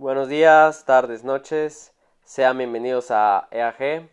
Buenos 0.00 0.30
días, 0.30 0.86
tardes, 0.86 1.24
noches. 1.24 1.92
Sean 2.24 2.56
bienvenidos 2.56 3.10
a 3.10 3.48
EAG, 3.50 4.08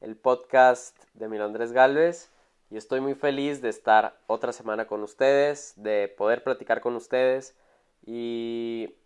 el 0.00 0.16
podcast 0.16 0.98
de 1.14 1.28
Milondres 1.28 1.70
Galvez. 1.70 2.32
Y 2.70 2.76
estoy 2.76 3.00
muy 3.00 3.14
feliz 3.14 3.62
de 3.62 3.68
estar 3.68 4.18
otra 4.26 4.50
semana 4.50 4.88
con 4.88 5.04
ustedes, 5.04 5.74
de 5.76 6.08
poder 6.08 6.42
platicar 6.42 6.80
con 6.80 6.96
ustedes. 6.96 7.56
Y 8.04 8.96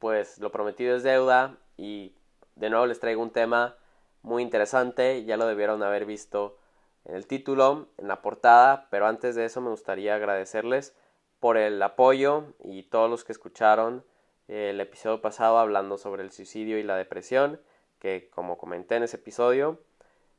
pues 0.00 0.40
lo 0.40 0.50
prometido 0.50 0.96
es 0.96 1.04
deuda. 1.04 1.56
Y 1.76 2.16
de 2.56 2.68
nuevo 2.68 2.86
les 2.86 2.98
traigo 2.98 3.22
un 3.22 3.30
tema 3.30 3.76
muy 4.22 4.42
interesante. 4.42 5.24
Ya 5.24 5.36
lo 5.36 5.46
debieron 5.46 5.84
haber 5.84 6.04
visto 6.04 6.58
en 7.04 7.14
el 7.14 7.28
título, 7.28 7.86
en 7.96 8.08
la 8.08 8.22
portada. 8.22 8.88
Pero 8.90 9.06
antes 9.06 9.36
de 9.36 9.44
eso 9.44 9.60
me 9.60 9.70
gustaría 9.70 10.16
agradecerles 10.16 10.96
por 11.38 11.56
el 11.56 11.80
apoyo 11.80 12.54
y 12.64 12.82
todos 12.82 13.08
los 13.08 13.22
que 13.22 13.30
escucharon 13.30 14.02
el 14.48 14.80
episodio 14.80 15.20
pasado 15.20 15.58
hablando 15.58 15.98
sobre 15.98 16.22
el 16.22 16.32
suicidio 16.32 16.78
y 16.78 16.82
la 16.82 16.96
depresión, 16.96 17.60
que 17.98 18.28
como 18.30 18.58
comenté 18.58 18.96
en 18.96 19.04
ese 19.04 19.16
episodio, 19.16 19.80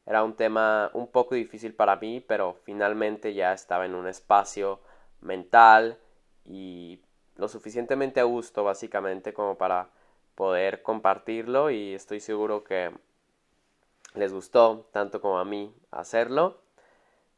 era 0.05 0.23
un 0.23 0.35
tema 0.35 0.89
un 0.93 1.07
poco 1.07 1.35
difícil 1.35 1.73
para 1.73 1.97
mí, 1.97 2.21
pero 2.25 2.55
finalmente 2.63 3.33
ya 3.33 3.53
estaba 3.53 3.85
en 3.85 3.95
un 3.95 4.07
espacio 4.07 4.79
mental 5.21 5.97
y 6.45 7.01
lo 7.35 7.47
suficientemente 7.47 8.19
a 8.19 8.23
gusto 8.23 8.63
básicamente 8.63 9.33
como 9.33 9.57
para 9.57 9.89
poder 10.35 10.81
compartirlo 10.81 11.71
y 11.71 11.93
estoy 11.93 12.19
seguro 12.19 12.63
que 12.63 12.91
les 14.13 14.33
gustó 14.33 14.87
tanto 14.91 15.19
como 15.19 15.39
a 15.39 15.45
mí 15.45 15.73
hacerlo. 15.91 16.61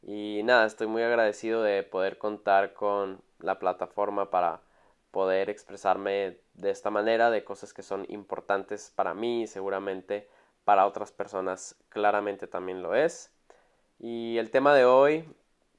Y 0.02 0.42
nada, 0.44 0.66
estoy 0.66 0.86
muy 0.86 1.02
agradecido 1.02 1.62
de 1.62 1.82
poder 1.82 2.18
contar 2.18 2.72
con 2.72 3.20
la 3.40 3.58
plataforma 3.58 4.30
para 4.30 4.60
poder 5.10 5.50
expresarme 5.50 6.38
de 6.54 6.70
esta 6.70 6.90
manera 6.90 7.30
de 7.30 7.44
cosas 7.44 7.72
que 7.72 7.82
son 7.82 8.06
importantes 8.08 8.92
para 8.94 9.14
mí 9.14 9.42
y 9.42 9.46
seguramente 9.46 10.28
para 10.64 10.86
otras 10.86 11.10
personas 11.12 11.74
claramente 11.88 12.46
también 12.46 12.82
lo 12.82 12.94
es. 12.94 13.32
Y 13.98 14.38
el 14.38 14.50
tema 14.50 14.74
de 14.74 14.84
hoy 14.84 15.24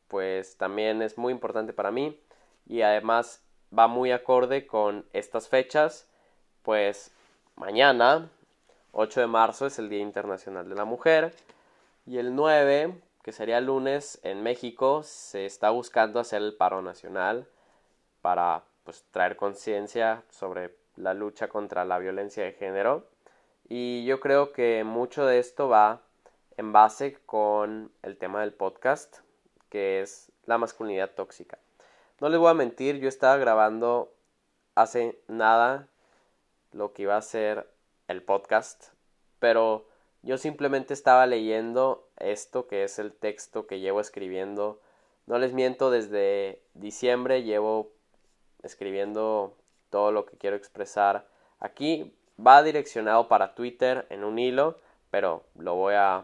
pues 0.07 0.57
también 0.57 1.01
es 1.01 1.17
muy 1.17 1.31
importante 1.31 1.71
para 1.71 1.91
mí 1.91 2.19
y 2.67 2.81
además 2.81 3.41
va 3.77 3.87
muy 3.87 4.11
acorde 4.11 4.67
con 4.67 5.05
estas 5.13 5.47
fechas 5.47 6.07
pues 6.63 7.11
mañana 7.55 8.29
8 8.91 9.21
de 9.21 9.27
marzo 9.27 9.67
es 9.67 9.79
el 9.79 9.89
Día 9.89 10.01
Internacional 10.01 10.67
de 10.67 10.75
la 10.75 10.83
Mujer 10.83 11.33
y 12.05 12.17
el 12.17 12.35
9 12.35 12.93
que 13.23 13.31
sería 13.31 13.61
lunes 13.61 14.19
en 14.23 14.43
México 14.43 15.03
se 15.03 15.45
está 15.45 15.69
buscando 15.69 16.19
hacer 16.19 16.41
el 16.41 16.55
paro 16.55 16.81
nacional 16.81 17.47
para 18.21 18.63
pues 18.83 19.05
traer 19.11 19.35
conciencia 19.35 20.23
sobre 20.29 20.75
la 20.95 21.13
lucha 21.13 21.47
contra 21.47 21.85
la 21.85 21.99
violencia 21.99 22.43
de 22.43 22.53
género 22.53 23.07
y 23.67 24.03
yo 24.05 24.19
creo 24.19 24.51
que 24.51 24.83
mucho 24.83 25.25
de 25.25 25.39
esto 25.39 25.69
va 25.69 26.01
en 26.57 26.73
base 26.73 27.17
con 27.25 27.91
el 28.01 28.17
tema 28.17 28.41
del 28.41 28.53
podcast 28.53 29.19
que 29.69 30.01
es 30.01 30.31
la 30.45 30.57
masculinidad 30.57 31.11
tóxica. 31.11 31.57
No 32.19 32.29
les 32.29 32.39
voy 32.39 32.51
a 32.51 32.53
mentir, 32.53 32.99
yo 32.99 33.07
estaba 33.07 33.37
grabando 33.37 34.13
hace 34.75 35.19
nada 35.27 35.87
lo 36.71 36.93
que 36.93 37.03
iba 37.03 37.17
a 37.17 37.21
ser 37.21 37.67
el 38.07 38.21
podcast, 38.21 38.89
pero 39.39 39.87
yo 40.21 40.37
simplemente 40.37 40.93
estaba 40.93 41.25
leyendo 41.25 42.07
esto 42.17 42.67
que 42.67 42.83
es 42.83 42.99
el 42.99 43.13
texto 43.13 43.65
que 43.65 43.79
llevo 43.79 44.01
escribiendo. 44.01 44.79
No 45.25 45.39
les 45.39 45.53
miento, 45.53 45.89
desde 45.89 46.61
diciembre 46.73 47.43
llevo 47.43 47.90
escribiendo 48.63 49.55
todo 49.89 50.11
lo 50.11 50.25
que 50.25 50.37
quiero 50.37 50.55
expresar 50.55 51.27
aquí. 51.59 52.15
Va 52.45 52.63
direccionado 52.63 53.27
para 53.27 53.53
Twitter 53.55 54.07
en 54.09 54.23
un 54.23 54.39
hilo, 54.39 54.79
pero 55.09 55.43
lo 55.55 55.75
voy 55.75 55.93
a 55.95 56.23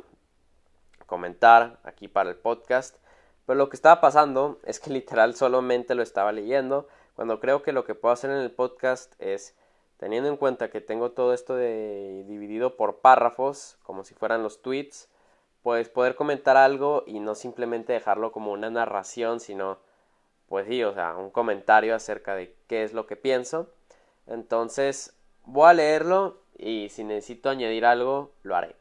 comentar 1.06 1.80
aquí 1.84 2.08
para 2.08 2.30
el 2.30 2.36
podcast. 2.36 2.98
Pero 3.46 3.58
lo 3.58 3.70
que 3.70 3.76
estaba 3.76 4.02
pasando 4.02 4.60
es 4.66 4.80
que 4.80 4.92
literal 4.92 5.36
solamente 5.36 5.96
lo 5.96 6.04
estaba 6.04 6.32
leyendo, 6.32 6.88
cuando 7.16 7.40
creo 7.40 7.64
que 7.64 7.72
lo 7.72 7.84
que 7.84 7.96
puedo 7.96 8.14
hacer 8.14 8.30
en 8.30 8.38
el 8.38 8.52
podcast 8.52 9.20
es, 9.20 9.56
teniendo 9.98 10.30
en 10.30 10.38
cuenta 10.38 10.70
que 10.70 10.82
tengo 10.82 11.14
todo 11.14 11.34
esto 11.34 11.56
de 11.56 12.24
dividido 12.28 12.78
por 12.78 13.00
párrafos, 13.00 13.80
como 13.82 14.04
si 14.04 14.14
fueran 14.14 14.44
los 14.44 14.62
tweets, 14.62 15.10
pues 15.64 15.90
poder 15.90 16.16
comentar 16.16 16.58
algo 16.58 17.04
y 17.08 17.20
no 17.20 17.34
simplemente 17.34 17.94
dejarlo 17.94 18.32
como 18.32 18.52
una 18.52 18.70
narración, 18.70 19.40
sino 19.40 19.80
pues 20.48 20.68
sí, 20.68 20.84
o 20.84 20.94
sea, 20.94 21.16
un 21.16 21.30
comentario 21.30 21.96
acerca 21.96 22.36
de 22.36 22.56
qué 22.68 22.84
es 22.84 22.94
lo 22.94 23.06
que 23.06 23.16
pienso. 23.16 23.70
Entonces, 24.28 25.14
voy 25.46 25.70
a 25.70 25.74
leerlo 25.74 26.42
y 26.58 26.90
si 26.90 27.04
necesito 27.04 27.50
añadir 27.50 27.86
algo, 27.86 28.32
lo 28.44 28.56
haré. 28.56 28.76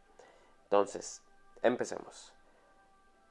Entonces, 0.64 1.22
empecemos. 1.62 2.32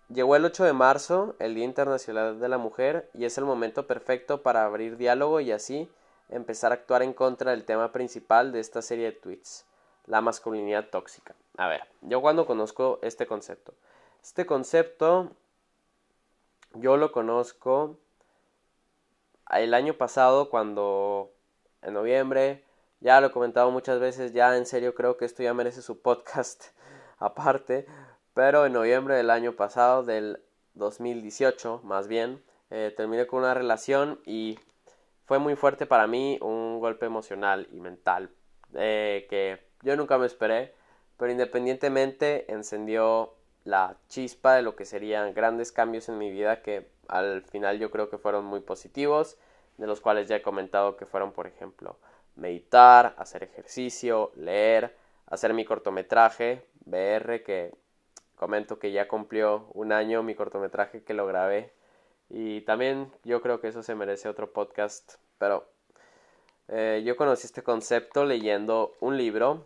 Llegó 0.09 0.35
el 0.35 0.45
8 0.45 0.65
de 0.65 0.73
marzo, 0.73 1.35
el 1.39 1.55
Día 1.55 1.65
Internacional 1.65 2.39
de 2.39 2.49
la 2.49 2.59
Mujer, 2.59 3.09
y 3.13 3.25
es 3.25 3.37
el 3.37 3.45
momento 3.45 3.87
perfecto 3.87 4.43
para 4.43 4.65
abrir 4.65 4.97
diálogo 4.97 5.39
y 5.39 5.51
así 5.51 5.89
empezar 6.29 6.71
a 6.71 6.75
actuar 6.75 7.01
en 7.01 7.13
contra 7.13 7.51
del 7.51 7.65
tema 7.65 7.91
principal 7.91 8.51
de 8.51 8.59
esta 8.59 8.81
serie 8.81 9.05
de 9.05 9.11
tweets, 9.13 9.65
la 10.05 10.21
masculinidad 10.21 10.89
tóxica. 10.89 11.35
A 11.57 11.67
ver, 11.67 11.81
yo 12.01 12.21
cuando 12.21 12.45
conozco 12.45 12.99
este 13.01 13.25
concepto. 13.25 13.73
Este 14.21 14.45
concepto 14.45 15.31
yo 16.73 16.97
lo 16.97 17.11
conozco 17.11 17.97
el 19.51 19.73
año 19.73 19.95
pasado 19.95 20.49
cuando 20.49 21.31
en 21.81 21.93
noviembre, 21.93 22.63
ya 22.99 23.21
lo 23.21 23.27
he 23.27 23.31
comentado 23.31 23.71
muchas 23.71 23.99
veces, 23.99 24.33
ya 24.33 24.55
en 24.57 24.65
serio 24.65 24.95
creo 24.95 25.17
que 25.17 25.25
esto 25.25 25.43
ya 25.43 25.53
merece 25.53 25.81
su 25.81 26.01
podcast 26.01 26.65
aparte, 27.19 27.85
pero 28.33 28.65
en 28.65 28.73
noviembre 28.73 29.15
del 29.15 29.29
año 29.29 29.53
pasado, 29.53 30.03
del 30.03 30.41
2018 30.73 31.81
más 31.83 32.07
bien, 32.07 32.43
eh, 32.71 32.93
terminé 32.95 33.27
con 33.27 33.39
una 33.39 33.53
relación 33.53 34.19
y 34.25 34.59
fue 35.25 35.39
muy 35.39 35.55
fuerte 35.55 35.85
para 35.85 36.07
mí, 36.07 36.37
un 36.41 36.79
golpe 36.79 37.05
emocional 37.05 37.67
y 37.71 37.79
mental 37.79 38.31
eh, 38.73 39.27
que 39.29 39.59
yo 39.83 39.95
nunca 39.95 40.17
me 40.17 40.25
esperé, 40.25 40.73
pero 41.17 41.31
independientemente 41.31 42.51
encendió 42.51 43.35
la 43.63 43.97
chispa 44.09 44.55
de 44.55 44.61
lo 44.61 44.75
que 44.75 44.85
serían 44.85 45.33
grandes 45.33 45.71
cambios 45.71 46.09
en 46.09 46.17
mi 46.17 46.31
vida 46.31 46.61
que 46.61 46.87
al 47.07 47.43
final 47.43 47.79
yo 47.79 47.91
creo 47.91 48.09
que 48.09 48.17
fueron 48.17 48.45
muy 48.45 48.59
positivos, 48.59 49.37
de 49.77 49.87
los 49.87 50.01
cuales 50.01 50.27
ya 50.27 50.37
he 50.37 50.41
comentado 50.41 50.97
que 50.97 51.05
fueron, 51.05 51.31
por 51.31 51.47
ejemplo, 51.47 51.97
meditar, 52.35 53.15
hacer 53.17 53.43
ejercicio, 53.43 54.31
leer, 54.35 54.95
hacer 55.27 55.53
mi 55.53 55.65
cortometraje, 55.65 56.65
BR, 56.85 57.43
que 57.43 57.73
comento 58.35 58.79
que 58.79 58.91
ya 58.91 59.07
cumplió 59.07 59.67
un 59.73 59.91
año 59.91 60.23
mi 60.23 60.35
cortometraje 60.35 61.03
que 61.03 61.13
lo 61.13 61.25
grabé. 61.25 61.73
Y 62.29 62.61
también 62.61 63.11
yo 63.23 63.41
creo 63.41 63.59
que 63.61 63.67
eso 63.67 63.83
se 63.83 63.95
merece 63.95 64.29
otro 64.29 64.51
podcast, 64.51 65.15
pero 65.37 65.67
eh, 66.67 67.03
yo 67.05 67.15
conocí 67.15 67.45
este 67.45 67.63
concepto 67.63 68.25
leyendo 68.25 68.93
un 68.99 69.17
libro 69.17 69.65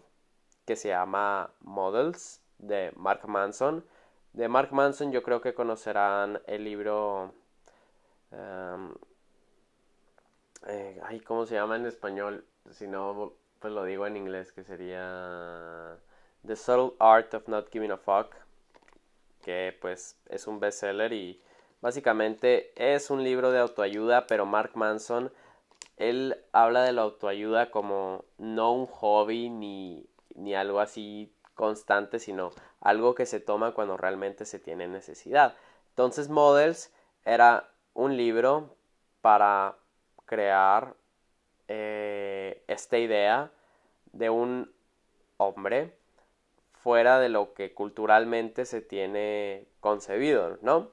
que 0.66 0.76
se 0.76 0.90
llama 0.90 1.52
Models 1.62 2.42
de 2.58 2.92
Mark 2.96 3.28
Manson 3.28 3.86
de 4.40 4.48
Mark 4.48 4.72
Manson 4.72 5.12
yo 5.12 5.22
creo 5.22 5.42
que 5.42 5.54
conocerán 5.54 6.42
el 6.48 6.64
libro... 6.64 7.34
Em, 8.32 8.94
eh, 10.66 10.98
ay, 11.04 11.20
¿cómo 11.20 11.46
se 11.46 11.56
llama 11.56 11.76
en 11.76 11.86
español? 11.86 12.46
Si 12.72 12.88
no, 12.88 13.34
pues 13.60 13.74
lo 13.74 13.84
digo 13.84 14.08
en 14.08 14.16
inglés, 14.16 14.54
que 14.54 14.64
sería 14.64 15.98
The 16.48 16.56
Subtle 16.56 16.96
Art 17.00 17.34
of 17.34 17.50
Not 17.50 17.70
Giving 17.70 17.92
a 17.92 17.98
Fuck, 17.98 18.34
que 19.44 19.78
pues 19.82 20.18
es 20.30 20.48
un 20.48 20.62
bestseller 20.62 21.12
y 21.12 21.42
básicamente 21.82 22.72
es 22.78 23.10
un 23.10 23.26
libro 23.26 23.52
de 23.52 23.60
autoayuda, 23.60 24.26
pero 24.26 24.46
Mark 24.46 24.72
Manson, 24.76 25.34
él 25.98 26.38
habla 26.54 26.84
de 26.84 26.94
la 26.94 27.02
autoayuda 27.02 27.72
como 27.72 28.24
no 28.38 28.72
un 28.72 28.86
hobby 28.86 29.50
ni, 29.50 30.08
ni 30.36 30.56
algo 30.56 30.80
así 30.80 31.30
constante, 31.60 32.20
sino 32.20 32.52
algo 32.80 33.16
que 33.16 33.26
se 33.26 33.42
toma 33.42 33.74
cuando 33.74 33.98
realmente 33.98 34.46
se 34.46 34.60
tiene 34.60 34.88
necesidad. 34.88 35.56
Entonces, 35.90 36.30
Models 36.30 36.94
era 37.26 37.70
un 37.94 38.16
libro 38.16 38.78
para 39.20 39.76
crear 40.26 40.96
eh, 41.68 42.64
esta 42.68 42.98
idea 42.98 43.52
de 44.14 44.30
un 44.30 44.72
hombre 45.36 45.94
fuera 46.72 47.20
de 47.20 47.28
lo 47.28 47.54
que 47.54 47.74
culturalmente 47.74 48.64
se 48.64 48.80
tiene 48.80 49.68
concebido, 49.82 50.60
¿no? 50.62 50.88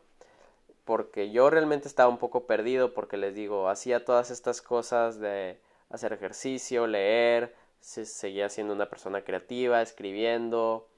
Porque 0.84 1.30
yo 1.30 1.48
realmente 1.48 1.86
estaba 1.86 2.08
un 2.08 2.18
poco 2.18 2.48
perdido 2.48 2.92
porque 2.92 3.16
les 3.16 3.36
digo, 3.36 3.68
hacía 3.68 4.04
todas 4.04 4.32
estas 4.32 4.62
cosas 4.62 5.20
de 5.20 5.60
hacer 5.90 6.12
ejercicio, 6.12 6.88
leer, 6.88 7.54
seguía 7.86 8.48
siendo 8.48 8.74
una 8.74 8.90
persona 8.90 9.22
creativa, 9.22 9.80
escribiendo, 9.80 10.88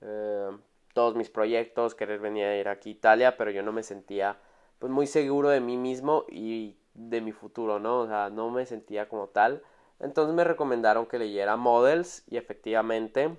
eh, 0.00 0.50
todos 0.94 1.14
mis 1.14 1.28
proyectos, 1.28 1.94
querer 1.94 2.20
venir 2.20 2.44
a 2.44 2.56
ir 2.56 2.68
aquí 2.68 2.90
a 2.90 2.92
Italia, 2.92 3.36
pero 3.36 3.50
yo 3.50 3.62
no 3.62 3.72
me 3.72 3.82
sentía 3.82 4.38
pues 4.78 4.90
muy 4.90 5.06
seguro 5.06 5.50
de 5.50 5.60
mí 5.60 5.76
mismo 5.76 6.24
y 6.28 6.76
de 6.94 7.20
mi 7.20 7.32
futuro, 7.32 7.78
¿no? 7.78 8.00
O 8.00 8.06
sea, 8.06 8.30
no 8.30 8.50
me 8.50 8.66
sentía 8.66 9.08
como 9.08 9.28
tal, 9.28 9.62
Entonces 10.00 10.34
me 10.34 10.44
recomendaron 10.44 11.06
que 11.06 11.18
leyera 11.18 11.56
Models 11.56 12.22
y 12.28 12.36
efectivamente 12.36 13.36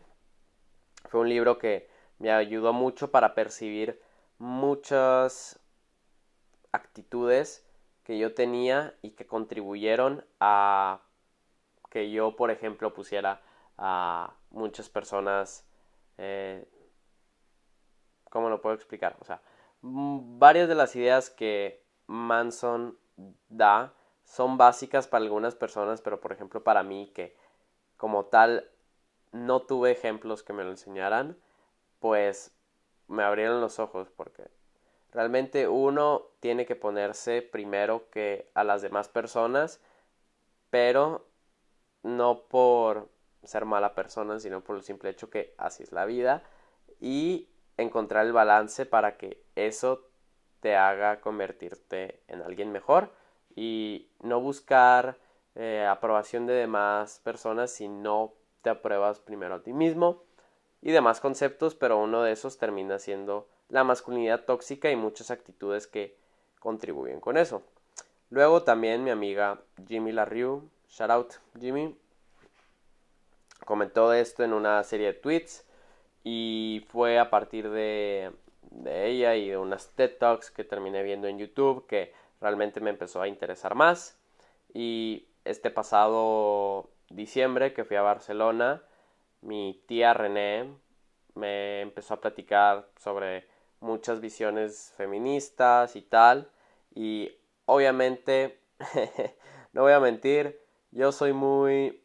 fue 1.10 1.22
un 1.22 1.30
libro 1.30 1.58
que 1.58 1.90
me 2.20 2.32
ayudó 2.32 2.74
mucho 2.74 3.12
para 3.12 3.34
percibir 3.34 4.02
muchas 4.38 5.60
actitudes 6.72 7.66
que 8.04 8.20
yo 8.20 8.34
tenía 8.34 8.94
y 9.02 9.12
que 9.12 9.26
contribuyeron 9.26 10.26
a 10.40 11.02
que 11.90 12.12
yo, 12.12 12.36
por 12.36 12.52
ejemplo, 12.52 12.94
pusiera 12.94 13.42
a 13.78 14.34
muchas 14.52 14.90
personas, 14.90 15.66
eh, 16.18 16.68
¿cómo 18.30 18.50
lo 18.50 18.62
puedo 18.62 18.76
explicar? 18.76 19.16
O 19.20 19.26
sea, 19.26 19.42
varias 19.82 20.68
de 20.68 20.76
las 20.76 20.96
ideas 20.96 21.30
que 21.30 21.84
Manson 22.08 22.98
da 23.50 23.94
son 24.24 24.58
básicas 24.58 25.08
para 25.08 25.24
algunas 25.24 25.56
personas, 25.56 26.02
pero 26.02 26.20
por 26.22 26.32
ejemplo 26.32 26.64
para 26.64 26.84
mí 26.84 27.12
que 27.16 27.36
como 27.98 28.26
tal 28.26 28.70
no 29.32 29.62
tuve 29.62 29.92
ejemplos 29.92 30.44
que 30.44 30.54
me 30.54 30.64
lo 30.64 30.72
enseñaran, 30.72 31.38
pues 32.00 32.52
me 33.08 33.24
abrieron 33.24 33.62
los 33.62 33.80
ojos 33.80 34.10
porque 34.16 34.44
realmente 35.12 35.68
uno 35.68 36.28
tiene 36.40 36.66
que 36.66 36.76
ponerse 36.76 37.42
primero 37.42 38.10
que 38.10 38.50
a 38.54 38.64
las 38.64 38.82
demás 38.82 39.08
personas, 39.10 39.82
pero 40.70 41.29
no 42.04 42.44
por 42.44 43.10
ser 43.44 43.66
mala 43.66 43.96
persona, 43.96 44.40
sino 44.40 44.62
por 44.62 44.76
el 44.76 44.84
simple 44.84 45.10
hecho 45.10 45.30
que 45.30 45.54
así 45.58 45.84
es 45.84 45.92
la 45.92 46.06
vida 46.06 46.44
y 47.00 47.50
encontrar 47.78 48.26
el 48.26 48.34
balance 48.34 48.86
para 48.86 49.18
que 49.18 49.42
eso 49.56 50.10
te 50.60 50.76
haga 50.76 51.22
convertirte 51.22 52.22
en 52.28 52.42
alguien 52.42 52.72
mejor 52.72 53.12
y 53.56 54.10
no 54.22 54.42
buscar 54.42 55.18
eh, 55.56 55.86
aprobación 55.86 56.46
de 56.46 56.54
demás 56.54 57.22
personas 57.24 57.72
si 57.72 57.88
no 57.88 58.34
te 58.62 58.70
apruebas 58.70 59.20
primero 59.20 59.56
a 59.56 59.64
ti 59.64 59.74
mismo 59.74 60.24
y 60.82 60.92
demás 60.92 61.20
conceptos, 61.20 61.76
pero 61.76 61.98
uno 61.98 62.24
de 62.24 62.32
esos 62.32 62.58
termina 62.58 63.00
siendo 63.00 63.48
la 63.70 63.84
masculinidad 63.84 64.46
tóxica 64.46 64.92
y 64.92 64.96
muchas 64.96 65.32
actitudes 65.32 65.88
que 65.88 66.18
contribuyen 66.60 67.20
con 67.20 67.38
eso. 67.38 67.64
Luego 68.30 68.64
también 68.64 69.04
mi 69.04 69.10
amiga 69.10 69.62
Jimmy 69.88 70.12
LaRue, 70.12 70.62
shout 70.90 71.12
out 71.12 71.34
Jimmy, 71.60 71.96
comentó 73.66 74.14
esto 74.14 74.44
en 74.44 74.54
una 74.54 74.84
serie 74.84 75.08
de 75.08 75.14
tweets 75.14 75.66
y 76.24 76.86
fue 76.90 77.20
a 77.20 77.30
partir 77.30 77.70
de, 77.70 78.32
de 78.72 79.08
ella 79.08 79.36
y 79.36 79.50
de 79.50 79.58
unas 79.58 79.90
TED 79.96 80.18
Talks 80.18 80.52
que 80.52 80.64
terminé 80.64 81.04
viendo 81.04 81.28
en 81.28 81.40
YouTube 81.40 81.88
que 81.88 82.14
realmente 82.42 82.82
me 82.82 82.90
empezó 82.90 83.22
a 83.22 83.28
interesar 83.28 83.76
más. 83.76 84.18
Y 84.74 85.28
este 85.46 85.72
pasado 85.72 86.90
diciembre 87.10 87.74
que 87.74 87.86
fui 87.86 87.96
a 87.96 88.02
Barcelona 88.02 88.84
mi 89.42 89.82
tía 89.88 90.14
René 90.14 90.70
me 91.36 91.82
empezó 91.82 92.16
a 92.16 92.22
platicar 92.22 92.90
sobre 92.98 93.48
muchas 93.80 94.20
visiones 94.20 94.94
feministas 94.98 95.96
y 95.96 96.02
tal. 96.02 96.52
Y 96.94 97.32
obviamente 97.66 98.60
no 99.74 99.84
voy 99.84 99.94
a 99.94 100.00
mentir 100.00 100.60
yo 100.92 101.12
soy 101.12 101.34
muy 101.34 102.04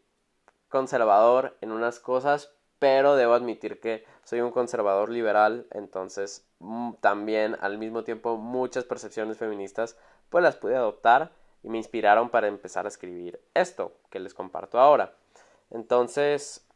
conservador 0.69 1.57
en 1.61 1.73
unas 1.73 2.01
cosas 2.01 2.53
pero 2.79 3.17
debo 3.17 3.35
admitir 3.35 3.81
que 3.81 4.05
soy 4.25 4.41
un 4.41 4.51
conservador 4.51 5.09
liberal 5.09 5.67
entonces 5.71 6.47
mm, 6.59 6.95
también 7.01 7.57
al 7.61 7.79
mismo 7.79 8.05
tiempo 8.05 8.37
muchas 8.37 8.85
percepciones 8.85 9.39
feministas 9.39 9.97
pues 10.29 10.43
las 10.43 10.57
pude 10.57 10.77
adoptar 10.77 11.33
y 11.65 11.71
me 11.71 11.79
inspiraron 11.79 12.29
para 12.29 12.47
empezar 12.47 12.85
a 12.85 12.89
escribir 12.89 13.41
esto 13.55 13.97
que 14.11 14.21
les 14.21 14.35
comparto 14.35 14.79
ahora. 14.79 15.17
Entonces 15.71 16.67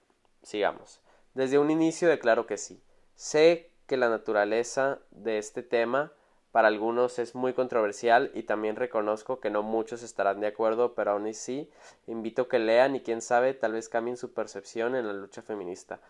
sigamos. 0.42 1.00
Desde 1.34 1.58
un 1.58 1.70
inicio 1.70 2.08
declaro 2.08 2.46
que 2.46 2.56
sí. 2.56 2.82
Sé 3.14 3.70
que 3.86 3.98
la 3.98 4.08
naturaleza 4.08 4.98
de 5.10 5.38
este 5.38 5.62
tema 5.62 6.12
para 6.58 6.66
algunos 6.66 7.20
es 7.20 7.36
muy 7.36 7.52
controversial 7.52 8.32
y 8.34 8.42
también 8.42 8.74
reconozco 8.74 9.38
que 9.38 9.48
no 9.48 9.62
muchos 9.62 10.02
estarán 10.02 10.40
de 10.40 10.48
acuerdo, 10.48 10.96
pero 10.96 11.12
aún 11.12 11.28
así 11.28 11.70
invito 12.08 12.48
que 12.48 12.58
lean 12.58 12.96
y 12.96 13.00
quién 13.00 13.22
sabe 13.22 13.54
tal 13.54 13.74
vez 13.74 13.88
cambien 13.88 14.16
su 14.16 14.32
percepción 14.32 14.96
en 14.96 15.06
la 15.06 15.12
lucha 15.12 15.40
feminista. 15.40 16.00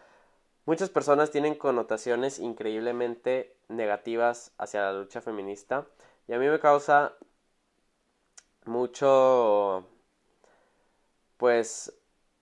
Muchas 0.65 0.89
personas 0.89 1.31
tienen 1.31 1.55
connotaciones 1.55 2.39
increíblemente 2.39 3.59
negativas 3.69 4.55
hacia 4.57 4.81
la 4.81 4.95
lucha 4.95 5.21
feminista 5.21 5.87
y 6.29 6.33
a 6.33 6.39
mí 6.39 6.47
me 6.47 6.59
causa 6.61 7.13
mucho 8.65 9.87
pues 11.37 11.93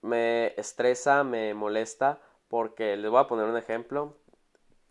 me 0.03 0.55
estresa, 0.57 1.25
me 1.25 1.55
molesta 1.55 2.21
porque 2.47 2.97
les 2.97 3.11
voy 3.11 3.19
a 3.19 3.27
poner 3.27 3.47
un 3.47 3.57
ejemplo 3.57 4.17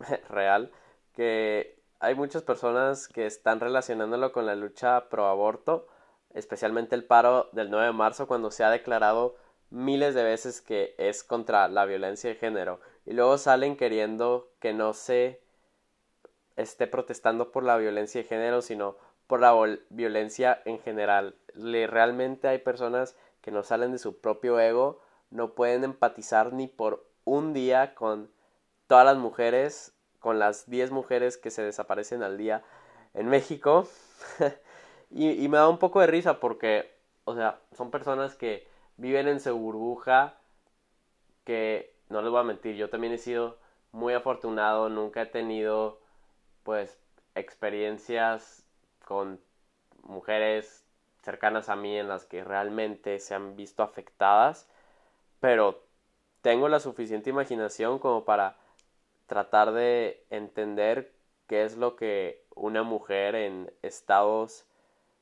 real 0.28 0.70
que 1.14 1.75
hay 1.98 2.14
muchas 2.14 2.42
personas 2.42 3.08
que 3.08 3.26
están 3.26 3.60
relacionándolo 3.60 4.32
con 4.32 4.46
la 4.46 4.54
lucha 4.54 5.08
pro 5.08 5.26
aborto, 5.26 5.88
especialmente 6.34 6.94
el 6.94 7.04
paro 7.04 7.48
del 7.52 7.70
9 7.70 7.86
de 7.86 7.92
marzo 7.92 8.26
cuando 8.26 8.50
se 8.50 8.64
ha 8.64 8.70
declarado 8.70 9.36
miles 9.70 10.14
de 10.14 10.22
veces 10.22 10.60
que 10.60 10.94
es 10.98 11.24
contra 11.24 11.68
la 11.68 11.86
violencia 11.86 12.30
de 12.30 12.36
género 12.36 12.80
y 13.04 13.14
luego 13.14 13.38
salen 13.38 13.76
queriendo 13.76 14.50
que 14.60 14.72
no 14.72 14.92
se 14.92 15.42
esté 16.56 16.86
protestando 16.86 17.50
por 17.50 17.64
la 17.64 17.76
violencia 17.76 18.22
de 18.22 18.28
género 18.28 18.62
sino 18.62 18.96
por 19.26 19.40
la 19.40 19.54
violencia 19.90 20.62
en 20.64 20.78
general. 20.80 21.36
realmente 21.54 22.48
hay 22.48 22.58
personas 22.58 23.16
que 23.40 23.50
no 23.50 23.62
salen 23.62 23.92
de 23.92 23.98
su 23.98 24.20
propio 24.20 24.60
ego, 24.60 25.00
no 25.30 25.54
pueden 25.54 25.82
empatizar 25.82 26.52
ni 26.52 26.68
por 26.68 27.08
un 27.24 27.52
día 27.52 27.94
con 27.94 28.30
todas 28.86 29.04
las 29.04 29.16
mujeres 29.16 29.95
con 30.20 30.38
las 30.38 30.68
10 30.68 30.90
mujeres 30.90 31.36
que 31.36 31.50
se 31.50 31.62
desaparecen 31.62 32.22
al 32.22 32.36
día 32.38 32.62
en 33.14 33.28
México. 33.28 33.88
y, 35.10 35.48
me 35.48 35.58
da 35.58 35.68
un 35.68 35.78
poco 35.78 36.00
de 36.00 36.06
risa 36.06 36.40
porque, 36.40 36.90
o 37.24 37.34
sea, 37.34 37.60
son 37.76 37.90
personas 37.90 38.34
que 38.34 38.66
viven 38.96 39.28
en 39.28 39.40
su 39.40 39.56
burbuja, 39.56 40.34
que 41.44 41.94
no 42.08 42.22
les 42.22 42.30
voy 42.30 42.40
a 42.40 42.44
mentir, 42.44 42.76
yo 42.76 42.90
también 42.90 43.12
he 43.12 43.18
sido 43.18 43.58
muy 43.92 44.14
afortunado, 44.14 44.88
nunca 44.88 45.22
he 45.22 45.26
tenido 45.26 46.00
pues 46.62 46.98
experiencias 47.34 48.64
con 49.04 49.40
mujeres 50.02 50.84
cercanas 51.22 51.68
a 51.68 51.76
mí 51.76 51.98
en 51.98 52.08
las 52.08 52.24
que 52.24 52.44
realmente 52.44 53.18
se 53.20 53.34
han 53.34 53.56
visto 53.56 53.82
afectadas, 53.82 54.68
pero 55.40 55.82
tengo 56.42 56.68
la 56.68 56.80
suficiente 56.80 57.30
imaginación 57.30 57.98
como 57.98 58.24
para 58.24 58.56
tratar 59.26 59.72
de 59.72 60.24
entender 60.30 61.12
qué 61.46 61.64
es 61.64 61.76
lo 61.76 61.96
que 61.96 62.44
una 62.54 62.82
mujer 62.82 63.34
en 63.34 63.72
estados 63.82 64.64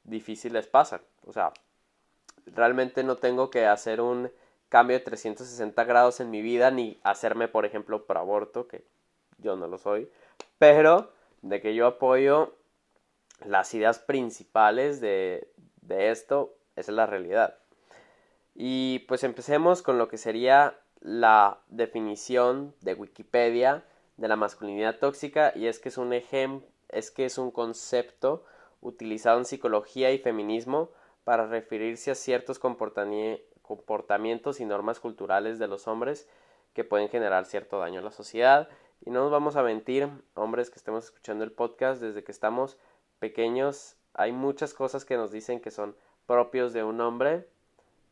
difíciles 0.05 0.67
pasa. 0.67 1.03
O 1.27 1.33
sea, 1.33 1.53
realmente 2.47 3.03
no 3.05 3.17
tengo 3.17 3.51
que 3.51 3.67
hacer 3.67 4.01
un 4.01 4.31
cambio 4.69 4.99
de 4.99 5.05
360 5.05 5.85
grados 5.85 6.21
en 6.21 6.31
mi 6.31 6.43
vida 6.43 6.71
ni 6.71 6.99
hacerme, 7.03 7.49
por 7.49 7.65
ejemplo, 7.65 8.07
por 8.07 8.19
aborto, 8.19 8.67
que 8.67 8.85
yo 9.39 9.57
no 9.57 9.67
lo 9.67 9.79
soy, 9.79 10.11
pero 10.59 11.13
de 11.43 11.61
que 11.61 11.75
yo 11.75 11.87
apoyo 11.87 12.55
las 13.45 13.75
ideas 13.75 13.99
principales 13.99 15.01
de, 15.01 15.49
de 15.83 16.11
esto, 16.11 16.55
esa 16.77 16.93
es 16.93 16.97
la 16.97 17.07
realidad. 17.07 17.59
Y 18.55 19.01
pues 19.01 19.25
empecemos 19.25 19.83
con 19.83 19.99
lo 19.99 20.09
que 20.09 20.17
sería 20.17 20.79
la 21.01 21.59
definición 21.69 22.75
de 22.81 22.95
Wikipedia 22.95 23.85
de 24.17 24.29
la 24.29 24.37
masculinidad 24.37 24.99
tóxica 24.99 25.53
y 25.55 25.67
es 25.67 25.79
que 25.79 25.89
es 25.89 25.99
un 25.99 26.13
ejemplo, 26.13 26.69
es 26.89 27.11
que 27.11 27.25
es 27.25 27.39
un 27.39 27.51
concepto 27.51 28.45
utilizado 28.81 29.39
en 29.39 29.45
psicología 29.45 30.13
y 30.13 30.19
feminismo 30.19 30.91
para 31.25 31.47
referirse 31.47 32.11
a 32.11 32.15
ciertos 32.15 32.59
comportamientos 32.59 34.61
y 34.61 34.65
normas 34.65 35.01
culturales 35.01 35.59
de 35.59 35.69
los 35.69 35.89
hombres 35.89 36.29
que 36.75 36.85
pueden 36.85 37.09
generar 37.09 37.47
cierto 37.47 37.79
daño 37.79 38.01
a 38.01 38.05
la 38.05 38.11
sociedad. 38.11 38.69
Y 39.05 39.11
no 39.11 39.21
nos 39.21 39.31
vamos 39.31 39.57
a 39.57 39.63
mentir, 39.63 40.09
hombres 40.35 40.71
que 40.71 40.77
estemos 40.77 41.07
escuchando 41.07 41.45
el 41.45 41.53
podcast, 41.53 42.03
desde 42.03 42.25
que 42.25 42.33
estamos 42.33 42.77
pequeños 43.19 43.97
hay 44.15 44.33
muchas 44.33 44.75
cosas 44.75 45.05
que 45.05 45.17
nos 45.17 45.33
dicen 45.33 45.61
que 45.61 45.71
son 45.71 45.97
propios 46.27 46.73
de 46.73 46.85
un 46.85 47.01
hombre. 47.01 47.47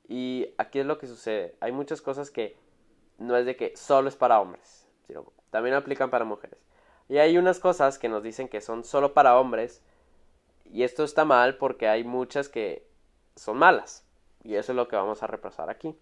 Y 0.08 0.48
aquí 0.58 0.80
es 0.80 0.86
lo 0.86 0.98
que 0.98 1.06
sucede. 1.06 1.54
Hay 1.60 1.72
muchas 1.72 2.02
cosas 2.02 2.30
que 2.30 2.56
no 3.18 3.36
es 3.36 3.46
de 3.46 3.56
que 3.56 3.76
solo 3.76 4.08
es 4.08 4.16
para 4.16 4.40
hombres, 4.40 4.81
también 5.50 5.74
aplican 5.74 6.10
para 6.10 6.24
mujeres. 6.24 6.58
Y 7.08 7.18
hay 7.18 7.36
unas 7.38 7.58
cosas 7.58 7.98
que 7.98 8.08
nos 8.08 8.22
dicen 8.22 8.48
que 8.48 8.60
son 8.60 8.84
solo 8.84 9.12
para 9.12 9.38
hombres 9.38 9.82
y 10.64 10.84
esto 10.84 11.04
está 11.04 11.24
mal 11.24 11.56
porque 11.56 11.88
hay 11.88 12.04
muchas 12.04 12.48
que 12.48 12.88
son 13.36 13.58
malas 13.58 14.04
y 14.42 14.54
eso 14.54 14.72
es 14.72 14.76
lo 14.76 14.88
que 14.88 14.96
vamos 14.96 15.22
a 15.22 15.26
repasar 15.26 15.70
aquí. 15.70 15.96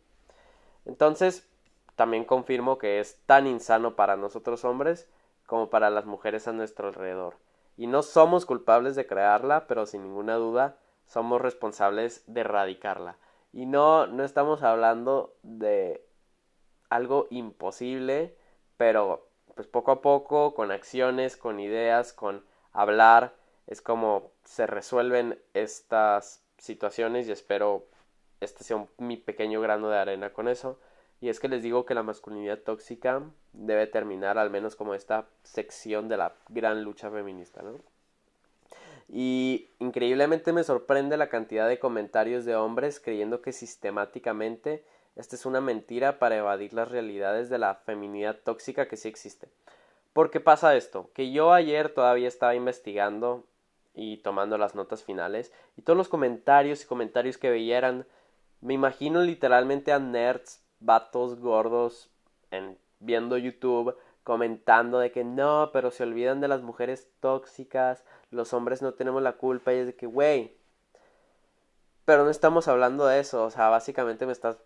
Entonces, 0.84 1.48
también 1.96 2.24
confirmo 2.24 2.78
que 2.78 3.00
es 3.00 3.20
tan 3.26 3.46
insano 3.46 3.96
para 3.96 4.16
nosotros 4.16 4.64
hombres 4.64 5.08
como 5.46 5.68
para 5.68 5.90
las 5.90 6.06
mujeres 6.06 6.48
a 6.48 6.52
nuestro 6.52 6.88
alrededor. 6.88 7.36
Y 7.76 7.86
no 7.86 8.02
somos 8.02 8.46
culpables 8.46 8.94
de 8.94 9.06
crearla, 9.06 9.66
pero 9.66 9.86
sin 9.86 10.02
ninguna 10.02 10.36
duda 10.36 10.76
somos 11.06 11.40
responsables 11.40 12.22
de 12.26 12.42
erradicarla. 12.42 13.16
Y 13.52 13.66
no, 13.66 14.06
no 14.06 14.22
estamos 14.22 14.62
hablando 14.62 15.34
de 15.42 16.06
algo 16.88 17.26
imposible, 17.30 18.36
pero 18.80 19.28
pues 19.56 19.68
poco 19.68 19.92
a 19.92 20.00
poco, 20.00 20.54
con 20.54 20.70
acciones, 20.70 21.36
con 21.36 21.60
ideas, 21.60 22.14
con 22.14 22.46
hablar, 22.72 23.34
es 23.66 23.82
como 23.82 24.32
se 24.44 24.66
resuelven 24.66 25.38
estas 25.52 26.42
situaciones 26.56 27.28
y 27.28 27.32
espero 27.32 27.84
este 28.40 28.64
sea 28.64 28.86
mi 28.96 29.18
pequeño 29.18 29.60
grano 29.60 29.90
de 29.90 29.98
arena 29.98 30.32
con 30.32 30.48
eso. 30.48 30.80
Y 31.20 31.28
es 31.28 31.40
que 31.40 31.48
les 31.48 31.62
digo 31.62 31.84
que 31.84 31.92
la 31.92 32.02
masculinidad 32.02 32.60
tóxica 32.60 33.22
debe 33.52 33.86
terminar 33.86 34.38
al 34.38 34.48
menos 34.48 34.76
como 34.76 34.94
esta 34.94 35.28
sección 35.42 36.08
de 36.08 36.16
la 36.16 36.34
gran 36.48 36.82
lucha 36.82 37.10
feminista, 37.10 37.60
¿no? 37.60 37.74
Y 39.10 39.68
increíblemente 39.78 40.54
me 40.54 40.64
sorprende 40.64 41.18
la 41.18 41.28
cantidad 41.28 41.68
de 41.68 41.78
comentarios 41.78 42.46
de 42.46 42.56
hombres 42.56 42.98
creyendo 42.98 43.42
que 43.42 43.52
sistemáticamente 43.52 44.86
esta 45.16 45.36
es 45.36 45.46
una 45.46 45.60
mentira 45.60 46.18
para 46.18 46.36
evadir 46.36 46.72
las 46.72 46.90
realidades 46.90 47.50
de 47.50 47.58
la 47.58 47.74
feminidad 47.74 48.38
tóxica 48.42 48.88
que 48.88 48.96
sí 48.96 49.08
existe. 49.08 49.48
¿Por 50.12 50.30
qué 50.30 50.40
pasa 50.40 50.76
esto? 50.76 51.10
Que 51.14 51.30
yo 51.30 51.52
ayer 51.52 51.92
todavía 51.94 52.28
estaba 52.28 52.54
investigando 52.54 53.44
y 53.94 54.18
tomando 54.18 54.58
las 54.58 54.74
notas 54.74 55.04
finales 55.04 55.52
y 55.76 55.82
todos 55.82 55.96
los 55.96 56.08
comentarios 56.08 56.82
y 56.82 56.86
comentarios 56.86 57.38
que 57.38 57.50
veía 57.50 58.04
me 58.60 58.74
imagino 58.74 59.22
literalmente 59.22 59.92
a 59.92 59.98
nerds, 59.98 60.62
vatos 60.80 61.38
gordos 61.38 62.10
en 62.50 62.76
viendo 63.00 63.38
YouTube 63.38 63.96
comentando 64.24 64.98
de 64.98 65.10
que 65.10 65.24
no, 65.24 65.70
pero 65.72 65.90
se 65.90 66.02
olvidan 66.02 66.40
de 66.40 66.48
las 66.48 66.62
mujeres 66.62 67.08
tóxicas, 67.20 68.04
los 68.30 68.52
hombres 68.52 68.82
no 68.82 68.94
tenemos 68.94 69.22
la 69.22 69.32
culpa 69.32 69.72
y 69.72 69.78
es 69.78 69.86
de 69.86 69.96
que, 69.96 70.06
güey, 70.06 70.54
pero 72.04 72.24
no 72.24 72.30
estamos 72.30 72.68
hablando 72.68 73.06
de 73.06 73.20
eso, 73.20 73.44
o 73.44 73.50
sea, 73.50 73.68
básicamente 73.68 74.26
me 74.26 74.32
estás 74.32 74.58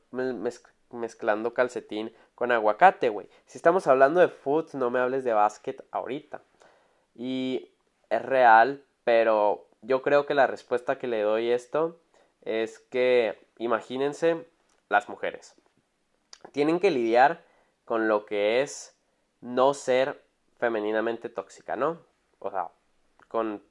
mezclando 0.90 1.54
calcetín 1.54 2.12
con 2.34 2.52
aguacate, 2.52 3.08
güey. 3.08 3.28
Si 3.46 3.58
estamos 3.58 3.86
hablando 3.86 4.20
de 4.20 4.28
foot, 4.28 4.72
no 4.74 4.90
me 4.90 5.00
hables 5.00 5.24
de 5.24 5.32
básquet 5.32 5.84
ahorita. 5.90 6.42
Y 7.14 7.70
es 8.10 8.22
real, 8.22 8.84
pero 9.04 9.66
yo 9.82 10.02
creo 10.02 10.26
que 10.26 10.34
la 10.34 10.46
respuesta 10.46 10.98
que 10.98 11.06
le 11.06 11.22
doy 11.22 11.50
esto 11.50 12.00
es 12.42 12.78
que 12.78 13.38
imagínense 13.58 14.46
las 14.88 15.08
mujeres. 15.08 15.54
Tienen 16.52 16.80
que 16.80 16.90
lidiar 16.90 17.42
con 17.84 18.08
lo 18.08 18.26
que 18.26 18.62
es 18.62 18.96
no 19.40 19.74
ser 19.74 20.22
femeninamente 20.58 21.28
tóxica, 21.28 21.76
¿no? 21.76 21.98
O 22.38 22.50
sea, 22.50 22.68
con, 23.28 23.62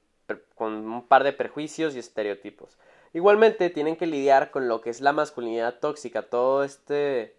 con 0.54 0.72
un 0.72 1.06
par 1.06 1.24
de 1.24 1.32
prejuicios 1.32 1.94
y 1.94 1.98
estereotipos. 1.98 2.78
Igualmente 3.14 3.70
tienen 3.70 3.96
que 3.96 4.06
lidiar 4.06 4.50
con 4.50 4.68
lo 4.68 4.80
que 4.80 4.90
es 4.90 5.00
la 5.00 5.12
masculinidad 5.12 5.78
tóxica, 5.78 6.22
todo 6.22 6.64
este... 6.64 7.36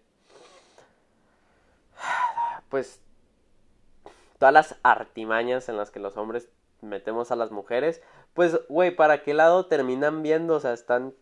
pues... 2.70 3.00
todas 4.38 4.54
las 4.54 4.76
artimañas 4.82 5.68
en 5.68 5.76
las 5.76 5.90
que 5.90 6.00
los 6.00 6.16
hombres 6.16 6.48
metemos 6.80 7.30
a 7.30 7.36
las 7.36 7.50
mujeres, 7.50 8.02
pues, 8.32 8.58
güey, 8.68 8.96
¿para 8.96 9.22
qué 9.22 9.34
lado 9.34 9.66
terminan 9.66 10.22
viendo? 10.22 10.54
O 10.54 10.60
sea, 10.60 10.72
están... 10.72 11.14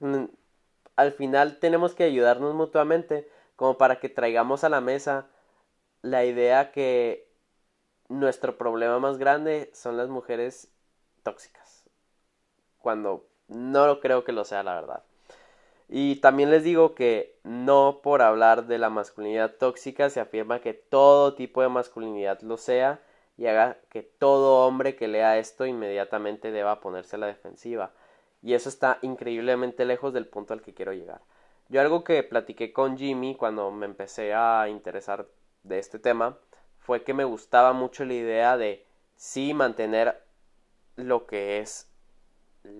Mm, 0.00 0.26
al 0.96 1.12
final 1.12 1.58
tenemos 1.58 1.94
que 1.94 2.04
ayudarnos 2.04 2.54
mutuamente, 2.54 3.30
como 3.56 3.78
para 3.78 3.98
que 3.98 4.10
traigamos 4.10 4.62
a 4.62 4.68
la 4.68 4.80
mesa 4.82 5.26
la 6.02 6.24
idea 6.24 6.70
que 6.70 7.28
nuestro 8.08 8.58
problema 8.58 8.98
más 8.98 9.16
grande 9.16 9.70
son 9.74 9.96
las 9.96 10.08
mujeres 10.08 10.70
tóxicas. 11.22 11.84
Cuando 12.78 13.26
no 13.48 14.00
creo 14.00 14.24
que 14.24 14.32
lo 14.32 14.44
sea, 14.44 14.62
la 14.62 14.74
verdad. 14.74 15.02
Y 15.88 16.16
también 16.16 16.50
les 16.50 16.64
digo 16.64 16.94
que 16.94 17.38
no 17.44 18.00
por 18.02 18.22
hablar 18.22 18.66
de 18.66 18.78
la 18.78 18.90
masculinidad 18.90 19.54
tóxica 19.54 20.10
se 20.10 20.20
afirma 20.20 20.60
que 20.60 20.74
todo 20.74 21.34
tipo 21.34 21.62
de 21.62 21.68
masculinidad 21.68 22.40
lo 22.40 22.56
sea 22.56 23.00
y 23.38 23.46
haga 23.46 23.78
que 23.90 24.02
todo 24.02 24.66
hombre 24.66 24.96
que 24.96 25.08
lea 25.08 25.38
esto 25.38 25.66
inmediatamente 25.66 26.50
deba 26.50 26.80
ponerse 26.80 27.16
a 27.16 27.20
la 27.20 27.26
defensiva. 27.26 27.92
Y 28.42 28.54
eso 28.54 28.68
está 28.68 28.98
increíblemente 29.02 29.84
lejos 29.84 30.12
del 30.12 30.26
punto 30.26 30.54
al 30.54 30.62
que 30.62 30.74
quiero 30.74 30.92
llegar. 30.92 31.20
Yo 31.68 31.80
algo 31.80 32.04
que 32.04 32.22
platiqué 32.22 32.72
con 32.72 32.96
Jimmy 32.96 33.34
cuando 33.34 33.70
me 33.70 33.86
empecé 33.86 34.34
a 34.34 34.68
interesar 34.68 35.26
de 35.62 35.78
este 35.78 35.98
tema 35.98 36.38
fue 36.78 37.02
que 37.02 37.14
me 37.14 37.24
gustaba 37.24 37.72
mucho 37.72 38.04
la 38.04 38.14
idea 38.14 38.56
de 38.56 38.86
sí 39.16 39.54
mantener 39.54 40.22
lo 40.94 41.26
que 41.26 41.58
es 41.58 41.90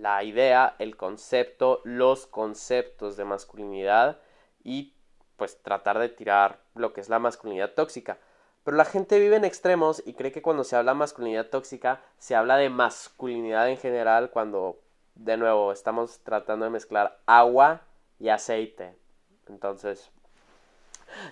la 0.01 0.23
idea, 0.23 0.75
el 0.79 0.95
concepto, 0.95 1.81
los 1.83 2.27
conceptos 2.27 3.17
de 3.17 3.25
masculinidad 3.25 4.19
y 4.63 4.93
pues 5.37 5.61
tratar 5.61 5.99
de 5.99 6.09
tirar 6.09 6.59
lo 6.75 6.93
que 6.93 7.01
es 7.01 7.09
la 7.09 7.19
masculinidad 7.19 7.73
tóxica. 7.73 8.17
Pero 8.63 8.75
la 8.75 8.85
gente 8.85 9.19
vive 9.19 9.37
en 9.37 9.45
extremos 9.45 10.03
y 10.05 10.13
cree 10.13 10.31
que 10.31 10.41
cuando 10.41 10.63
se 10.63 10.75
habla 10.75 10.93
masculinidad 10.93 11.47
tóxica 11.47 12.01
se 12.17 12.35
habla 12.35 12.57
de 12.57 12.69
masculinidad 12.69 13.69
en 13.69 13.77
general 13.77 14.29
cuando 14.31 14.79
de 15.15 15.37
nuevo 15.37 15.71
estamos 15.71 16.19
tratando 16.19 16.65
de 16.65 16.71
mezclar 16.71 17.19
agua 17.25 17.81
y 18.19 18.29
aceite. 18.29 18.95
Entonces, 19.47 20.11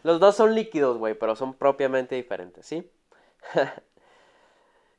los 0.03 0.19
dos 0.19 0.35
son 0.35 0.55
líquidos, 0.55 0.97
güey, 0.97 1.13
pero 1.13 1.35
son 1.35 1.53
propiamente 1.53 2.15
diferentes, 2.15 2.65
¿sí? 2.65 2.89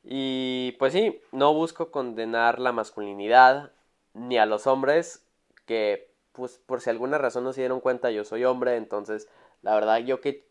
Y 0.09 0.71
pues 0.79 0.93
sí, 0.93 1.21
no 1.33 1.53
busco 1.53 1.91
condenar 1.91 2.59
la 2.59 2.71
masculinidad 2.71 3.73
ni 4.13 4.37
a 4.37 4.45
los 4.45 4.65
hombres 4.65 5.27
que 5.65 6.09
pues 6.31 6.59
por 6.65 6.79
si 6.79 6.89
alguna 6.89 7.17
razón 7.17 7.43
no 7.43 7.51
se 7.51 7.59
dieron 7.59 7.81
cuenta 7.81 8.09
yo 8.09 8.23
soy 8.23 8.45
hombre, 8.45 8.77
entonces 8.77 9.27
la 9.63 9.75
verdad 9.75 9.97
yo 9.97 10.21
que 10.21 10.47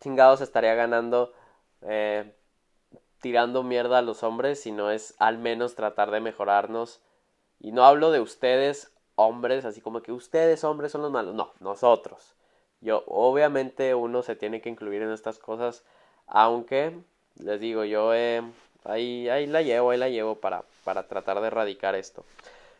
chingados 0.00 0.40
estaría 0.40 0.74
ganando 0.76 1.32
eh, 1.80 2.32
tirando 3.20 3.64
mierda 3.64 3.98
a 3.98 4.02
los 4.02 4.22
hombres, 4.22 4.60
si 4.60 4.70
no 4.70 4.92
es 4.92 5.16
al 5.18 5.38
menos 5.38 5.74
tratar 5.74 6.12
de 6.12 6.20
mejorarnos. 6.20 7.02
Y 7.58 7.72
no 7.72 7.84
hablo 7.84 8.12
de 8.12 8.20
ustedes 8.20 8.92
hombres, 9.16 9.64
así 9.64 9.80
como 9.80 10.02
que 10.02 10.12
ustedes 10.12 10.62
hombres 10.62 10.92
son 10.92 11.02
los 11.02 11.10
malos, 11.10 11.34
no, 11.34 11.52
nosotros. 11.58 12.36
Yo 12.80 13.02
obviamente 13.08 13.96
uno 13.96 14.22
se 14.22 14.36
tiene 14.36 14.60
que 14.60 14.68
incluir 14.68 15.02
en 15.02 15.10
estas 15.10 15.40
cosas, 15.40 15.84
aunque 16.26 17.00
les 17.36 17.60
digo, 17.60 17.84
yo 17.84 18.14
he 18.14 18.42
Ahí, 18.84 19.28
ahí 19.28 19.46
la 19.46 19.62
llevo, 19.62 19.90
ahí 19.90 19.98
la 19.98 20.08
llevo 20.08 20.36
para, 20.36 20.64
para 20.84 21.08
tratar 21.08 21.40
de 21.40 21.46
erradicar 21.46 21.94
esto. 21.94 22.24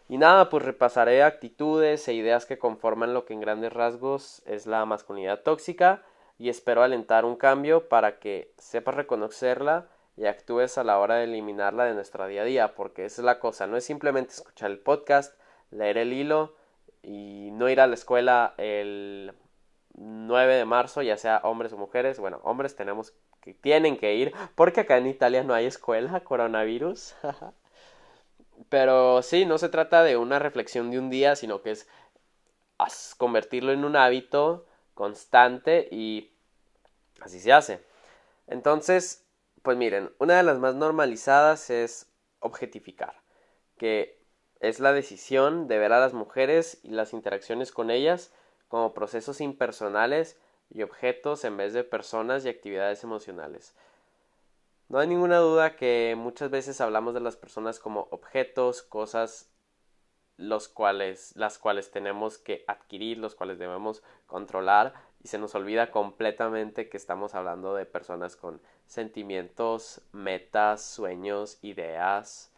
Y 0.08 0.18
nada, 0.18 0.50
pues 0.50 0.64
repasaré 0.64 1.22
actitudes 1.22 2.06
e 2.08 2.14
ideas 2.14 2.44
que 2.44 2.58
conforman 2.58 3.14
lo 3.14 3.24
que 3.24 3.34
en 3.34 3.40
grandes 3.40 3.72
rasgos 3.72 4.42
es 4.46 4.66
la 4.66 4.84
masculinidad 4.84 5.40
tóxica 5.40 6.02
y 6.38 6.48
espero 6.48 6.82
alentar 6.82 7.24
un 7.24 7.36
cambio 7.36 7.88
para 7.88 8.18
que 8.18 8.52
sepas 8.58 8.94
reconocerla 8.94 9.86
y 10.16 10.26
actúes 10.26 10.76
a 10.76 10.84
la 10.84 10.98
hora 10.98 11.16
de 11.16 11.24
eliminarla 11.24 11.84
de 11.84 11.94
nuestro 11.94 12.26
día 12.26 12.42
a 12.42 12.44
día, 12.44 12.74
porque 12.74 13.04
esa 13.04 13.22
es 13.22 13.24
la 13.24 13.38
cosa, 13.38 13.66
no 13.66 13.76
es 13.76 13.84
simplemente 13.84 14.32
escuchar 14.32 14.70
el 14.70 14.78
podcast, 14.78 15.38
leer 15.70 15.98
el 15.98 16.12
hilo 16.12 16.54
y 17.02 17.50
no 17.52 17.68
ir 17.68 17.80
a 17.80 17.86
la 17.86 17.94
escuela 17.94 18.54
el 18.58 19.32
9 19.94 20.54
de 20.54 20.64
marzo, 20.64 21.02
ya 21.02 21.16
sea 21.16 21.40
hombres 21.44 21.72
o 21.72 21.78
mujeres, 21.78 22.18
bueno, 22.18 22.40
hombres 22.42 22.76
tenemos 22.76 23.14
que 23.42 23.54
tienen 23.54 23.96
que 23.96 24.14
ir, 24.14 24.32
porque 24.54 24.80
acá 24.80 24.96
en 24.96 25.08
Italia 25.08 25.42
no 25.42 25.52
hay 25.52 25.66
escuela, 25.66 26.20
coronavirus. 26.20 27.14
Pero 28.68 29.22
sí, 29.22 29.44
no 29.44 29.58
se 29.58 29.68
trata 29.68 30.02
de 30.04 30.16
una 30.16 30.38
reflexión 30.38 30.90
de 30.90 30.98
un 30.98 31.10
día, 31.10 31.36
sino 31.36 31.60
que 31.60 31.72
es 31.72 31.88
convertirlo 33.18 33.72
en 33.72 33.84
un 33.84 33.96
hábito 33.96 34.66
constante 34.94 35.88
y 35.90 36.32
así 37.20 37.40
se 37.40 37.52
hace. 37.52 37.84
Entonces, 38.46 39.24
pues 39.62 39.76
miren, 39.76 40.12
una 40.18 40.36
de 40.36 40.42
las 40.42 40.58
más 40.58 40.74
normalizadas 40.74 41.70
es 41.70 42.10
objetificar, 42.40 43.22
que 43.76 44.20
es 44.60 44.80
la 44.80 44.92
decisión 44.92 45.68
de 45.68 45.78
ver 45.78 45.92
a 45.92 46.00
las 46.00 46.12
mujeres 46.12 46.80
y 46.82 46.90
las 46.90 47.12
interacciones 47.12 47.72
con 47.72 47.90
ellas 47.90 48.32
como 48.68 48.94
procesos 48.94 49.40
impersonales 49.40 50.38
y 50.70 50.82
objetos 50.82 51.44
en 51.44 51.56
vez 51.56 51.72
de 51.72 51.84
personas 51.84 52.44
y 52.44 52.48
actividades 52.48 53.04
emocionales. 53.04 53.74
No 54.88 54.98
hay 54.98 55.08
ninguna 55.08 55.38
duda 55.38 55.76
que 55.76 56.14
muchas 56.18 56.50
veces 56.50 56.80
hablamos 56.80 57.14
de 57.14 57.20
las 57.20 57.36
personas 57.36 57.78
como 57.78 58.08
objetos, 58.10 58.82
cosas 58.82 59.48
los 60.36 60.68
cuales, 60.68 61.34
las 61.36 61.58
cuales 61.58 61.90
tenemos 61.90 62.38
que 62.38 62.64
adquirir, 62.66 63.18
los 63.18 63.34
cuales 63.34 63.58
debemos 63.58 64.02
controlar 64.26 64.94
y 65.22 65.28
se 65.28 65.38
nos 65.38 65.54
olvida 65.54 65.90
completamente 65.90 66.88
que 66.88 66.96
estamos 66.96 67.34
hablando 67.34 67.74
de 67.74 67.86
personas 67.86 68.36
con 68.36 68.60
sentimientos, 68.86 70.02
metas, 70.12 70.82
sueños, 70.82 71.58
ideas. 71.62 72.52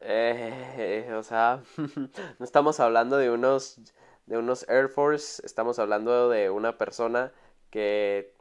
Eh, 0.00 1.12
o 1.18 1.22
sea, 1.22 1.62
no 2.38 2.44
estamos 2.44 2.80
hablando 2.80 3.16
de 3.16 3.30
unos 3.30 3.80
de 4.26 4.38
unos 4.38 4.68
Air 4.68 4.88
Force, 4.88 5.44
estamos 5.44 5.78
hablando 5.78 6.28
de 6.28 6.50
una 6.50 6.78
persona 6.78 7.32
que 7.70 8.32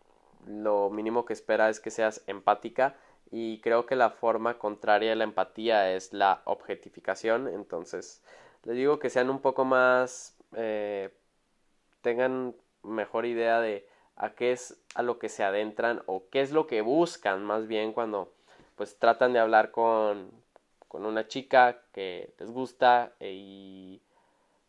lo 0.48 0.90
mínimo 0.90 1.26
que 1.26 1.34
espera 1.34 1.70
es 1.70 1.80
que 1.80 1.92
seas 1.92 2.24
empática 2.28 2.96
y 3.32 3.60
creo 3.62 3.86
que 3.86 3.96
la 3.96 4.10
forma 4.12 4.58
contraria 4.58 5.14
a 5.14 5.16
la 5.16 5.24
empatía 5.24 5.94
es 5.94 6.14
la 6.14 6.42
objetificación, 6.46 7.48
entonces 7.48 8.22
les 8.64 8.76
digo 8.76 9.00
que 9.00 9.10
sean 9.10 9.30
un 9.30 9.40
poco 9.40 9.66
más 9.66 10.38
eh, 10.56 11.10
tengan 12.02 12.56
mejor 12.84 13.26
idea 13.26 13.60
de 13.60 13.88
a 14.16 14.36
qué 14.36 14.52
es 14.52 14.80
a 14.96 15.02
lo 15.02 15.18
que 15.20 15.30
se 15.30 15.44
adentran 15.44 16.04
o 16.06 16.24
qué 16.30 16.42
es 16.42 16.52
lo 16.52 16.68
que 16.68 16.82
buscan 16.82 17.44
más 17.44 17.68
bien 17.68 17.94
cuando 17.94 18.32
pues 18.76 18.98
tratan 19.00 19.34
de 19.34 19.40
hablar 19.40 19.72
con, 19.72 20.30
con 20.88 21.06
una 21.06 21.28
chica 21.28 21.82
que 21.94 22.34
les 22.40 22.52
gusta 22.52 23.14
y 23.20 24.02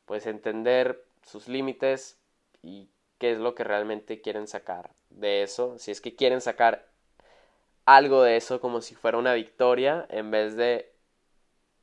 pues 0.07 0.27
entender 0.27 1.05
sus 1.23 1.49
límites 1.49 2.19
y 2.63 2.89
qué 3.19 3.33
es 3.33 3.39
lo 3.39 3.55
que 3.55 3.65
realmente 3.65 4.21
quieren 4.21 4.47
sacar 4.47 4.91
de 5.11 5.43
eso, 5.43 5.79
si 5.79 5.91
es 5.91 6.01
que 6.01 6.17
quieren 6.17 6.41
sacar 6.41 6.87
algo 7.87 8.23
de 8.23 8.37
eso 8.37 8.61
como 8.61 8.81
si 8.81 8.95
fuera 8.95 9.19
una 9.19 9.35
victoria 9.35 10.07
en 10.09 10.31
vez 10.31 10.57
de 10.57 10.93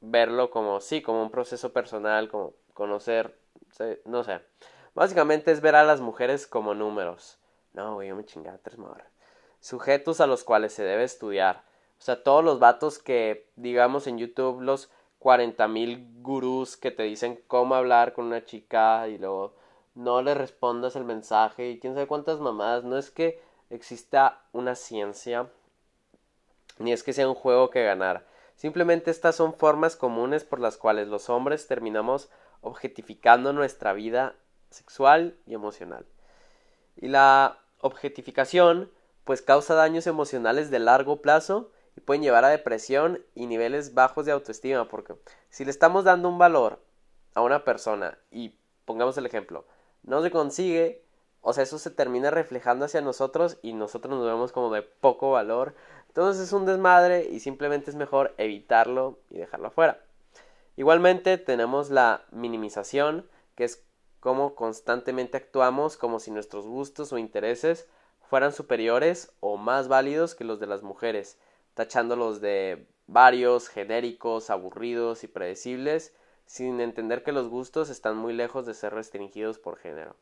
verlo 0.01 0.49
como 0.49 0.81
sí, 0.81 1.01
como 1.01 1.21
un 1.21 1.31
proceso 1.31 1.73
personal, 1.73 2.29
como 2.29 2.53
conocer, 2.73 3.37
no 4.05 4.23
sé. 4.23 4.41
Básicamente 4.93 5.51
es 5.51 5.61
ver 5.61 5.75
a 5.75 5.83
las 5.83 6.01
mujeres 6.01 6.47
como 6.47 6.73
números. 6.73 7.37
No, 7.73 7.95
güey, 7.95 8.09
yo 8.09 8.15
me 8.15 8.25
chingaba 8.25 8.57
tres 8.57 8.77
morras. 8.77 9.07
Sujetos 9.59 10.19
a 10.19 10.27
los 10.27 10.43
cuales 10.43 10.73
se 10.73 10.83
debe 10.83 11.03
estudiar. 11.03 11.63
O 11.99 12.03
sea, 12.03 12.23
todos 12.23 12.43
los 12.43 12.59
vatos 12.59 12.99
que, 12.99 13.49
digamos 13.55 14.07
en 14.07 14.17
YouTube, 14.17 14.61
los 14.61 14.89
40 15.21 15.67
mil 15.67 16.07
gurús 16.23 16.77
que 16.77 16.89
te 16.89 17.03
dicen 17.03 17.39
cómo 17.45 17.75
hablar 17.75 18.13
con 18.13 18.25
una 18.25 18.43
chica 18.43 19.07
y 19.07 19.19
luego 19.19 19.53
no 19.93 20.23
le 20.23 20.33
respondas 20.33 20.95
el 20.95 21.03
mensaje 21.03 21.69
y 21.69 21.79
quién 21.79 21.93
sabe 21.93 22.07
cuántas 22.07 22.39
mamadas. 22.39 22.83
No 22.83 22.97
es 22.97 23.11
que 23.11 23.39
exista 23.69 24.41
una 24.51 24.73
ciencia, 24.73 25.47
ni 26.79 26.91
es 26.91 27.03
que 27.03 27.13
sea 27.13 27.29
un 27.29 27.35
juego 27.35 27.69
que 27.69 27.83
ganar. 27.83 28.25
Simplemente 28.55 29.11
estas 29.11 29.35
son 29.35 29.53
formas 29.53 29.95
comunes 29.95 30.43
por 30.43 30.59
las 30.59 30.75
cuales 30.75 31.07
los 31.07 31.29
hombres 31.29 31.67
terminamos 31.67 32.31
objetificando 32.61 33.53
nuestra 33.53 33.93
vida 33.93 34.33
sexual 34.71 35.37
y 35.45 35.53
emocional. 35.53 36.07
Y 36.95 37.09
la 37.09 37.59
objetificación 37.79 38.89
pues 39.23 39.43
causa 39.43 39.75
daños 39.75 40.07
emocionales 40.07 40.71
de 40.71 40.79
largo 40.79 41.21
plazo 41.21 41.69
y 41.95 42.01
pueden 42.01 42.23
llevar 42.23 42.45
a 42.45 42.49
depresión 42.49 43.23
y 43.35 43.47
niveles 43.47 43.93
bajos 43.93 44.25
de 44.25 44.31
autoestima 44.31 44.87
porque 44.87 45.15
si 45.49 45.65
le 45.65 45.71
estamos 45.71 46.03
dando 46.03 46.29
un 46.29 46.37
valor 46.37 46.79
a 47.33 47.41
una 47.41 47.63
persona 47.63 48.17
y 48.31 48.55
pongamos 48.85 49.17
el 49.17 49.25
ejemplo, 49.25 49.65
no 50.03 50.21
se 50.21 50.31
consigue, 50.31 51.03
o 51.41 51.53
sea, 51.53 51.63
eso 51.63 51.79
se 51.79 51.91
termina 51.91 52.31
reflejando 52.31 52.85
hacia 52.85 53.01
nosotros 53.01 53.57
y 53.61 53.73
nosotros 53.73 54.15
nos 54.15 54.25
vemos 54.25 54.51
como 54.51 54.71
de 54.71 54.81
poco 54.81 55.31
valor. 55.31 55.75
Entonces 56.07 56.43
es 56.43 56.53
un 56.53 56.65
desmadre 56.65 57.27
y 57.29 57.39
simplemente 57.39 57.89
es 57.89 57.95
mejor 57.95 58.33
evitarlo 58.37 59.19
y 59.29 59.37
dejarlo 59.37 59.67
afuera. 59.67 60.01
Igualmente 60.75 61.37
tenemos 61.37 61.89
la 61.89 62.25
minimización, 62.31 63.27
que 63.55 63.65
es 63.65 63.83
como 64.19 64.55
constantemente 64.55 65.37
actuamos 65.37 65.97
como 65.97 66.19
si 66.19 66.31
nuestros 66.31 66.67
gustos 66.67 67.11
o 67.11 67.17
intereses 67.17 67.87
fueran 68.29 68.53
superiores 68.53 69.33
o 69.39 69.57
más 69.57 69.87
válidos 69.87 70.35
que 70.35 70.43
los 70.43 70.59
de 70.59 70.67
las 70.67 70.83
mujeres, 70.83 71.37
tachándolos 71.73 72.41
de 72.41 72.87
varios, 73.07 73.67
genéricos, 73.67 74.49
aburridos 74.49 75.23
y 75.23 75.27
predecibles, 75.27 76.15
sin 76.45 76.79
entender 76.81 77.23
que 77.23 77.31
los 77.31 77.49
gustos 77.49 77.89
están 77.89 78.17
muy 78.17 78.33
lejos 78.33 78.65
de 78.65 78.73
ser 78.73 78.93
restringidos 78.93 79.59
por 79.59 79.77
género. 79.77 80.15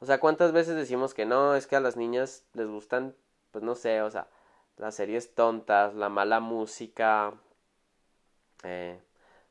O 0.00 0.06
sea, 0.06 0.20
¿cuántas 0.20 0.52
veces 0.52 0.76
decimos 0.76 1.14
que 1.14 1.24
no? 1.24 1.54
Es 1.54 1.66
que 1.66 1.76
a 1.76 1.80
las 1.80 1.96
niñas 1.96 2.44
les 2.52 2.68
gustan, 2.68 3.14
pues 3.50 3.64
no 3.64 3.74
sé, 3.74 4.02
o 4.02 4.10
sea, 4.10 4.28
las 4.76 4.94
series 4.94 5.34
tontas, 5.34 5.94
la 5.94 6.08
mala 6.08 6.40
música, 6.40 7.34
eh, 8.64 9.00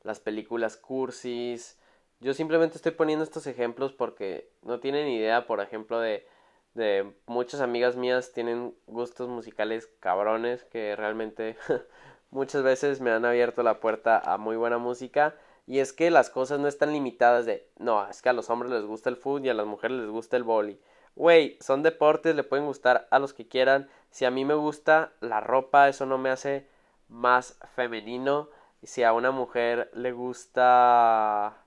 las 0.03 0.19
películas 0.19 0.77
cursis, 0.77 1.77
yo 2.23 2.33
simplemente 2.33 2.77
estoy 2.77 2.93
poniendo 2.93 3.23
estos 3.23 3.47
ejemplos 3.47 3.91
porque 3.91 4.49
no 4.61 4.79
tienen 4.79 5.09
idea, 5.09 5.45
por 5.45 5.59
ejemplo, 5.59 5.99
de, 5.99 6.25
de 6.73 7.13
muchas 7.27 7.61
amigas 7.61 7.95
mías 7.95 8.31
tienen 8.33 8.75
gustos 8.87 9.29
musicales 9.29 9.87
cabrones 9.99 10.63
que 10.65 10.95
realmente 10.95 11.55
muchas 12.31 12.63
veces 12.63 13.01
me 13.01 13.11
han 13.11 13.25
abierto 13.25 13.63
la 13.63 13.79
puerta 13.79 14.19
a 14.19 14.37
muy 14.37 14.55
buena 14.55 14.77
música 14.77 15.35
y 15.65 15.79
es 15.79 15.93
que 15.93 16.11
las 16.11 16.29
cosas 16.29 16.59
no 16.59 16.67
están 16.67 16.91
limitadas 16.91 17.45
de 17.45 17.67
no, 17.77 18.07
es 18.09 18.21
que 18.21 18.29
a 18.29 18.33
los 18.33 18.49
hombres 18.49 18.71
les 18.71 18.83
gusta 18.85 19.09
el 19.09 19.17
fútbol 19.17 19.45
y 19.45 19.49
a 19.49 19.53
las 19.53 19.65
mujeres 19.65 19.97
les 19.97 20.09
gusta 20.09 20.35
el 20.37 20.43
boli. 20.43 20.79
Güey, 21.15 21.57
son 21.61 21.83
deportes, 21.83 22.35
le 22.35 22.43
pueden 22.43 22.65
gustar 22.65 23.07
a 23.11 23.19
los 23.19 23.33
que 23.33 23.47
quieran. 23.47 23.87
Si 24.09 24.25
a 24.25 24.31
mí 24.31 24.45
me 24.45 24.55
gusta 24.55 25.13
la 25.21 25.41
ropa, 25.41 25.87
eso 25.87 26.05
no 26.05 26.17
me 26.17 26.31
hace 26.31 26.67
más 27.07 27.57
femenino. 27.75 28.49
Si 28.81 29.03
a 29.03 29.13
una 29.13 29.31
mujer 29.31 29.91
le 29.93 30.11
gusta 30.11 31.63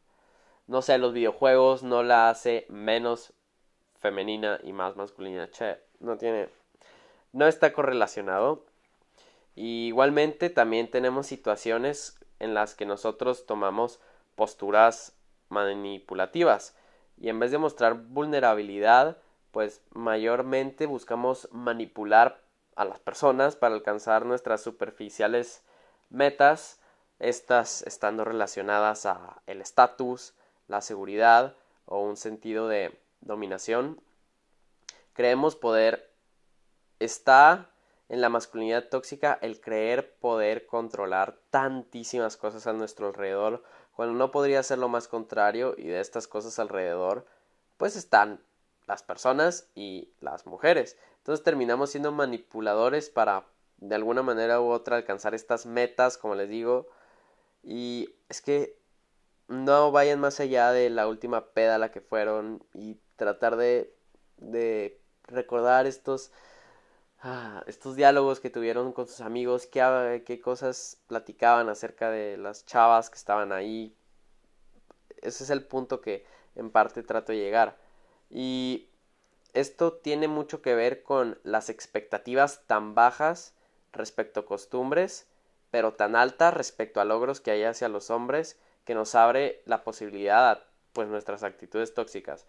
no 0.66 0.82
sé, 0.82 0.98
los 0.98 1.12
videojuegos 1.12 1.82
no 1.84 2.02
la 2.02 2.28
hace 2.28 2.66
menos 2.68 3.32
femenina 3.98 4.60
y 4.62 4.72
más 4.72 4.96
masculina. 4.96 5.50
Che, 5.50 5.78
no 6.00 6.16
tiene, 6.16 6.48
no 7.32 7.46
está 7.46 7.72
correlacionado. 7.72 8.64
igualmente 9.54 10.50
también 10.50 10.90
tenemos 10.90 11.26
situaciones 11.26 12.18
en 12.38 12.54
las 12.54 12.74
que 12.74 12.86
nosotros 12.86 13.46
tomamos 13.46 14.00
posturas 14.34 15.16
manipulativas 15.48 16.76
y 17.18 17.28
en 17.28 17.38
vez 17.38 17.50
de 17.50 17.58
mostrar 17.58 17.94
vulnerabilidad, 17.94 19.16
pues 19.50 19.80
mayormente 19.92 20.86
buscamos 20.86 21.48
manipular 21.50 22.40
a 22.74 22.84
las 22.84 23.00
personas 23.00 23.56
para 23.56 23.74
alcanzar 23.74 24.26
nuestras 24.26 24.60
superficiales 24.60 25.62
metas, 26.10 26.78
estas 27.18 27.82
estando 27.82 28.24
relacionadas 28.24 29.06
a 29.06 29.40
el 29.46 29.62
estatus, 29.62 30.34
la 30.68 30.82
seguridad 30.82 31.54
o 31.86 32.00
un 32.00 32.16
sentido 32.18 32.68
de 32.68 32.98
dominación. 33.26 34.00
Creemos 35.12 35.56
poder 35.56 36.12
está 36.98 37.70
en 38.08 38.20
la 38.20 38.28
masculinidad 38.28 38.88
tóxica 38.88 39.38
el 39.42 39.60
creer 39.60 40.14
poder 40.18 40.66
controlar 40.66 41.38
tantísimas 41.50 42.36
cosas 42.36 42.66
a 42.66 42.72
nuestro 42.72 43.08
alrededor 43.08 43.62
cuando 43.92 44.14
no 44.14 44.30
podría 44.30 44.62
ser 44.62 44.78
lo 44.78 44.88
más 44.88 45.08
contrario 45.08 45.74
y 45.76 45.84
de 45.84 46.00
estas 46.00 46.28
cosas 46.28 46.58
alrededor 46.58 47.26
pues 47.76 47.96
están 47.96 48.40
las 48.86 49.02
personas 49.02 49.68
y 49.74 50.12
las 50.20 50.46
mujeres. 50.46 50.96
Entonces 51.18 51.44
terminamos 51.44 51.90
siendo 51.90 52.12
manipuladores 52.12 53.10
para 53.10 53.46
de 53.78 53.94
alguna 53.94 54.22
manera 54.22 54.60
u 54.60 54.70
otra 54.70 54.96
alcanzar 54.96 55.34
estas 55.34 55.66
metas, 55.66 56.16
como 56.16 56.34
les 56.34 56.48
digo. 56.48 56.86
Y 57.62 58.14
es 58.28 58.40
que 58.40 58.78
no 59.48 59.90
vayan 59.90 60.20
más 60.20 60.40
allá 60.40 60.72
de 60.72 60.88
la 60.88 61.08
última 61.08 61.46
peda 61.52 61.78
la 61.78 61.90
que 61.90 62.00
fueron 62.00 62.64
y 62.74 62.98
tratar 63.16 63.56
de, 63.56 63.92
recordar 65.24 65.86
estos, 65.86 66.30
ah, 67.22 67.64
estos 67.66 67.96
diálogos 67.96 68.40
que 68.40 68.50
tuvieron 68.50 68.92
con 68.92 69.06
sus 69.06 69.20
amigos, 69.20 69.66
qué, 69.66 70.22
qué 70.24 70.40
cosas 70.40 70.98
platicaban 71.06 71.68
acerca 71.68 72.10
de 72.10 72.36
las 72.36 72.64
chavas 72.64 73.10
que 73.10 73.16
estaban 73.16 73.52
ahí. 73.52 73.96
Ese 75.22 75.44
es 75.44 75.50
el 75.50 75.64
punto 75.64 76.00
que 76.00 76.24
en 76.54 76.70
parte 76.70 77.02
trato 77.02 77.32
de 77.32 77.38
llegar. 77.38 77.76
Y 78.30 78.88
esto 79.52 79.94
tiene 79.94 80.28
mucho 80.28 80.62
que 80.62 80.74
ver 80.74 81.02
con 81.02 81.38
las 81.42 81.70
expectativas 81.70 82.62
tan 82.66 82.94
bajas 82.94 83.54
respecto 83.92 84.40
a 84.40 84.46
costumbres, 84.46 85.26
pero 85.70 85.94
tan 85.94 86.16
altas 86.16 86.54
respecto 86.54 87.00
a 87.00 87.04
logros 87.04 87.40
que 87.40 87.50
hay 87.50 87.64
hacia 87.64 87.88
los 87.88 88.10
hombres 88.10 88.58
que 88.84 88.94
nos 88.94 89.14
abre 89.14 89.62
la 89.64 89.82
posibilidad 89.82 90.50
a 90.50 90.64
pues 90.92 91.08
nuestras 91.08 91.42
actitudes 91.42 91.92
tóxicas. 91.94 92.46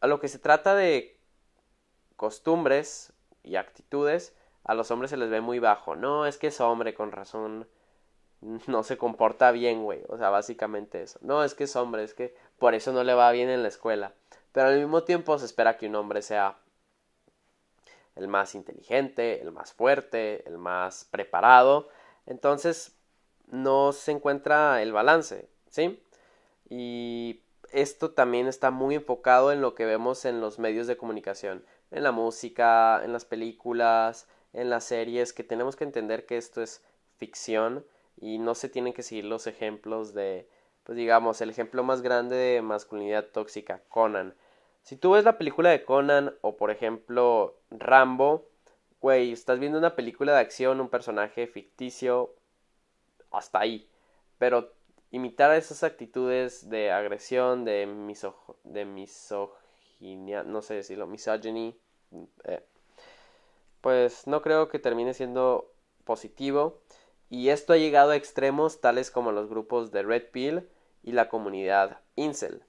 A 0.00 0.06
lo 0.06 0.20
que 0.20 0.28
se 0.28 0.38
trata 0.38 0.74
de 0.74 1.18
costumbres 2.16 3.12
y 3.42 3.56
actitudes, 3.56 4.34
a 4.64 4.74
los 4.74 4.90
hombres 4.90 5.10
se 5.10 5.16
les 5.16 5.30
ve 5.30 5.40
muy 5.40 5.58
bajo. 5.58 5.96
No, 5.96 6.26
es 6.26 6.38
que 6.38 6.48
es 6.48 6.60
hombre, 6.60 6.94
con 6.94 7.12
razón. 7.12 7.68
No 8.68 8.82
se 8.82 8.98
comporta 8.98 9.50
bien, 9.50 9.82
güey. 9.82 10.02
O 10.08 10.18
sea, 10.18 10.30
básicamente 10.30 11.02
eso. 11.02 11.18
No, 11.22 11.42
es 11.42 11.54
que 11.54 11.64
es 11.64 11.74
hombre, 11.74 12.04
es 12.04 12.14
que 12.14 12.36
por 12.58 12.74
eso 12.74 12.92
no 12.92 13.02
le 13.02 13.14
va 13.14 13.32
bien 13.32 13.48
en 13.48 13.62
la 13.62 13.68
escuela. 13.68 14.12
Pero 14.52 14.68
al 14.68 14.78
mismo 14.78 15.04
tiempo 15.04 15.38
se 15.38 15.46
espera 15.46 15.78
que 15.78 15.86
un 15.86 15.96
hombre 15.96 16.22
sea 16.22 16.58
el 18.14 18.28
más 18.28 18.54
inteligente, 18.54 19.40
el 19.40 19.52
más 19.52 19.72
fuerte, 19.72 20.46
el 20.48 20.58
más 20.58 21.06
preparado. 21.10 21.88
Entonces, 22.26 22.96
no 23.46 23.92
se 23.92 24.12
encuentra 24.12 24.82
el 24.82 24.92
balance, 24.92 25.48
¿sí? 25.70 26.02
Y 26.68 27.42
esto 27.72 28.12
también 28.12 28.46
está 28.46 28.70
muy 28.70 28.94
enfocado 28.94 29.52
en 29.52 29.60
lo 29.60 29.74
que 29.74 29.84
vemos 29.84 30.24
en 30.24 30.40
los 30.40 30.58
medios 30.58 30.86
de 30.86 30.96
comunicación, 30.96 31.64
en 31.90 32.02
la 32.02 32.12
música, 32.12 33.02
en 33.04 33.12
las 33.12 33.24
películas, 33.24 34.28
en 34.52 34.70
las 34.70 34.84
series, 34.84 35.32
que 35.32 35.44
tenemos 35.44 35.76
que 35.76 35.84
entender 35.84 36.26
que 36.26 36.36
esto 36.36 36.62
es 36.62 36.84
ficción 37.16 37.84
y 38.16 38.38
no 38.38 38.54
se 38.54 38.68
tienen 38.68 38.92
que 38.92 39.02
seguir 39.02 39.24
los 39.24 39.46
ejemplos 39.46 40.14
de, 40.14 40.48
pues 40.84 40.96
digamos, 40.96 41.40
el 41.40 41.50
ejemplo 41.50 41.82
más 41.82 42.02
grande 42.02 42.36
de 42.36 42.62
masculinidad 42.62 43.26
tóxica, 43.26 43.82
Conan. 43.88 44.34
Si 44.82 44.96
tú 44.96 45.12
ves 45.12 45.24
la 45.24 45.36
película 45.38 45.70
de 45.70 45.84
Conan 45.84 46.34
o 46.42 46.56
por 46.56 46.70
ejemplo 46.70 47.58
Rambo, 47.70 48.48
güey, 49.00 49.32
estás 49.32 49.58
viendo 49.58 49.78
una 49.78 49.96
película 49.96 50.32
de 50.32 50.40
acción, 50.40 50.80
un 50.80 50.88
personaje 50.88 51.46
ficticio, 51.46 52.34
hasta 53.30 53.60
ahí. 53.60 53.88
Pero 54.38 54.72
imitar 55.16 55.50
esas 55.54 55.82
actitudes 55.82 56.68
de 56.68 56.92
agresión, 56.92 57.64
de, 57.64 57.86
miso 57.86 58.36
de 58.64 58.84
misoginia, 58.84 60.42
no 60.42 60.60
sé 60.60 60.74
decirlo, 60.74 61.06
misogyny, 61.06 61.74
eh, 62.44 62.62
pues 63.80 64.26
no 64.26 64.42
creo 64.42 64.68
que 64.68 64.78
termine 64.78 65.14
siendo 65.14 65.72
positivo. 66.04 66.80
Y 67.30 67.48
esto 67.48 67.72
ha 67.72 67.78
llegado 67.78 68.10
a 68.10 68.16
extremos 68.16 68.80
tales 68.80 69.10
como 69.10 69.32
los 69.32 69.48
grupos 69.48 69.90
de 69.90 70.02
Red 70.02 70.30
Pill 70.30 70.68
y 71.02 71.12
la 71.12 71.28
comunidad 71.28 72.00
Incel, 72.14 72.62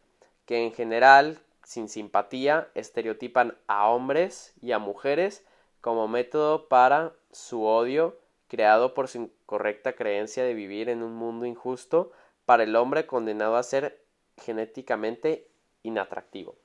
que 0.45 0.63
en 0.65 0.73
general, 0.73 1.39
sin 1.63 1.89
simpatía, 1.89 2.69
estereotipan 2.75 3.57
a 3.67 3.89
hombres 3.89 4.53
y 4.61 4.71
a 4.71 4.79
mujeres 4.79 5.45
como 5.81 6.07
método 6.07 6.69
para 6.69 7.13
su 7.31 7.65
odio 7.65 8.17
creado 8.47 8.93
por 8.93 9.09
su 9.09 9.23
incorrecta 9.23 9.93
creencia 9.93 10.43
de 10.43 10.53
vivir 10.53 10.87
en 10.87 11.03
un 11.03 11.13
mundo 11.13 11.45
injusto 11.45 12.13
para 12.47 12.63
el 12.63 12.77
hombre 12.77 13.05
condenado 13.05 13.57
a 13.57 13.63
ser 13.63 14.01
genéticamente 14.37 15.49
inatractivo. 15.83 16.55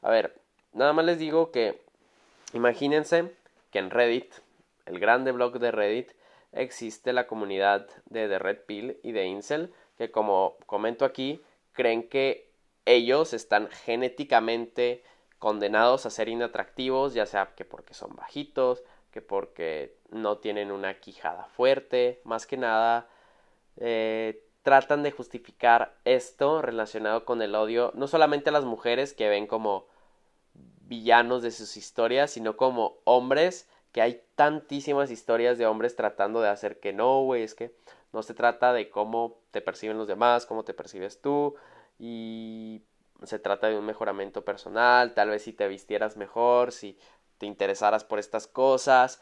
A 0.00 0.08
ver, 0.08 0.40
nada 0.72 0.92
más 0.92 1.04
les 1.04 1.18
digo 1.18 1.50
que 1.50 1.82
imagínense 2.52 3.34
que 3.72 3.80
en 3.80 3.90
Reddit, 3.90 4.32
el 4.86 5.00
grande 5.00 5.32
blog 5.32 5.58
de 5.58 5.72
Reddit, 5.72 6.12
existe 6.52 7.12
la 7.12 7.26
comunidad 7.26 7.88
de 8.06 8.28
The 8.28 8.38
Red 8.38 8.58
Pill 8.66 9.00
y 9.02 9.10
de 9.10 9.24
Incel, 9.24 9.74
que 9.98 10.12
como 10.12 10.58
comento 10.66 11.04
aquí, 11.04 11.42
creen 11.72 12.08
que 12.08 12.48
ellos 12.84 13.32
están 13.32 13.68
genéticamente 13.68 15.02
condenados 15.40 16.06
a 16.06 16.10
ser 16.10 16.28
inatractivos, 16.28 17.14
ya 17.14 17.26
sea 17.26 17.50
que 17.56 17.64
porque 17.64 17.94
son 17.94 18.14
bajitos, 18.14 18.84
que 19.10 19.22
porque 19.22 19.96
no 20.10 20.38
tienen 20.38 20.70
una 20.70 21.00
quijada 21.00 21.46
fuerte, 21.46 22.20
más 22.22 22.46
que 22.46 22.56
nada 22.56 23.08
eh, 23.76 24.40
tratan 24.62 25.02
de 25.02 25.10
justificar 25.10 25.96
esto 26.04 26.62
relacionado 26.62 27.24
con 27.24 27.42
el 27.42 27.54
odio, 27.54 27.92
no 27.94 28.06
solamente 28.06 28.50
a 28.50 28.52
las 28.52 28.64
mujeres 28.64 29.12
que 29.12 29.28
ven 29.28 29.46
como 29.46 29.86
villanos 30.54 31.42
de 31.42 31.50
sus 31.50 31.76
historias, 31.76 32.30
sino 32.30 32.56
como 32.56 32.98
hombres, 33.04 33.68
que 33.92 34.02
hay 34.02 34.22
tantísimas 34.36 35.10
historias 35.10 35.58
de 35.58 35.66
hombres 35.66 35.96
tratando 35.96 36.40
de 36.40 36.48
hacer 36.48 36.80
que 36.80 36.92
no, 36.92 37.22
güey, 37.22 37.42
es 37.42 37.54
que 37.54 37.74
no 38.12 38.22
se 38.22 38.34
trata 38.34 38.72
de 38.72 38.90
cómo 38.90 39.40
te 39.50 39.60
perciben 39.60 39.98
los 39.98 40.06
demás, 40.06 40.46
cómo 40.46 40.64
te 40.64 40.74
percibes 40.74 41.20
tú, 41.20 41.56
y 41.98 42.82
se 43.24 43.38
trata 43.38 43.68
de 43.68 43.78
un 43.78 43.86
mejoramiento 43.86 44.44
personal, 44.44 45.14
tal 45.14 45.30
vez 45.30 45.42
si 45.42 45.52
te 45.52 45.68
vistieras 45.68 46.16
mejor, 46.16 46.72
si 46.72 46.98
te 47.38 47.46
interesaras 47.46 48.04
por 48.04 48.18
estas 48.18 48.46
cosas, 48.46 49.20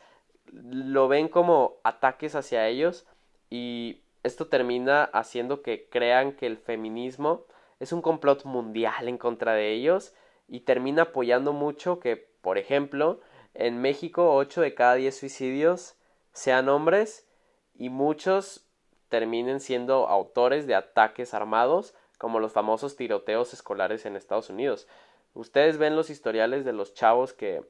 lo 0.53 1.09
ven 1.09 1.29
como 1.29 1.77
ataques 1.85 2.35
hacia 2.35 2.67
ellos 2.67 3.07
y 3.49 4.03
esto 4.23 4.49
termina 4.49 5.05
haciendo 5.05 5.63
que 5.63 5.89
crean 5.89 6.33
que 6.33 6.47
el 6.47 6.59
feminismo 6.59 7.47
es 7.79 7.93
un 7.93 8.03
complot 8.03 8.45
mundial 8.45 9.09
en 9.09 9.19
contra 9.19 9.55
de 9.55 9.73
ellos 9.73 10.15
y 10.49 10.61
termina 10.61 11.03
apoyando 11.03 11.53
mucho 11.53 12.01
que, 12.01 12.17
por 12.43 12.59
ejemplo, 12.59 13.21
en 13.55 13.81
México 13.81 14.35
8 14.35 14.61
de 14.61 14.75
cada 14.75 14.95
10 14.95 15.19
suicidios 15.19 15.95
sean 16.33 16.69
hombres 16.69 17.27
y 17.75 17.89
muchos 17.89 18.67
terminen 19.09 19.61
siendo 19.61 20.09
autores 20.09 20.67
de 20.67 20.75
ataques 20.75 21.35
armados 21.35 21.95
como 22.19 22.39
los 22.39 22.53
famosos 22.53 22.97
tiroteos 22.97 23.55
escolares 23.55 24.05
en 24.05 24.17
Estados 24.17 24.51
Unidos. 24.51 24.87
Ustedes 25.35 25.79
ven 25.79 25.97
los 25.97 26.11
historiales 26.11 26.65
de 26.65 26.73
los 26.73 26.93
chavos 26.93 27.33
que 27.33 27.63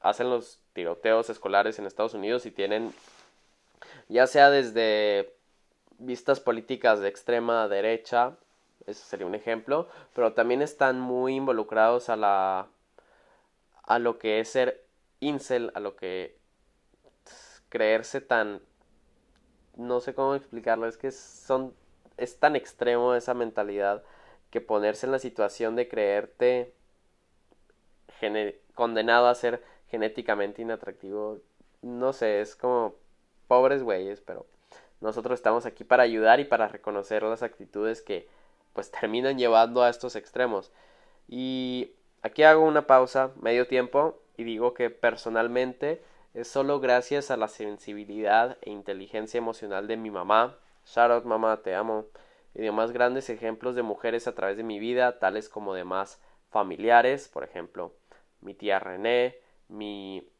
hacen 0.00 0.30
los 0.30 0.60
tiroteos 0.72 1.28
escolares 1.30 1.78
en 1.78 1.86
Estados 1.86 2.14
Unidos 2.14 2.46
y 2.46 2.50
tienen 2.50 2.92
ya 4.08 4.26
sea 4.26 4.50
desde 4.50 5.35
vistas 5.98 6.40
políticas 6.40 7.00
de 7.00 7.08
extrema 7.08 7.68
derecha, 7.68 8.36
ese 8.86 9.02
sería 9.04 9.26
un 9.26 9.34
ejemplo, 9.34 9.88
pero 10.14 10.32
también 10.32 10.62
están 10.62 11.00
muy 11.00 11.36
involucrados 11.36 12.08
a 12.08 12.16
la 12.16 12.68
a 13.84 13.98
lo 13.98 14.18
que 14.18 14.40
es 14.40 14.48
ser 14.50 14.84
incel, 15.20 15.70
a 15.74 15.80
lo 15.80 15.96
que 15.96 16.36
creerse 17.68 18.20
tan 18.20 18.60
no 19.76 20.00
sé 20.00 20.14
cómo 20.14 20.34
explicarlo, 20.34 20.86
es 20.86 20.96
que 20.96 21.10
son 21.10 21.74
es 22.16 22.38
tan 22.38 22.56
extremo 22.56 23.14
esa 23.14 23.34
mentalidad 23.34 24.02
que 24.50 24.60
ponerse 24.60 25.06
en 25.06 25.12
la 25.12 25.18
situación 25.18 25.76
de 25.76 25.88
creerte 25.88 26.72
condenado 28.74 29.26
a 29.26 29.34
ser 29.34 29.62
genéticamente 29.88 30.62
inatractivo, 30.62 31.40
no 31.82 32.12
sé, 32.12 32.40
es 32.40 32.56
como 32.56 32.94
pobres 33.48 33.82
güeyes, 33.82 34.20
pero 34.20 34.46
nosotros 35.00 35.38
estamos 35.38 35.66
aquí 35.66 35.84
para 35.84 36.02
ayudar 36.02 36.40
y 36.40 36.44
para 36.44 36.68
reconocer 36.68 37.22
las 37.22 37.42
actitudes 37.42 38.02
que 38.02 38.28
pues 38.72 38.90
terminan 39.00 39.38
llevando 39.38 39.82
a 39.82 39.88
estos 39.88 40.16
extremos. 40.16 40.72
Y 41.28 41.92
aquí 42.22 42.42
hago 42.42 42.64
una 42.64 42.86
pausa, 42.86 43.30
medio 43.40 43.66
tiempo, 43.66 44.20
y 44.36 44.44
digo 44.44 44.74
que 44.74 44.90
personalmente 44.90 46.02
es 46.34 46.48
solo 46.48 46.80
gracias 46.80 47.30
a 47.30 47.36
la 47.36 47.48
sensibilidad 47.48 48.58
e 48.60 48.70
inteligencia 48.70 49.38
emocional 49.38 49.86
de 49.86 49.96
mi 49.96 50.10
mamá. 50.10 50.58
Shout 50.84 51.24
mamá, 51.24 51.62
te 51.62 51.74
amo. 51.74 52.06
Y 52.54 52.62
de 52.62 52.72
más 52.72 52.92
grandes 52.92 53.28
ejemplos 53.30 53.74
de 53.74 53.82
mujeres 53.82 54.28
a 54.28 54.34
través 54.34 54.56
de 54.56 54.62
mi 54.62 54.78
vida, 54.78 55.18
tales 55.18 55.48
como 55.48 55.74
de 55.74 55.84
más 55.84 56.20
familiares, 56.50 57.28
por 57.28 57.44
ejemplo, 57.44 57.92
mi 58.40 58.54
tía 58.54 58.78
René, 58.78 59.36
mi 59.68 60.30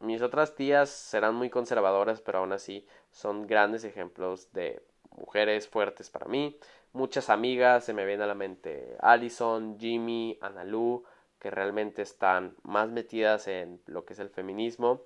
mis 0.00 0.20
otras 0.22 0.54
tías 0.54 0.90
serán 0.90 1.34
muy 1.34 1.50
conservadoras, 1.50 2.20
pero 2.20 2.38
aún 2.38 2.52
así 2.52 2.86
son 3.16 3.46
grandes 3.46 3.82
ejemplos 3.84 4.52
de 4.52 4.82
mujeres 5.16 5.66
fuertes 5.68 6.10
para 6.10 6.26
mí. 6.26 6.58
Muchas 6.92 7.30
amigas 7.30 7.82
se 7.82 7.94
me 7.94 8.04
vienen 8.04 8.24
a 8.24 8.26
la 8.26 8.34
mente 8.34 8.94
Allison, 9.00 9.78
Jimmy, 9.80 10.38
Analu, 10.42 11.02
que 11.38 11.50
realmente 11.50 12.02
están 12.02 12.54
más 12.62 12.90
metidas 12.90 13.48
en 13.48 13.80
lo 13.86 14.04
que 14.04 14.12
es 14.12 14.18
el 14.18 14.28
feminismo 14.28 15.00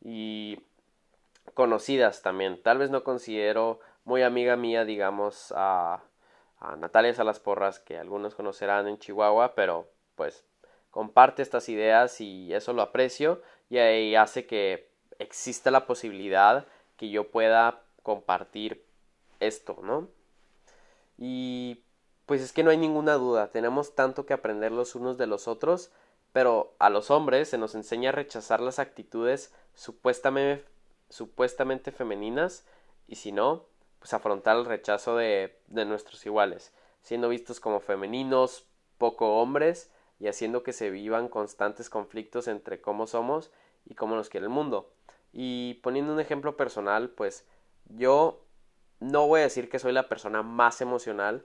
y 0.00 0.60
conocidas 1.52 2.22
también. 2.22 2.62
Tal 2.62 2.78
vez 2.78 2.88
no 2.90 3.04
considero 3.04 3.80
muy 4.04 4.22
amiga 4.22 4.56
mía, 4.56 4.86
digamos, 4.86 5.52
a, 5.54 6.02
a 6.58 6.76
Natalia 6.76 7.12
Salas 7.12 7.38
Porras, 7.38 7.78
que 7.78 7.98
algunos 7.98 8.34
conocerán 8.34 8.88
en 8.88 8.98
Chihuahua, 8.98 9.54
pero 9.54 9.90
pues 10.14 10.46
comparte 10.90 11.42
estas 11.42 11.68
ideas 11.68 12.18
y 12.22 12.54
eso 12.54 12.72
lo 12.72 12.80
aprecio 12.80 13.42
y 13.68 13.76
ahí 13.76 14.14
hace 14.14 14.46
que 14.46 14.90
exista 15.18 15.70
la 15.70 15.86
posibilidad 15.86 16.66
que 17.02 17.10
yo 17.10 17.32
pueda 17.32 17.82
compartir 18.04 18.86
esto, 19.40 19.76
¿no? 19.82 20.06
Y 21.18 21.82
pues 22.26 22.40
es 22.40 22.52
que 22.52 22.62
no 22.62 22.70
hay 22.70 22.76
ninguna 22.76 23.14
duda, 23.14 23.50
tenemos 23.50 23.96
tanto 23.96 24.24
que 24.24 24.34
aprender 24.34 24.70
los 24.70 24.94
unos 24.94 25.18
de 25.18 25.26
los 25.26 25.48
otros, 25.48 25.90
pero 26.32 26.76
a 26.78 26.90
los 26.90 27.10
hombres 27.10 27.48
se 27.48 27.58
nos 27.58 27.74
enseña 27.74 28.10
a 28.10 28.12
rechazar 28.12 28.60
las 28.60 28.78
actitudes 28.78 29.52
supuestamente, 29.74 30.64
supuestamente 31.08 31.90
femeninas 31.90 32.64
y 33.08 33.16
si 33.16 33.32
no, 33.32 33.64
pues 33.98 34.14
afrontar 34.14 34.56
el 34.56 34.64
rechazo 34.64 35.16
de, 35.16 35.58
de 35.66 35.84
nuestros 35.84 36.24
iguales, 36.24 36.72
siendo 37.02 37.28
vistos 37.28 37.58
como 37.58 37.80
femeninos, 37.80 38.64
poco 38.98 39.40
hombres 39.40 39.90
y 40.20 40.28
haciendo 40.28 40.62
que 40.62 40.72
se 40.72 40.90
vivan 40.90 41.26
constantes 41.26 41.90
conflictos 41.90 42.46
entre 42.46 42.80
cómo 42.80 43.08
somos 43.08 43.50
y 43.86 43.96
cómo 43.96 44.14
nos 44.14 44.28
quiere 44.28 44.46
el 44.46 44.50
mundo. 44.50 44.92
Y 45.32 45.74
poniendo 45.82 46.12
un 46.12 46.20
ejemplo 46.20 46.56
personal, 46.56 47.10
pues 47.10 47.46
yo 47.86 48.44
no 49.00 49.26
voy 49.26 49.40
a 49.40 49.44
decir 49.44 49.68
que 49.68 49.78
soy 49.78 49.92
la 49.92 50.08
persona 50.08 50.42
más 50.42 50.80
emocional, 50.80 51.44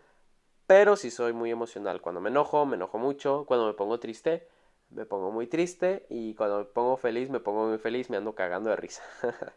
pero 0.68 0.96
sí 0.96 1.12
soy 1.12 1.34
muy 1.34 1.52
emocional. 1.52 2.02
Cuando 2.02 2.22
me 2.22 2.30
enojo, 2.30 2.66
me 2.66 2.76
enojo 2.76 2.98
mucho. 2.98 3.46
Cuando 3.46 3.68
me 3.68 3.74
pongo 3.74 4.00
triste, 4.00 4.48
me 4.90 5.06
pongo 5.06 5.32
muy 5.32 5.48
triste. 5.48 6.06
Y 6.10 6.36
cuando 6.36 6.60
me 6.60 6.66
pongo 6.66 6.98
feliz, 6.98 7.30
me 7.30 7.40
pongo 7.40 7.68
muy 7.68 7.78
feliz, 7.78 8.10
me 8.10 8.18
ando 8.18 8.36
cagando 8.36 8.70
de 8.70 8.76
risa. 8.76 9.04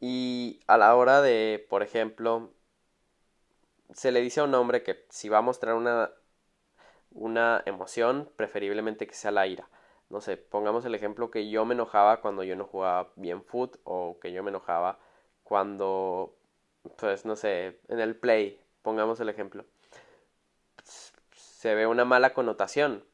y 0.00 0.60
a 0.66 0.78
la 0.78 0.94
hora 0.96 1.20
de, 1.20 1.66
por 1.68 1.82
ejemplo, 1.82 2.52
se 3.92 4.12
le 4.12 4.20
dice 4.20 4.40
a 4.40 4.44
un 4.44 4.54
hombre 4.54 4.82
que 4.82 5.04
si 5.10 5.28
va 5.28 5.38
a 5.38 5.42
mostrar 5.42 5.74
una 5.74 6.10
una 7.12 7.62
emoción, 7.66 8.30
preferiblemente 8.36 9.06
que 9.06 9.14
sea 9.14 9.30
la 9.30 9.46
ira. 9.46 9.68
No 10.10 10.20
sé, 10.20 10.36
pongamos 10.36 10.84
el 10.84 10.94
ejemplo 10.94 11.30
que 11.30 11.48
yo 11.50 11.64
me 11.64 11.74
enojaba 11.74 12.20
cuando 12.20 12.42
yo 12.44 12.56
no 12.56 12.64
jugaba 12.66 13.12
bien 13.16 13.42
foot 13.44 13.78
o 13.84 14.18
que 14.20 14.32
yo 14.32 14.42
me 14.42 14.50
enojaba 14.50 14.98
cuando, 15.44 16.36
pues 16.98 17.24
no 17.24 17.36
sé, 17.36 17.80
en 17.88 18.00
el 18.00 18.16
play, 18.16 18.60
pongamos 18.82 19.20
el 19.20 19.28
ejemplo. 19.28 19.64
Se 21.34 21.74
ve 21.74 21.86
una 21.86 22.04
mala 22.04 22.34
connotación. 22.34 23.04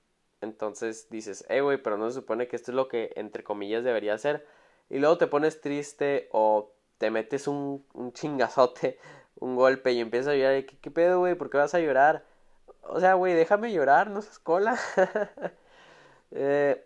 Entonces 0.41 1.09
dices, 1.11 1.45
eh, 1.49 1.61
güey, 1.61 1.79
pero 1.83 1.97
no 1.97 2.09
se 2.09 2.17
supone 2.17 2.47
que 2.49 2.57
esto 2.57 2.71
es 2.71 2.77
lo 2.77 2.89
que 2.89 3.13
entre 3.17 3.43
comillas 3.45 3.85
debería 3.85 4.19
ser. 4.19 4.47
Y 4.89 4.99
luego 4.99 5.19
te 5.19 5.27
pones 5.27 5.61
triste 5.61 6.29
o 6.33 6.73
te 6.99 7.11
metes 7.11 7.49
un, 7.49 7.85
un 7.95 8.13
chingazote, 8.13 8.99
un 9.41 9.57
golpe 9.57 9.93
y 9.93 10.01
empiezas 10.01 10.29
a 10.35 10.37
llorar. 10.37 10.67
¿Qué, 10.67 10.79
qué 10.79 10.91
pedo, 10.91 11.21
güey? 11.21 11.35
¿Por 11.35 11.51
qué 11.51 11.59
vas 11.59 11.75
a 11.75 11.81
llorar? 11.81 12.25
O 12.83 13.01
sea, 13.01 13.15
güey, 13.15 13.35
déjame 13.35 13.73
llorar, 13.73 14.11
no 14.11 14.23
seas 14.23 14.39
cola. 14.39 14.79
Eh, 16.31 16.85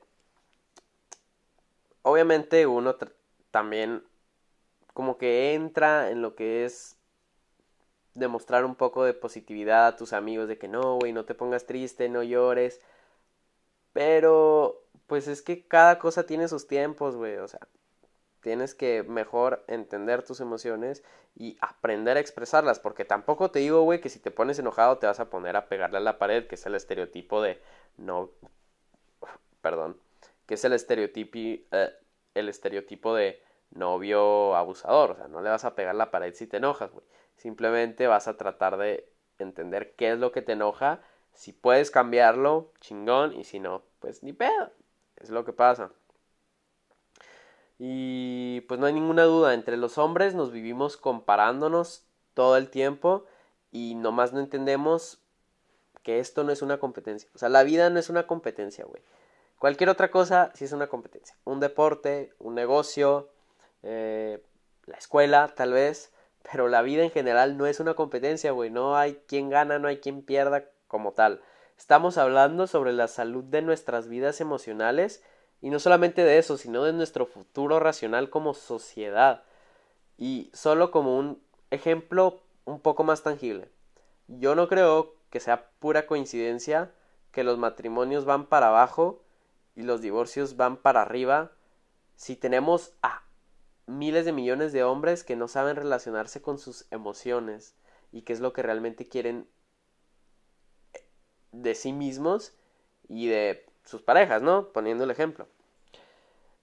obviamente 2.03 2.67
uno 2.67 2.97
también 3.51 4.05
como 4.95 5.19
que 5.19 5.55
entra 5.55 6.11
en 6.11 6.23
lo 6.23 6.35
que 6.35 6.65
es 6.65 6.97
demostrar 8.15 8.65
un 8.65 8.75
poco 8.75 9.05
de 9.05 9.15
positividad 9.15 9.87
a 9.87 9.97
tus 9.97 10.13
amigos 10.13 10.49
de 10.49 10.59
que 10.59 10.69
no, 10.69 10.97
güey, 10.97 11.13
no 11.13 11.25
te 11.25 11.35
pongas 11.35 11.67
triste, 11.67 12.09
no 12.09 12.23
llores. 12.23 12.81
Pero, 13.93 14.85
pues 15.07 15.29
es 15.29 15.43
que 15.43 15.67
cada 15.67 15.99
cosa 15.99 16.25
tiene 16.27 16.49
sus 16.49 16.67
tiempos, 16.67 17.17
güey, 17.17 17.37
o 17.37 17.49
sea, 17.49 17.61
tienes 18.43 18.75
que 18.75 19.03
mejor 19.05 19.65
entender 19.69 20.25
tus 20.25 20.41
emociones 20.41 21.03
y 21.37 21.59
aprender 21.61 22.17
a 22.17 22.21
expresarlas, 22.21 22.81
porque 22.81 23.05
tampoco 23.05 23.51
te 23.51 23.61
digo, 23.61 23.83
güey, 23.83 24.01
que 24.01 24.09
si 24.11 24.21
te 24.21 24.31
pones 24.31 24.59
enojado 24.59 24.99
te 24.99 25.07
vas 25.07 25.21
a 25.21 25.31
poner 25.31 25.57
a 25.57 25.69
pegarle 25.69 25.99
a 25.99 26.01
la 26.01 26.19
pared, 26.19 26.47
que 26.47 26.57
es 26.57 26.67
el 26.67 26.75
estereotipo 26.75 27.43
de 27.43 27.61
no, 27.99 28.31
perdón, 29.61 29.99
que 30.47 30.55
es 30.55 30.65
el 30.65 30.73
estereotipo, 30.73 31.39
eh, 31.39 31.91
el 32.35 32.49
estereotipo 32.49 33.15
de 33.15 33.43
novio 33.71 34.57
abusador, 34.57 35.13
o 35.13 35.17
sea, 35.17 35.29
no 35.29 35.41
le 35.43 35.51
vas 35.51 35.65
a 35.65 35.75
pegar 35.75 35.95
la 35.95 36.11
pared 36.11 36.35
si 36.35 36.47
te 36.47 36.57
enojas, 36.59 36.91
güey. 36.93 37.05
Simplemente 37.37 38.07
vas 38.07 38.29
a 38.29 38.37
tratar 38.37 38.77
de 38.77 39.09
entender 39.39 39.95
qué 39.97 40.13
es 40.13 40.19
lo 40.19 40.33
que 40.33 40.43
te 40.43 40.53
enoja, 40.53 41.01
si 41.33 41.53
puedes 41.53 41.91
cambiarlo, 41.91 42.73
chingón, 42.81 43.35
y 43.35 43.45
si 43.45 43.61
no, 43.61 43.83
pues 44.01 44.23
ni 44.23 44.33
pedo. 44.33 44.71
Es 45.17 45.31
lo 45.31 45.45
que 45.45 45.53
pasa. 45.53 45.93
Y 47.79 48.61
pues 48.63 48.79
no 48.79 48.87
hay 48.87 48.93
ninguna 48.93 49.23
duda, 49.25 49.55
entre 49.55 49.77
los 49.77 49.97
hombres 49.97 50.35
nos 50.35 50.53
vivimos 50.53 50.97
comparándonos 50.97 52.05
todo 52.35 52.57
el 52.57 52.69
tiempo 52.69 53.25
y 53.73 53.95
nomás 53.95 54.33
no 54.33 54.41
entendemos 54.41 55.23
que 56.03 56.19
esto 56.19 56.45
no 56.45 56.53
es 56.53 56.63
una 56.63 56.79
competencia. 56.79 57.31
O 57.35 57.39
sea, 57.39 57.49
la 57.49 57.63
vida 57.63 57.89
no 57.89 57.99
es 57.99 58.11
una 58.11 58.27
competencia, 58.27 58.85
güey. 58.85 59.03
Cualquier 59.61 59.91
otra 59.91 60.11
cosa 60.11 60.53
sí 60.55 60.65
es 60.65 60.73
una 60.73 60.87
competencia. 60.87 61.37
Un 61.45 61.61
deporte, 61.61 62.33
un 62.39 62.55
negocio, 62.55 63.29
eh, 63.83 64.43
la 64.87 64.97
escuela, 64.97 65.53
tal 65.55 65.75
vez. 65.75 66.15
Pero 66.51 66.69
la 66.69 66.81
vida 66.81 67.03
en 67.03 67.11
general 67.11 67.59
no 67.59 67.67
es 67.67 67.79
una 67.79 67.93
competencia, 67.93 68.53
güey. 68.53 68.71
No 68.71 68.97
hay 68.97 69.21
quien 69.27 69.51
gana, 69.51 69.79
no 69.79 69.87
hay 69.87 69.99
quien 69.99 70.23
pierda 70.23 70.65
como 70.89 71.13
tal. 71.13 71.43
Estamos 71.77 72.17
hablando 72.17 72.67
sobre 72.67 72.95
la 72.95 73.07
salud 73.07 73.45
de 73.45 73.61
nuestras 73.61 74.09
vidas 74.09 74.41
emocionales 74.41 75.23
y 75.61 75.69
no 75.69 75.79
solamente 75.79 76.25
de 76.25 76.39
eso, 76.39 76.57
sino 76.57 76.83
de 76.85 76.95
nuestro 76.95 77.27
futuro 77.27 77.81
racional 77.81 78.31
como 78.31 78.55
sociedad. 78.55 79.43
Y 80.17 80.51
solo 80.55 80.91
como 80.91 81.19
un 81.19 81.39
ejemplo 81.71 82.41
un 82.65 82.81
poco 82.81 83.05
más 83.05 83.23
tangible. 83.23 83.69
Yo 84.27 84.55
no 84.55 84.69
creo 84.69 85.17
que 85.29 85.39
sea 85.39 85.69
pura 85.81 86.07
coincidencia 86.07 86.93
que 87.31 87.45
los 87.45 87.59
matrimonios 87.59 88.25
van 88.25 88.47
para 88.47 88.69
abajo 88.69 89.21
y 89.75 89.83
los 89.83 90.01
divorcios 90.01 90.57
van 90.57 90.77
para 90.77 91.03
arriba 91.03 91.53
si 92.17 92.37
tenemos 92.37 92.93
a 93.03 93.23
miles 93.87 94.25
de 94.25 94.33
millones 94.33 94.73
de 94.73 94.85
hombres 94.85 95.25
que 95.25 95.37
no 95.37 95.49
saben 95.49 95.77
relacionarse 95.77 96.43
con 96.43 96.59
sus 96.59 96.87
emociones 96.91 97.75
y 98.13 98.23
qué 98.23 98.33
es 98.33 98.41
lo 98.41 98.53
que 98.53 98.63
realmente 98.63 99.09
quieren 99.09 99.49
de 101.53 101.75
sí 101.75 101.93
mismos 101.93 102.55
y 103.09 103.29
de 103.29 103.67
sus 103.85 104.03
parejas, 104.03 104.43
¿no? 104.43 104.69
Poniendo 104.73 105.05
el 105.05 105.11
ejemplo. 105.11 105.49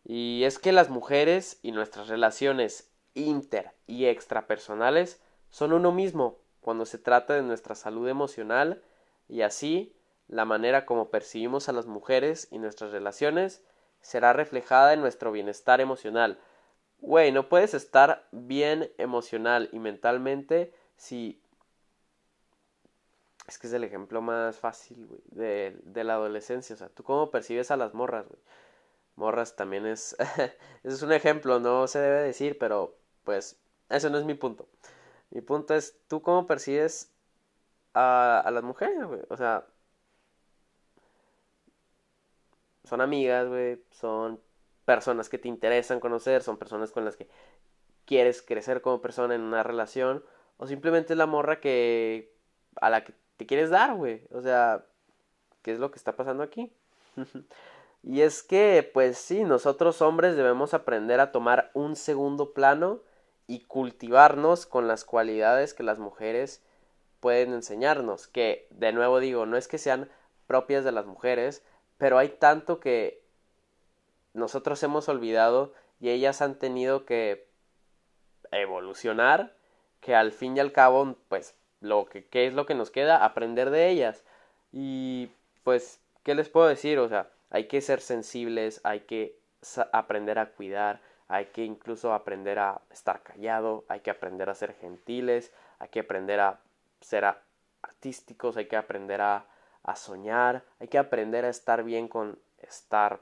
Y 0.03 0.43
es 0.45 0.59
que 0.59 0.71
las 0.71 0.89
mujeres 0.89 1.59
y 1.61 1.71
nuestras 1.71 2.07
relaciones 2.07 2.89
inter 3.13 3.73
y 3.87 4.05
extrapersonales 4.05 5.21
son 5.49 5.73
uno 5.73 5.91
mismo 5.91 6.37
cuando 6.61 6.85
se 6.85 6.97
trata 6.97 7.33
de 7.33 7.41
nuestra 7.41 7.75
salud 7.75 8.07
emocional 8.07 8.81
y 9.27 9.41
así 9.41 9.96
la 10.27 10.45
manera 10.45 10.85
como 10.85 11.09
percibimos 11.09 11.69
a 11.69 11.73
las 11.73 11.85
mujeres 11.85 12.47
y 12.51 12.59
nuestras 12.59 12.91
relaciones 12.91 13.63
será 14.01 14.33
reflejada 14.33 14.93
en 14.93 15.01
nuestro 15.01 15.31
bienestar 15.31 15.81
emocional. 15.81 16.39
Güey, 16.99 17.31
no 17.31 17.49
puedes 17.49 17.73
estar 17.73 18.27
bien 18.31 18.91
emocional 18.97 19.69
y 19.71 19.79
mentalmente 19.79 20.73
si 20.97 21.41
es 23.47 23.57
que 23.59 23.67
es 23.67 23.73
el 23.73 23.83
ejemplo 23.83 24.21
más 24.21 24.57
fácil, 24.57 25.07
güey, 25.07 25.21
de, 25.27 25.79
de, 25.83 26.03
la 26.03 26.15
adolescencia. 26.15 26.75
O 26.75 26.77
sea, 26.77 26.89
¿tú 26.89 27.03
cómo 27.03 27.31
percibes 27.31 27.71
a 27.71 27.77
las 27.77 27.93
morras, 27.93 28.27
güey? 28.27 28.41
Morras 29.15 29.55
también 29.55 29.85
es... 29.85 30.15
Ese 30.19 30.57
es 30.83 31.01
un 31.01 31.13
ejemplo, 31.13 31.59
no 31.59 31.87
se 31.87 31.99
debe 31.99 32.21
decir, 32.21 32.57
pero 32.59 32.97
pues 33.23 33.57
ese 33.89 34.09
no 34.09 34.17
es 34.17 34.25
mi 34.25 34.33
punto. 34.33 34.67
Mi 35.29 35.41
punto 35.41 35.75
es, 35.75 35.97
¿tú 36.07 36.21
cómo 36.21 36.45
percibes 36.47 37.13
a, 37.93 38.41
a 38.41 38.51
las 38.51 38.63
mujeres, 38.63 39.05
güey? 39.05 39.21
O 39.29 39.37
sea, 39.37 39.65
son 42.87 43.01
amigas, 43.01 43.47
güey, 43.47 43.81
son 43.91 44.39
personas 44.85 45.29
que 45.29 45.37
te 45.37 45.47
interesan 45.47 45.99
conocer, 45.99 46.43
son 46.43 46.57
personas 46.57 46.91
con 46.91 47.05
las 47.05 47.15
que 47.15 47.27
quieres 48.05 48.41
crecer 48.41 48.81
como 48.81 49.01
persona 49.01 49.35
en 49.35 49.41
una 49.41 49.63
relación, 49.63 50.23
o 50.57 50.65
simplemente 50.65 51.13
es 51.13 51.17
la 51.17 51.25
morra 51.25 51.59
que 51.59 52.33
a 52.79 52.89
la 52.89 53.03
que 53.03 53.13
te 53.37 53.45
quieres 53.45 53.69
dar, 53.69 53.95
güey. 53.95 54.23
O 54.31 54.41
sea, 54.41 54.85
¿qué 55.61 55.71
es 55.71 55.79
lo 55.79 55.91
que 55.91 55.97
está 55.97 56.15
pasando 56.15 56.43
aquí? 56.43 56.71
y 58.03 58.21
es 58.21 58.43
que, 58.43 58.89
pues 58.93 59.17
sí, 59.17 59.43
nosotros 59.43 60.01
hombres 60.01 60.35
debemos 60.35 60.73
aprender 60.73 61.19
a 61.19 61.31
tomar 61.31 61.71
un 61.73 61.95
segundo 61.95 62.53
plano 62.53 63.01
y 63.45 63.61
cultivarnos 63.61 64.65
con 64.65 64.87
las 64.87 65.05
cualidades 65.05 65.73
que 65.73 65.83
las 65.83 65.99
mujeres 65.99 66.63
pueden 67.19 67.53
enseñarnos, 67.53 68.27
que 68.27 68.67
de 68.71 68.93
nuevo 68.93 69.19
digo, 69.19 69.45
no 69.45 69.57
es 69.57 69.67
que 69.67 69.77
sean 69.77 70.09
propias 70.45 70.83
de 70.83 70.91
las 70.91 71.05
mujeres, 71.05 71.63
pero 71.97 72.17
hay 72.17 72.29
tanto 72.29 72.79
que 72.79 73.21
nosotros 74.33 74.81
hemos 74.83 75.09
olvidado 75.09 75.73
y 75.99 76.09
ellas 76.09 76.41
han 76.41 76.59
tenido 76.59 77.05
que 77.05 77.47
evolucionar 78.51 79.53
que 79.99 80.15
al 80.15 80.31
fin 80.31 80.55
y 80.55 80.59
al 80.59 80.71
cabo 80.71 81.15
pues 81.27 81.55
lo 81.81 82.05
que 82.05 82.25
¿qué 82.25 82.47
es 82.47 82.53
lo 82.53 82.65
que 82.65 82.75
nos 82.75 82.91
queda 82.91 83.23
aprender 83.23 83.69
de 83.69 83.89
ellas. 83.89 84.23
Y 84.71 85.31
pues 85.63 85.99
qué 86.23 86.35
les 86.35 86.49
puedo 86.49 86.67
decir 86.67 86.99
o 86.99 87.09
sea 87.09 87.29
hay 87.49 87.67
que 87.67 87.81
ser 87.81 88.01
sensibles 88.01 88.81
hay 88.83 89.01
que 89.01 89.37
aprender 89.91 90.39
a 90.39 90.51
cuidar 90.51 91.01
hay 91.27 91.45
que 91.47 91.63
incluso 91.63 92.13
aprender 92.13 92.59
a 92.59 92.81
estar 92.91 93.23
callado 93.23 93.85
hay 93.87 94.01
que 94.01 94.11
aprender 94.11 94.49
a 94.49 94.55
ser 94.55 94.73
gentiles 94.75 95.51
hay 95.79 95.89
que 95.89 96.01
aprender 96.01 96.39
a 96.39 96.59
ser 97.01 97.25
artísticos 97.81 98.57
hay 98.57 98.67
que 98.67 98.77
aprender 98.77 99.21
a, 99.21 99.45
a 99.87 99.95
soñar 99.95 100.63
hay 100.79 100.87
que 100.87 100.99
aprender 100.99 101.45
a 101.45 101.49
estar 101.49 101.83
bien 101.83 102.07
con 102.07 102.37
estar 102.59 103.21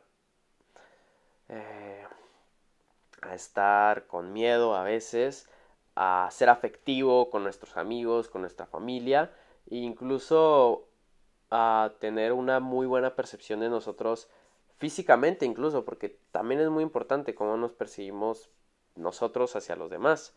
eh, 1.47 2.03
a 3.21 3.33
estar 3.33 4.07
con 4.07 4.33
miedo 4.33 4.75
a 4.75 4.83
veces 4.83 5.47
a 5.95 6.27
ser 6.31 6.49
afectivo 6.49 7.29
con 7.29 7.43
nuestros 7.43 7.77
amigos, 7.77 8.27
con 8.27 8.41
nuestra 8.41 8.65
familia 8.65 9.31
e 9.69 9.77
incluso 9.77 10.89
a 11.51 11.93
tener 11.99 12.33
una 12.33 12.59
muy 12.59 12.85
buena 12.85 13.15
percepción 13.15 13.61
de 13.61 13.69
nosotros 13.69 14.27
físicamente 14.77 15.45
incluso, 15.45 15.85
porque 15.85 16.19
también 16.31 16.59
es 16.59 16.69
muy 16.69 16.83
importante 16.83 17.33
cómo 17.33 17.55
nos 17.55 17.71
percibimos 17.71 18.49
nosotros 18.95 19.55
hacia 19.55 19.75
los 19.75 19.89
demás. 19.89 20.33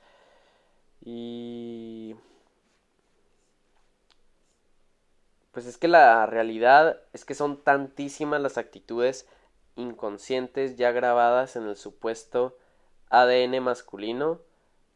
Y 1.00 2.14
pues 5.58 5.66
es 5.66 5.76
que 5.76 5.88
la 5.88 6.24
realidad 6.26 7.00
es 7.12 7.24
que 7.24 7.34
son 7.34 7.64
tantísimas 7.64 8.40
las 8.40 8.58
actitudes 8.58 9.28
inconscientes 9.74 10.76
ya 10.76 10.92
grabadas 10.92 11.56
en 11.56 11.64
el 11.64 11.74
supuesto 11.74 12.56
ADN 13.10 13.60
masculino 13.60 14.40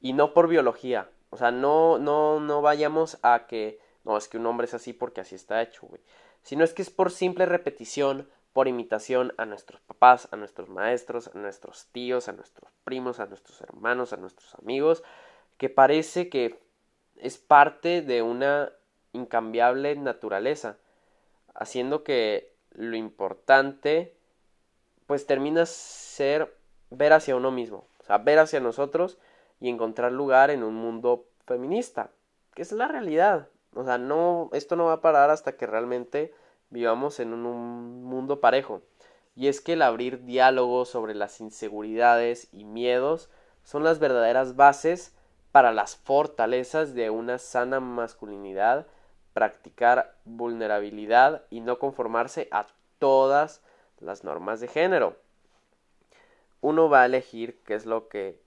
y 0.00 0.12
no 0.12 0.32
por 0.32 0.46
biología. 0.46 1.10
O 1.30 1.36
sea, 1.36 1.50
no, 1.50 1.98
no, 1.98 2.38
no 2.38 2.62
vayamos 2.62 3.18
a 3.24 3.48
que, 3.48 3.80
no, 4.04 4.16
es 4.16 4.28
que 4.28 4.38
un 4.38 4.46
hombre 4.46 4.66
es 4.66 4.74
así 4.74 4.92
porque 4.92 5.20
así 5.20 5.34
está 5.34 5.60
hecho, 5.60 5.88
güey. 5.88 6.00
Sino 6.44 6.62
es 6.62 6.72
que 6.72 6.82
es 6.82 6.90
por 6.90 7.10
simple 7.10 7.44
repetición, 7.44 8.30
por 8.52 8.68
imitación 8.68 9.34
a 9.38 9.46
nuestros 9.46 9.80
papás, 9.80 10.28
a 10.30 10.36
nuestros 10.36 10.68
maestros, 10.68 11.26
a 11.34 11.36
nuestros 11.36 11.88
tíos, 11.90 12.28
a 12.28 12.32
nuestros 12.34 12.70
primos, 12.84 13.18
a 13.18 13.26
nuestros 13.26 13.60
hermanos, 13.62 14.12
a 14.12 14.16
nuestros 14.16 14.54
amigos, 14.54 15.02
que 15.56 15.70
parece 15.70 16.28
que 16.28 16.60
es 17.16 17.36
parte 17.36 18.00
de 18.00 18.22
una 18.22 18.70
incambiable 19.12 19.94
naturaleza, 19.96 20.76
haciendo 21.54 22.02
que 22.02 22.52
lo 22.70 22.96
importante 22.96 24.14
pues 25.06 25.26
termina 25.26 25.66
ser 25.66 26.56
ver 26.90 27.12
hacia 27.12 27.36
uno 27.36 27.50
mismo, 27.50 27.86
o 28.00 28.04
sea, 28.04 28.18
ver 28.18 28.38
hacia 28.38 28.60
nosotros 28.60 29.18
y 29.60 29.68
encontrar 29.68 30.12
lugar 30.12 30.50
en 30.50 30.62
un 30.62 30.74
mundo 30.74 31.26
feminista, 31.46 32.10
que 32.54 32.62
es 32.62 32.72
la 32.72 32.88
realidad. 32.88 33.48
O 33.74 33.84
sea, 33.84 33.98
no, 33.98 34.50
esto 34.52 34.76
no 34.76 34.86
va 34.86 34.94
a 34.94 35.00
parar 35.00 35.30
hasta 35.30 35.56
que 35.56 35.66
realmente 35.66 36.34
vivamos 36.70 37.20
en 37.20 37.32
un, 37.32 38.04
mundo 38.04 38.40
parejo. 38.40 38.82
Y 39.34 39.48
es 39.48 39.60
que 39.60 39.74
el 39.74 39.82
abrir 39.82 40.24
diálogos 40.24 40.88
sobre 40.88 41.14
las 41.14 41.40
inseguridades 41.40 42.48
y 42.52 42.64
miedos 42.64 43.30
son 43.64 43.84
las 43.84 43.98
verdaderas 43.98 44.56
bases 44.56 45.14
para 45.52 45.72
las 45.72 45.96
fortalezas 45.96 46.94
de 46.94 47.10
una 47.10 47.38
sana 47.38 47.80
masculinidad, 47.80 48.86
practicar 49.32 50.14
vulnerabilidad 50.24 51.42
y 51.50 51.60
no 51.60 51.78
conformarse 51.78 52.48
a 52.50 52.66
todas 52.98 53.62
las 54.00 54.24
normas 54.24 54.60
de 54.60 54.68
género. 54.68 55.16
Uno 56.60 56.88
va 56.88 57.02
a 57.02 57.06
elegir 57.06 57.60
qué 57.64 57.74
es 57.74 57.86
lo 57.86 58.08
que 58.08 58.40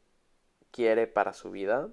quiere 0.71 1.07
para 1.07 1.33
su 1.33 1.51
vida 1.51 1.89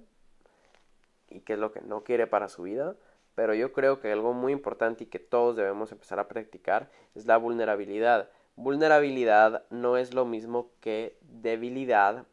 y 1.29 1.41
qué 1.41 1.53
es 1.53 1.59
lo 1.59 1.71
que 1.71 1.81
no 1.81 2.03
quiere 2.03 2.27
para 2.27 2.49
su 2.49 2.63
vida, 2.63 2.95
pero 3.35 3.53
yo 3.53 3.73
creo 3.73 3.99
que 3.99 4.11
algo 4.11 4.33
muy 4.33 4.53
importante 4.53 5.05
y 5.05 5.07
que 5.07 5.19
todos 5.19 5.55
debemos 5.55 5.91
empezar 5.91 6.19
a 6.19 6.27
practicar 6.27 6.89
es 7.15 7.25
la 7.25 7.37
vulnerabilidad. 7.37 8.29
Vulnerabilidad 8.55 9.65
no 9.69 9.97
es 9.97 10.13
lo 10.13 10.25
mismo 10.25 10.69
que 10.79 11.17
debilidad, 11.21 12.25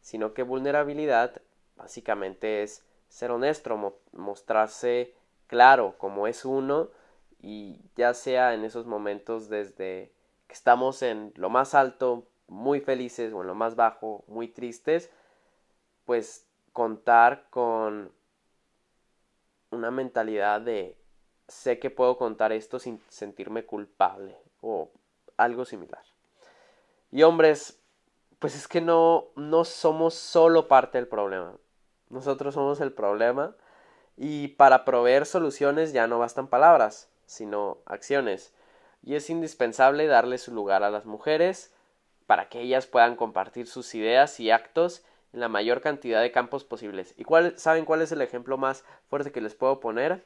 sino 0.00 0.32
que 0.32 0.44
vulnerabilidad 0.44 1.42
básicamente 1.76 2.62
es 2.62 2.86
ser 3.08 3.30
honesto, 3.30 4.00
mostrarse 4.12 5.14
claro 5.46 5.94
como 5.98 6.26
es 6.26 6.44
uno 6.44 6.88
y 7.40 7.80
ya 7.96 8.14
sea 8.14 8.54
en 8.54 8.64
esos 8.64 8.86
momentos 8.86 9.48
desde 9.48 10.12
que 10.46 10.54
estamos 10.54 11.02
en 11.02 11.32
lo 11.36 11.50
más 11.50 11.74
alto, 11.74 12.26
muy 12.48 12.80
felices 12.80 13.32
o 13.32 13.40
en 13.40 13.46
lo 13.46 13.54
más 13.54 13.76
bajo, 13.76 14.24
muy 14.28 14.48
tristes, 14.48 15.10
pues 16.04 16.46
contar 16.72 17.46
con 17.50 18.12
una 19.70 19.90
mentalidad 19.90 20.60
de 20.60 20.96
sé 21.48 21.78
que 21.78 21.90
puedo 21.90 22.16
contar 22.16 22.52
esto 22.52 22.78
sin 22.78 23.00
sentirme 23.08 23.64
culpable 23.64 24.36
o 24.60 24.90
algo 25.36 25.64
similar. 25.64 26.02
Y 27.10 27.22
hombres, 27.22 27.80
pues 28.38 28.54
es 28.56 28.68
que 28.68 28.80
no, 28.80 29.26
no 29.36 29.64
somos 29.64 30.14
solo 30.14 30.68
parte 30.68 30.98
del 30.98 31.08
problema. 31.08 31.56
Nosotros 32.08 32.54
somos 32.54 32.80
el 32.80 32.92
problema 32.92 33.54
y 34.16 34.48
para 34.48 34.84
proveer 34.84 35.26
soluciones 35.26 35.92
ya 35.92 36.06
no 36.06 36.18
bastan 36.18 36.48
palabras, 36.48 37.10
sino 37.26 37.78
acciones. 37.84 38.54
Y 39.02 39.14
es 39.14 39.30
indispensable 39.30 40.06
darle 40.06 40.38
su 40.38 40.52
lugar 40.52 40.82
a 40.82 40.90
las 40.90 41.04
mujeres 41.04 41.72
para 42.26 42.48
que 42.48 42.60
ellas 42.60 42.86
puedan 42.86 43.16
compartir 43.16 43.66
sus 43.66 43.94
ideas 43.94 44.40
y 44.40 44.50
actos 44.50 45.04
en 45.32 45.40
la 45.40 45.48
mayor 45.48 45.80
cantidad 45.80 46.22
de 46.22 46.32
campos 46.32 46.64
posibles. 46.64 47.14
¿Y 47.16 47.24
cuál, 47.24 47.58
saben 47.58 47.84
cuál 47.84 48.02
es 48.02 48.10
el 48.10 48.22
ejemplo 48.22 48.56
más 48.56 48.84
fuerte 49.08 49.32
que 49.32 49.40
les 49.40 49.54
puedo 49.54 49.80
poner? 49.80 50.24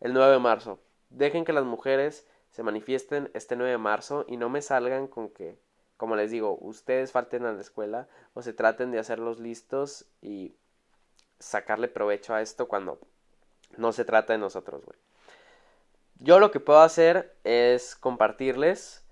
El 0.00 0.12
9 0.12 0.32
de 0.32 0.38
marzo. 0.38 0.80
Dejen 1.08 1.44
que 1.44 1.52
las 1.52 1.64
mujeres 1.64 2.26
se 2.50 2.62
manifiesten 2.62 3.30
este 3.34 3.56
9 3.56 3.72
de 3.72 3.78
marzo 3.78 4.24
y 4.28 4.36
no 4.36 4.48
me 4.48 4.62
salgan 4.62 5.06
con 5.08 5.30
que, 5.30 5.58
como 5.96 6.14
les 6.14 6.30
digo, 6.30 6.58
ustedes 6.60 7.10
falten 7.10 7.46
a 7.46 7.52
la 7.52 7.60
escuela 7.60 8.08
o 8.34 8.42
se 8.42 8.52
traten 8.52 8.90
de 8.90 8.98
hacerlos 8.98 9.40
listos 9.40 10.06
y 10.20 10.54
sacarle 11.38 11.88
provecho 11.88 12.34
a 12.34 12.42
esto 12.42 12.68
cuando 12.68 13.00
no 13.76 13.92
se 13.92 14.04
trata 14.04 14.32
de 14.32 14.38
nosotros, 14.38 14.84
güey. 14.84 14.98
Yo 16.22 16.38
lo 16.38 16.50
que 16.50 16.60
puedo 16.60 16.80
hacer 16.80 17.34
es 17.44 17.96
compartirles 17.96 19.02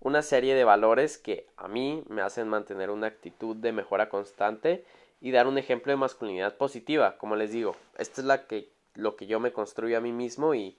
una 0.00 0.22
serie 0.22 0.54
de 0.54 0.64
valores 0.64 1.18
que 1.18 1.46
a 1.56 1.68
mí 1.68 2.04
me 2.08 2.22
hacen 2.22 2.48
mantener 2.48 2.90
una 2.90 3.06
actitud 3.06 3.56
de 3.56 3.72
mejora 3.72 4.08
constante 4.08 4.84
y 5.20 5.30
dar 5.30 5.46
un 5.46 5.58
ejemplo 5.58 5.90
de 5.92 5.96
masculinidad 5.96 6.56
positiva. 6.56 7.16
Como 7.18 7.36
les 7.36 7.52
digo, 7.52 7.76
esto 7.98 8.20
es 8.20 8.26
la 8.26 8.46
que, 8.46 8.70
lo 8.94 9.16
que 9.16 9.26
yo 9.26 9.40
me 9.40 9.52
construyo 9.52 9.98
a 9.98 10.02
mí 10.02 10.12
mismo 10.12 10.54
y 10.54 10.78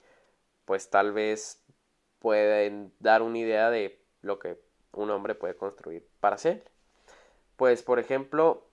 pues 0.65 0.89
tal 0.89 1.11
vez 1.13 1.63
pueden 2.19 2.91
dar 2.99 3.21
una 3.21 3.37
idea 3.37 3.69
de 3.69 3.99
lo 4.21 4.39
que 4.39 4.59
un 4.91 5.11
hombre 5.11 5.35
puede 5.35 5.55
construir 5.55 6.07
para 6.19 6.37
ser. 6.37 6.63
Pues 7.55 7.83
por 7.83 7.99
ejemplo, 7.99 8.67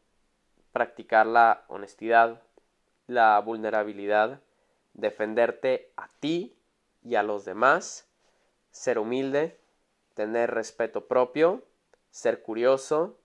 practicar 0.72 1.26
la 1.26 1.64
honestidad, 1.68 2.42
la 3.06 3.38
vulnerabilidad, 3.40 4.40
defenderte 4.94 5.92
a 5.96 6.08
ti 6.20 6.56
y 7.04 7.14
a 7.16 7.22
los 7.22 7.44
demás, 7.44 8.08
ser 8.70 8.98
humilde, 8.98 9.58
tener 10.14 10.50
respeto 10.50 11.06
propio, 11.06 11.62
ser 12.10 12.42
curioso, 12.42 13.18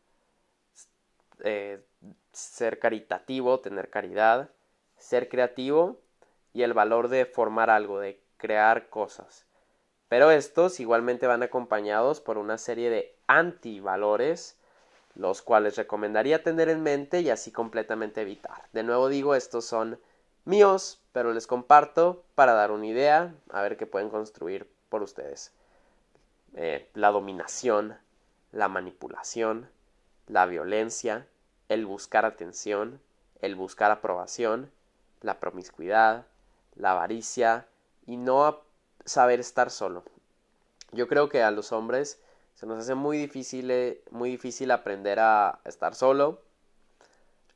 eh, 1.43 1.83
ser 2.31 2.79
caritativo, 2.79 3.59
tener 3.59 3.89
caridad, 3.89 4.49
ser 4.97 5.29
creativo 5.29 5.99
y 6.53 6.63
el 6.63 6.73
valor 6.73 7.07
de 7.07 7.25
formar 7.25 7.69
algo, 7.69 7.99
de 7.99 8.21
crear 8.37 8.89
cosas. 8.89 9.45
Pero 10.09 10.31
estos 10.31 10.79
igualmente 10.79 11.27
van 11.27 11.43
acompañados 11.43 12.21
por 12.21 12.37
una 12.37 12.57
serie 12.57 12.89
de 12.89 13.15
antivalores, 13.27 14.57
los 15.15 15.41
cuales 15.41 15.75
recomendaría 15.75 16.43
tener 16.43 16.69
en 16.69 16.81
mente 16.81 17.21
y 17.21 17.29
así 17.29 17.51
completamente 17.51 18.21
evitar. 18.21 18.63
De 18.71 18.83
nuevo 18.83 19.09
digo, 19.09 19.35
estos 19.35 19.65
son 19.65 19.99
míos, 20.45 21.01
pero 21.17 21.33
les 21.33 21.47
comparto 21.47 22.23
para 22.35 22.53
dar 22.53 22.69
una 22.69 22.85
idea, 22.85 23.33
a 23.49 23.63
ver 23.63 23.75
qué 23.75 23.87
pueden 23.87 24.11
construir 24.11 24.69
por 24.87 25.01
ustedes. 25.01 25.51
Eh, 26.53 26.91
la 26.93 27.09
dominación, 27.09 27.97
la 28.51 28.67
manipulación, 28.67 29.67
la 30.27 30.45
violencia, 30.45 31.25
el 31.69 31.87
buscar 31.87 32.23
atención, 32.23 33.01
el 33.41 33.55
buscar 33.55 33.89
aprobación, 33.89 34.69
la 35.21 35.39
promiscuidad, 35.39 36.27
la 36.75 36.91
avaricia 36.91 37.65
y 38.05 38.17
no 38.17 38.61
saber 39.03 39.39
estar 39.39 39.71
solo. 39.71 40.03
Yo 40.91 41.07
creo 41.07 41.29
que 41.29 41.41
a 41.41 41.49
los 41.49 41.71
hombres 41.71 42.21
se 42.53 42.67
nos 42.67 42.77
hace 42.77 42.93
muy 42.93 43.17
difícil, 43.17 43.71
eh, 43.71 44.03
muy 44.11 44.29
difícil 44.29 44.69
aprender 44.69 45.19
a 45.19 45.61
estar 45.65 45.95
solo. 45.95 46.43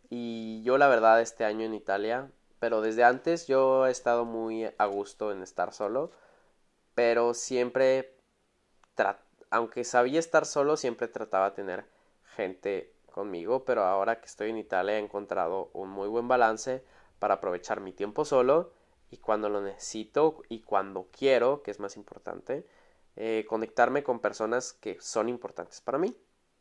Y 0.09 0.63
yo 0.63 0.79
la 0.79 0.87
verdad 0.87 1.21
este 1.21 1.45
año 1.45 1.63
en 1.63 1.75
Italia, 1.75 2.27
pero 2.61 2.81
desde 2.81 3.03
antes 3.03 3.47
yo 3.47 3.87
he 3.87 3.91
estado 3.91 4.23
muy 4.23 4.69
a 4.77 4.85
gusto 4.85 5.31
en 5.31 5.41
estar 5.41 5.73
solo, 5.73 6.11
pero 6.93 7.33
siempre 7.33 8.13
aunque 9.49 9.83
sabía 9.83 10.19
estar 10.19 10.45
solo, 10.45 10.77
siempre 10.77 11.07
trataba 11.07 11.49
de 11.49 11.55
tener 11.55 11.85
gente 12.35 12.93
conmigo, 13.11 13.65
pero 13.65 13.83
ahora 13.83 14.21
que 14.21 14.27
estoy 14.27 14.51
en 14.51 14.57
Italia 14.59 14.97
he 14.97 14.99
encontrado 14.99 15.71
un 15.73 15.89
muy 15.89 16.07
buen 16.07 16.27
balance 16.27 16.83
para 17.17 17.35
aprovechar 17.35 17.81
mi 17.81 17.93
tiempo 17.93 18.25
solo 18.25 18.71
y 19.09 19.17
cuando 19.17 19.49
lo 19.49 19.61
necesito 19.61 20.43
y 20.47 20.61
cuando 20.61 21.07
quiero, 21.11 21.63
que 21.63 21.71
es 21.71 21.79
más 21.79 21.97
importante, 21.97 22.67
eh, 23.15 23.43
conectarme 23.49 24.03
con 24.03 24.19
personas 24.19 24.71
que 24.71 25.01
son 25.01 25.29
importantes 25.29 25.81
para 25.81 25.97
mí, 25.97 26.15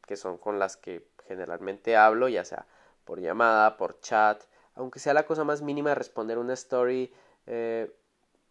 que 0.06 0.16
son 0.16 0.38
con 0.38 0.58
las 0.58 0.78
que 0.78 1.06
generalmente 1.28 1.94
hablo, 1.94 2.26
ya 2.28 2.46
sea 2.46 2.66
por 3.04 3.20
llamada, 3.20 3.76
por 3.76 4.00
chat, 4.00 4.42
aunque 4.80 4.98
sea 4.98 5.12
la 5.12 5.26
cosa 5.26 5.44
más 5.44 5.60
mínima 5.60 5.94
responder 5.94 6.38
una 6.38 6.54
story, 6.54 7.12
eh, 7.46 7.94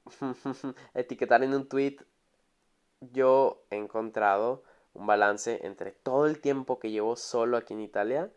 etiquetar 0.94 1.44
en 1.44 1.56
un 1.56 1.68
tweet 1.68 1.98
yo 3.02 3.64
he 3.72 3.78
encontrado 3.78 4.64
un 4.94 5.08
balance 5.08 5.66
entre 5.66 5.92
todo 5.92 6.28
el 6.28 6.40
tiempo 6.40 6.80
que 6.80 6.92
llevo 6.92 7.16
solo 7.16 7.58
aquí 7.58 7.74
en 7.74 7.82
Italia 7.82 8.30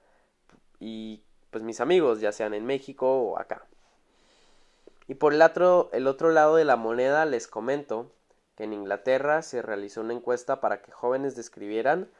y 0.80 1.22
pues 1.50 1.62
mis 1.62 1.80
amigos, 1.80 2.20
ya 2.20 2.32
sean 2.32 2.54
en 2.54 2.64
México 2.64 3.06
o 3.06 3.38
acá. 3.38 3.66
Y 5.06 5.14
por 5.14 5.34
el 5.34 5.42
otro, 5.42 5.90
el 5.92 6.06
otro 6.06 6.30
lado 6.30 6.56
de 6.56 6.64
la 6.64 6.76
moneda 6.76 7.26
les 7.26 7.46
comento 7.46 8.10
que 8.56 8.64
en 8.64 8.72
Inglaterra 8.72 9.42
se 9.42 9.60
realizó 9.60 10.00
una 10.00 10.14
encuesta 10.14 10.62
para 10.62 10.80
que 10.80 10.92
jóvenes 10.92 11.36
describieran 11.36 12.10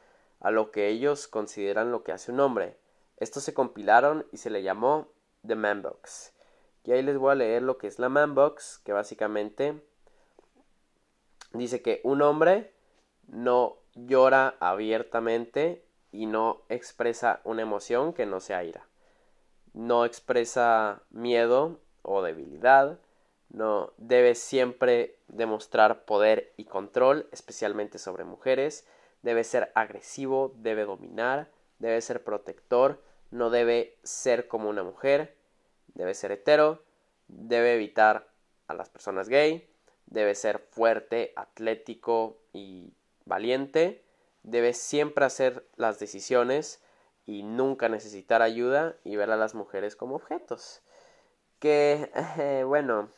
a 0.41 0.51
lo 0.51 0.71
que 0.71 0.89
ellos 0.89 1.29
consideran 1.29 1.91
lo 1.91 2.03
que 2.03 2.13
hace 2.13 2.31
un 2.31 2.41
hombre. 2.41 2.77
Estos 3.17 3.43
se 3.43 3.55
compilaron 3.55 4.27
y 4.33 4.37
se 4.37 4.51
le 4.51 4.63
llamó 4.63 5.09
The 5.47 5.55
Man 5.55 5.83
Box. 5.83 6.33
Y 6.85 6.93
ahí 6.93 7.03
les 7.03 7.17
voy 7.17 7.33
a 7.33 7.37
leer 7.37 7.63
lo 7.63 7.79
que 7.79 7.87
es 7.87 7.99
la 7.99 8.09
Man 8.09 8.35
Box, 8.35 8.81
que 8.85 8.93
básicamente 8.93 9.81
dice 11.53 11.83
que 11.83 12.01
un 12.05 12.23
hombre 12.23 12.73
no 13.29 13.77
llora 13.95 14.57
abiertamente 14.61 15.85
y 16.11 16.27
no 16.27 16.63
expresa 16.69 17.41
una 17.45 17.63
emoción 17.63 18.13
que 18.13 18.27
no 18.27 18.41
sea 18.41 18.65
ira. 18.65 18.87
No 19.73 20.05
expresa 20.05 21.03
miedo 21.11 21.81
o 22.03 22.23
debilidad. 22.23 22.99
No 23.49 23.93
debe 23.97 24.35
siempre 24.35 25.19
demostrar 25.29 26.05
poder 26.05 26.53
y 26.57 26.65
control, 26.65 27.29
especialmente 27.33 27.99
sobre 27.99 28.25
mujeres. 28.25 28.87
Debe 29.23 29.45
ser 29.45 29.71
agresivo, 29.75 30.53
debe 30.57 30.85
dominar, 30.85 31.51
debe 31.79 32.01
ser 32.01 32.25
protector, 32.25 33.01
no 33.33 33.51
debe 33.51 33.99
ser 34.05 34.47
como 34.47 34.69
una 34.69 34.85
mujer, 34.85 35.35
debe 35.95 36.15
ser 36.15 36.31
hetero, 36.33 36.85
debe 37.29 37.75
evitar 37.75 38.29
a 38.69 38.75
las 38.75 38.91
personas 38.91 39.29
gay, 39.29 39.69
debe 40.07 40.35
ser 40.35 40.59
fuerte, 40.59 41.33
atlético 41.35 42.39
y 42.53 42.93
valiente, 43.25 44.05
debe 44.43 44.75
siempre 44.75 45.25
hacer 45.25 45.67
las 45.77 45.99
decisiones 45.99 46.83
y 47.25 47.43
nunca 47.43 47.89
necesitar 47.89 48.43
ayuda 48.43 48.97
y 49.03 49.17
ver 49.17 49.31
a 49.31 49.37
las 49.37 49.55
mujeres 49.55 49.97
como 49.97 50.17
objetos. 50.17 50.83
Que, 51.59 52.11
eh, 52.39 52.65
bueno, 52.67 53.09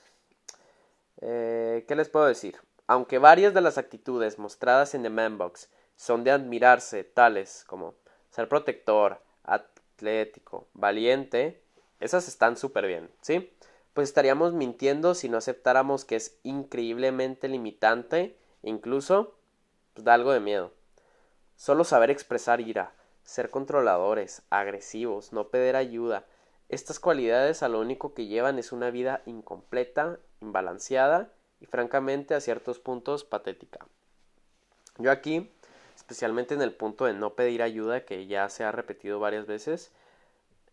eh, 1.20 1.84
¿qué 1.88 1.96
les 1.96 2.08
puedo 2.08 2.26
decir? 2.26 2.60
Aunque 2.86 3.18
varias 3.18 3.52
de 3.52 3.62
las 3.62 3.78
actitudes 3.78 4.38
mostradas 4.38 4.94
en 4.94 5.02
The 5.02 5.10
Man 5.10 5.38
Box 5.38 5.70
son 5.96 6.22
de 6.22 6.30
admirarse, 6.30 7.02
tales 7.02 7.64
como 7.66 7.94
ser 8.30 8.48
protector, 8.48 9.20
atlético, 10.04 10.68
valiente, 10.74 11.62
esas 12.00 12.28
están 12.28 12.56
súper 12.56 12.86
bien, 12.86 13.10
¿sí? 13.22 13.50
pues 13.94 14.08
estaríamos 14.08 14.52
mintiendo 14.52 15.14
si 15.14 15.28
no 15.28 15.38
aceptáramos 15.38 16.04
que 16.04 16.16
es 16.16 16.38
increíblemente 16.42 17.48
limitante, 17.48 18.36
incluso 18.62 19.38
pues, 19.94 20.04
da 20.04 20.14
algo 20.14 20.32
de 20.32 20.40
miedo. 20.40 20.72
Solo 21.56 21.84
saber 21.84 22.10
expresar 22.10 22.60
ira, 22.60 22.92
ser 23.22 23.50
controladores, 23.50 24.42
agresivos, 24.50 25.32
no 25.32 25.48
pedir 25.48 25.76
ayuda, 25.76 26.26
estas 26.68 26.98
cualidades 26.98 27.62
a 27.62 27.68
lo 27.68 27.80
único 27.80 28.14
que 28.14 28.26
llevan 28.26 28.58
es 28.58 28.72
una 28.72 28.90
vida 28.90 29.22
incompleta, 29.26 30.18
imbalanceada 30.40 31.32
y 31.60 31.66
francamente 31.66 32.34
a 32.34 32.40
ciertos 32.40 32.80
puntos 32.80 33.22
patética. 33.24 33.86
Yo 34.98 35.12
aquí, 35.12 35.52
especialmente 36.04 36.52
en 36.52 36.60
el 36.60 36.74
punto 36.74 37.06
de 37.06 37.14
no 37.14 37.32
pedir 37.32 37.62
ayuda 37.62 38.04
que 38.04 38.26
ya 38.26 38.50
se 38.50 38.62
ha 38.62 38.72
repetido 38.72 39.20
varias 39.20 39.46
veces, 39.46 39.90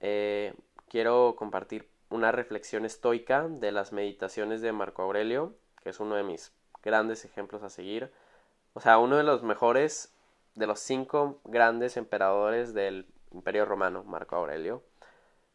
eh, 0.01 0.53
quiero 0.89 1.36
compartir 1.38 1.88
una 2.09 2.34
reflexión 2.34 2.84
estoica 2.84 3.47
de 3.47 3.71
las 3.71 3.93
meditaciones 3.93 4.61
de 4.61 4.73
Marco 4.73 5.03
Aurelio, 5.03 5.55
que 5.82 5.89
es 5.91 6.01
uno 6.01 6.15
de 6.15 6.23
mis 6.23 6.51
grandes 6.84 7.23
ejemplos 7.23 7.63
a 7.63 7.69
seguir. 7.69 8.11
O 8.73 8.82
sea, 8.82 8.97
uno 8.97 9.15
de 9.15 9.23
los 9.23 9.41
mejores 9.41 10.13
de 10.55 10.67
los 10.67 10.82
cinco 10.82 11.39
grandes 11.45 11.95
emperadores 11.95 12.73
del 12.73 13.07
Imperio 13.32 13.63
Romano, 13.63 14.03
Marco 14.03 14.36
Aurelio. 14.36 14.84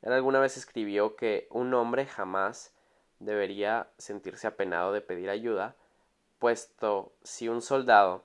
Él 0.01 0.15
alguna 0.15 0.41
vez 0.41 0.57
escribió 0.57 1.17
que 1.17 1.49
un 1.51 1.75
hombre 1.75 2.07
jamás 2.07 2.73
debería 3.19 3.89
sentirse 3.99 4.47
apenado 4.47 4.93
de 4.93 5.03
pedir 5.03 5.29
ayuda, 5.29 5.77
puesto 6.39 7.13
si 7.23 7.51
un 7.51 7.61
soldado 7.61 8.25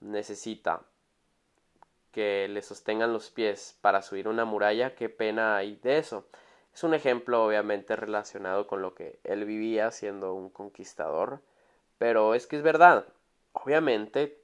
necesita 0.00 0.82
que 2.12 2.46
le 2.48 2.62
sostengan 2.62 3.12
los 3.12 3.30
pies 3.30 3.76
para 3.80 4.00
subir 4.00 4.28
una 4.28 4.44
muralla, 4.44 4.94
qué 4.94 5.08
pena 5.08 5.56
hay 5.56 5.76
de 5.82 5.98
eso. 5.98 6.26
Es 6.72 6.84
un 6.84 6.94
ejemplo 6.94 7.44
obviamente 7.44 7.96
relacionado 7.96 8.66
con 8.66 8.82
lo 8.82 8.94
que 8.94 9.18
él 9.24 9.44
vivía 9.44 9.90
siendo 9.90 10.34
un 10.34 10.48
conquistador, 10.50 11.40
pero 11.98 12.34
es 12.34 12.46
que 12.46 12.56
es 12.56 12.62
verdad. 12.62 13.06
Obviamente, 13.52 14.38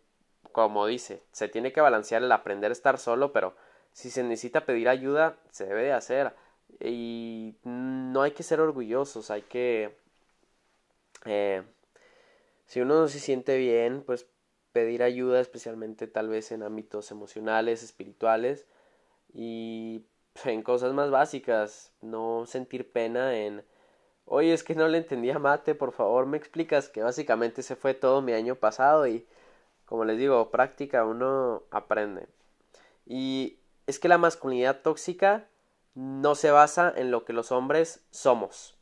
como 0.52 0.86
dice, 0.86 1.22
se 1.32 1.48
tiene 1.48 1.72
que 1.72 1.80
balancear 1.80 2.22
el 2.22 2.32
aprender 2.32 2.70
a 2.70 2.72
estar 2.72 2.98
solo, 2.98 3.32
pero 3.32 3.54
si 3.92 4.10
se 4.10 4.22
necesita 4.22 4.64
pedir 4.64 4.88
ayuda, 4.88 5.36
se 5.50 5.66
debe 5.66 5.84
de 5.84 5.92
hacer. 5.92 6.32
Y 6.80 7.54
no 7.64 8.22
hay 8.22 8.32
que 8.32 8.42
ser 8.42 8.60
orgullosos, 8.60 9.30
hay 9.30 9.42
que... 9.42 9.96
Eh, 11.24 11.62
si 12.66 12.80
uno 12.80 13.00
no 13.00 13.08
se 13.08 13.18
siente 13.18 13.58
bien, 13.58 14.02
pues 14.04 14.26
pedir 14.72 15.02
ayuda, 15.02 15.40
especialmente 15.40 16.06
tal 16.06 16.28
vez 16.28 16.52
en 16.52 16.62
ámbitos 16.62 17.10
emocionales, 17.10 17.82
espirituales 17.82 18.66
y 19.32 20.04
en 20.44 20.62
cosas 20.62 20.92
más 20.92 21.10
básicas, 21.10 21.92
no 22.00 22.46
sentir 22.46 22.92
pena 22.92 23.36
en, 23.36 23.64
oye, 24.24 24.52
es 24.52 24.62
que 24.62 24.74
no 24.74 24.88
le 24.88 24.98
entendía 24.98 25.38
mate, 25.38 25.74
por 25.74 25.92
favor 25.92 26.26
me 26.26 26.36
explicas 26.36 26.88
que 26.88 27.02
básicamente 27.02 27.62
se 27.62 27.76
fue 27.76 27.94
todo 27.94 28.22
mi 28.22 28.32
año 28.32 28.54
pasado 28.56 29.06
y 29.06 29.26
como 29.90 30.04
les 30.04 30.18
digo, 30.18 30.52
práctica 30.52 31.04
uno 31.04 31.64
aprende. 31.72 32.28
Y 33.06 33.58
es 33.88 33.98
que 33.98 34.06
la 34.06 34.18
masculinidad 34.18 34.82
tóxica 34.82 35.48
no 35.94 36.36
se 36.36 36.52
basa 36.52 36.92
en 36.94 37.10
lo 37.10 37.24
que 37.24 37.32
los 37.32 37.50
hombres 37.50 38.06
somos. 38.12 38.78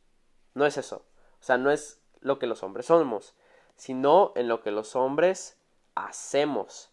No 0.53 0.67
es 0.67 0.77
eso. 0.77 0.97
O 1.41 1.43
sea, 1.43 1.57
no 1.57 1.71
es 1.71 1.99
lo 2.21 2.37
que 2.37 2.45
los 2.45 2.61
hombres 2.61 2.85
somos, 2.85 3.33
sino 3.75 4.33
en 4.35 4.47
lo 4.47 4.61
que 4.61 4.69
los 4.69 4.95
hombres 4.95 5.58
hacemos. 6.07 6.89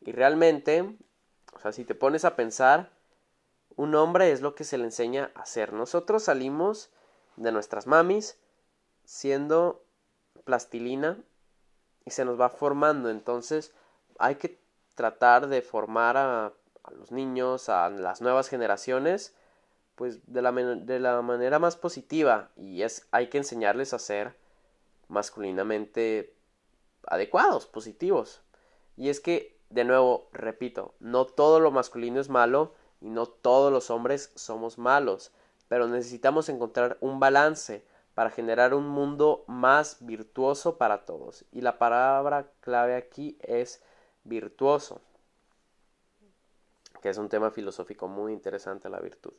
Y 0.00 0.12
realmente, 0.12 0.96
o 1.54 1.60
sea, 1.60 1.72
si 1.72 1.84
te 1.84 1.94
pones 1.94 2.24
a 2.24 2.36
pensar, 2.36 2.90
un 3.76 3.94
hombre 3.94 4.30
es 4.30 4.40
lo 4.40 4.54
que 4.54 4.64
se 4.64 4.78
le 4.78 4.84
enseña 4.84 5.30
a 5.34 5.42
hacer. 5.42 5.72
Nosotros 5.72 6.24
salimos 6.24 6.90
de 7.36 7.52
nuestras 7.52 7.86
mamis 7.86 8.38
siendo 9.04 9.84
plastilina 10.44 11.18
y 12.04 12.10
se 12.10 12.24
nos 12.24 12.40
va 12.40 12.50
formando. 12.50 13.10
Entonces 13.10 13.72
hay 14.18 14.36
que 14.36 14.60
tratar 14.94 15.48
de 15.48 15.62
formar 15.62 16.16
a, 16.16 16.52
los 16.96 17.10
niños, 17.10 17.68
a 17.68 17.90
las 17.90 18.20
nuevas 18.20 18.48
generaciones, 18.48 19.34
pues 19.96 20.20
de 20.32 20.42
la, 20.42 20.52
de 20.52 21.00
la 21.00 21.22
manera 21.22 21.58
más 21.58 21.76
positiva 21.76 22.50
y 22.56 22.82
es 22.82 23.06
hay 23.10 23.28
que 23.28 23.38
enseñarles 23.38 23.94
a 23.94 23.98
ser 23.98 24.36
masculinamente 25.08 26.34
adecuados, 27.06 27.66
positivos. 27.66 28.43
Y 28.96 29.08
es 29.08 29.20
que, 29.20 29.58
de 29.70 29.84
nuevo, 29.84 30.28
repito, 30.32 30.94
no 31.00 31.26
todo 31.26 31.60
lo 31.60 31.70
masculino 31.70 32.20
es 32.20 32.28
malo 32.28 32.74
y 33.00 33.10
no 33.10 33.26
todos 33.26 33.72
los 33.72 33.90
hombres 33.90 34.32
somos 34.34 34.78
malos, 34.78 35.32
pero 35.68 35.88
necesitamos 35.88 36.48
encontrar 36.48 36.96
un 37.00 37.20
balance 37.20 37.84
para 38.14 38.30
generar 38.30 38.74
un 38.74 38.86
mundo 38.86 39.44
más 39.48 39.98
virtuoso 40.00 40.78
para 40.78 41.04
todos. 41.04 41.44
Y 41.50 41.60
la 41.60 41.78
palabra 41.78 42.50
clave 42.60 42.94
aquí 42.94 43.36
es 43.42 43.82
virtuoso, 44.22 45.00
que 47.02 47.08
es 47.08 47.18
un 47.18 47.28
tema 47.28 47.50
filosófico 47.50 48.08
muy 48.08 48.32
interesante, 48.32 48.88
la 48.88 49.00
virtud. 49.00 49.34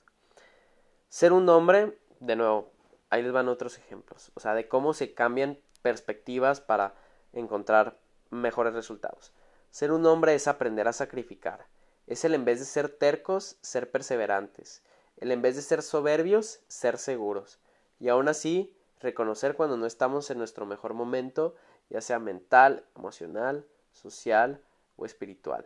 Ser 1.09 1.31
un 1.31 1.47
hombre, 1.47 1.97
de 2.19 2.35
nuevo, 2.35 2.71
ahí 3.09 3.23
les 3.23 3.31
van 3.31 3.47
otros 3.47 3.77
ejemplos, 3.77 4.31
o 4.35 4.39
sea, 4.39 4.53
de 4.53 4.67
cómo 4.67 4.93
se 4.93 5.13
cambian 5.13 5.57
perspectivas 5.81 6.59
para 6.59 6.95
encontrar 7.31 7.97
mejores 8.29 8.73
resultados. 8.73 9.31
Ser 9.75 9.91
un 9.91 10.05
hombre 10.05 10.33
es 10.33 10.47
aprender 10.47 10.87
a 10.87 10.93
sacrificar. 10.93 11.67
Es 12.07 12.23
el 12.23 12.33
en 12.33 12.45
vez 12.45 12.59
de 12.59 12.65
ser 12.65 12.87
tercos, 12.87 13.57
ser 13.59 13.91
perseverantes. 13.91 14.81
El 15.17 15.33
en 15.33 15.41
vez 15.41 15.57
de 15.57 15.61
ser 15.61 15.81
soberbios, 15.81 16.61
ser 16.69 16.97
seguros. 16.97 17.59
Y 17.99 18.07
aún 18.07 18.29
así, 18.29 18.73
reconocer 19.01 19.57
cuando 19.57 19.75
no 19.75 19.85
estamos 19.85 20.31
en 20.31 20.37
nuestro 20.37 20.65
mejor 20.65 20.93
momento, 20.93 21.55
ya 21.89 21.99
sea 21.99 22.19
mental, 22.19 22.85
emocional, 22.95 23.65
social 23.91 24.61
o 24.95 25.05
espiritual. 25.05 25.65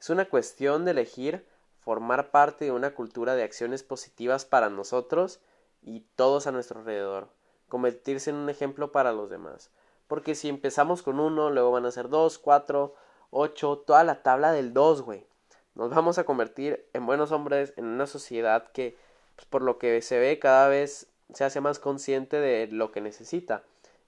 Es 0.00 0.10
una 0.10 0.28
cuestión 0.28 0.84
de 0.84 0.90
elegir 0.90 1.46
formar 1.78 2.32
parte 2.32 2.64
de 2.64 2.72
una 2.72 2.96
cultura 2.96 3.36
de 3.36 3.44
acciones 3.44 3.84
positivas 3.84 4.44
para 4.44 4.70
nosotros 4.70 5.38
y 5.82 6.00
todos 6.16 6.48
a 6.48 6.50
nuestro 6.50 6.80
alrededor, 6.80 7.28
convertirse 7.68 8.30
en 8.30 8.36
un 8.38 8.50
ejemplo 8.50 8.90
para 8.90 9.12
los 9.12 9.30
demás. 9.30 9.70
Porque 10.08 10.34
si 10.34 10.48
empezamos 10.48 11.02
con 11.02 11.20
uno, 11.20 11.50
luego 11.50 11.70
van 11.70 11.86
a 11.86 11.90
ser 11.90 12.08
dos, 12.08 12.38
cuatro, 12.38 12.94
ocho, 13.30 13.78
toda 13.86 14.02
la 14.04 14.22
tabla 14.22 14.52
del 14.52 14.72
dos, 14.72 15.02
güey. 15.02 15.26
Nos 15.74 15.90
vamos 15.90 16.18
a 16.18 16.24
convertir 16.24 16.88
en 16.92 17.06
buenos 17.06 17.30
hombres 17.30 17.72
en 17.76 17.84
una 17.84 18.06
sociedad 18.06 18.72
que, 18.72 18.96
pues, 19.36 19.46
por 19.46 19.62
lo 19.62 19.78
que 19.78 20.02
se 20.02 20.18
ve, 20.18 20.38
cada 20.40 20.66
vez 20.68 21.08
se 21.32 21.44
hace 21.44 21.60
más 21.60 21.78
consciente 21.78 22.40
de 22.40 22.66
lo 22.68 22.90
que 22.90 23.00
necesita. 23.00 23.62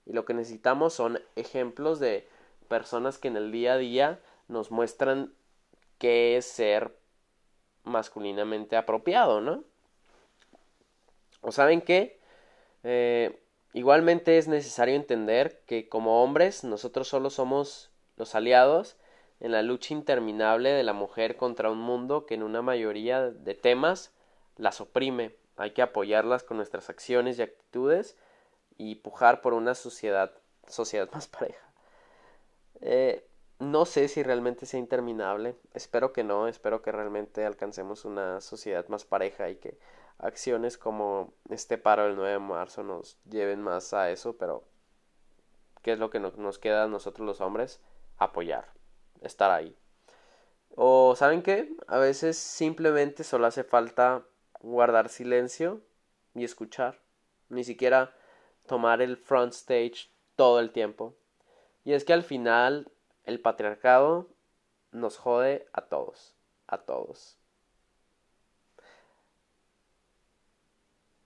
Y 0.07 0.13
lo 0.13 0.25
que 0.25 0.35
necesitamos 0.35 0.95
son 0.95 1.21
ejemplos 1.37 2.01
de 2.01 2.27
personas 2.69 3.19
que 3.19 3.29
en 3.29 3.37
el 3.37 3.53
día 3.53 3.75
a 3.75 3.79
día 3.79 4.21
nos 4.49 4.71
muestran 4.71 5.33
qué 5.99 6.37
es 6.37 6.47
ser 6.47 6.97
masculinamente 7.85 8.77
apropiado, 8.77 9.41
¿no? 9.41 9.65
¿O 11.43 11.53
saben 11.53 11.83
qué? 11.83 12.19
Eh, 12.85 13.40
Igualmente 13.73 14.39
es 14.39 14.49
necesario 14.49 14.97
entender 14.97 15.61
que 15.67 15.89
como 15.89 16.23
hombres 16.23 16.65
nosotros 16.65 17.07
solo 17.09 17.31
somos 17.31 17.91
los 18.17 18.35
aliados 18.35 18.97
en 19.39 19.53
la 19.53 19.63
lucha 19.63 19.95
interminable 19.95 20.71
de 20.71 20.83
la 20.83 20.93
mujer 20.93 21.37
contra 21.37 21.71
un 21.71 21.79
mundo 21.79 22.27
que 22.27 22.35
en 22.35 22.43
una 22.43 22.63
mayoría 22.63 23.31
de 23.31 23.55
temas 23.55 24.13
las 24.57 24.81
oprime. 24.81 25.35
Hay 25.57 25.71
que 25.71 25.83
apoyarlas 25.83 26.43
con 26.43 26.57
nuestras 26.57 26.91
acciones 26.91 27.39
y 27.39 27.43
actitudes 27.43 28.17
y 28.77 28.97
pujar 28.97 29.41
por 29.41 29.55
una 29.55 29.75
sociedad, 29.75 30.33
sociedad 30.67 31.09
más 31.13 31.29
pareja. 31.29 31.73
Eh, 32.81 33.27
no 33.61 33.85
sé 33.85 34.09
si 34.09 34.23
realmente 34.23 34.65
sea 34.65 34.81
interminable, 34.81 35.55
espero 35.75 36.15
que 36.15 36.25
no, 36.25 36.49
espero 36.49 36.81
que 36.81 36.93
realmente 36.93 37.45
alcancemos 37.45 38.07
una 38.07 38.41
sociedad 38.41 38.89
más 38.89 39.05
pareja 39.05 39.51
y 39.51 39.57
que 39.57 39.79
acciones 40.21 40.79
como 40.79 41.35
este 41.49 41.79
paro 41.79 42.05
del 42.05 42.17
9 42.17 42.33
de 42.33 42.39
marzo 42.39 42.83
nos 42.83 43.19
lleven 43.25 43.63
más 43.63 43.93
a 43.93 44.11
eso, 44.11 44.37
pero 44.37 44.65
¿qué 45.83 45.93
es 45.93 45.99
lo 45.99 46.11
que 46.11 46.21
nos 46.21 46.59
queda 46.59 46.85
a 46.85 46.89
nosotros 46.89 47.27
los 47.27 47.41
hombres? 47.41 47.81
Apoyar, 48.19 48.73
estar 49.23 49.51
ahí. 49.51 49.77
O 50.77 51.17
¿saben 51.17 51.43
qué? 51.43 51.75
A 51.89 51.99
veces 51.99 52.37
simplemente 52.37 53.25
solo 53.25 53.47
hace 53.47 53.65
falta 53.65 54.25
guardar 54.61 55.09
silencio 55.09 55.81
y 56.35 56.45
escuchar, 56.45 57.01
ni 57.49 57.65
siquiera 57.65 58.15
tomar 58.67 59.03
el 59.03 59.17
front 59.17 59.53
stage 59.53 60.11
todo 60.37 60.61
el 60.61 60.71
tiempo. 60.71 61.17
Y 61.83 61.95
es 61.95 62.05
que 62.05 62.13
al 62.13 62.23
final 62.23 62.93
el 63.25 63.41
patriarcado 63.41 64.29
nos 64.93 65.17
jode 65.17 65.67
a 65.73 65.83
todos, 65.83 66.37
a 66.67 66.79
todos. 66.79 67.40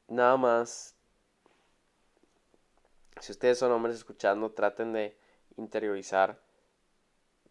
Nada 0.09 0.37
más, 0.37 0.95
si 3.21 3.33
ustedes 3.33 3.59
son 3.59 3.73
hombres 3.73 3.97
escuchando, 3.97 4.53
traten 4.53 4.93
de 4.93 5.17
interiorizar 5.57 6.41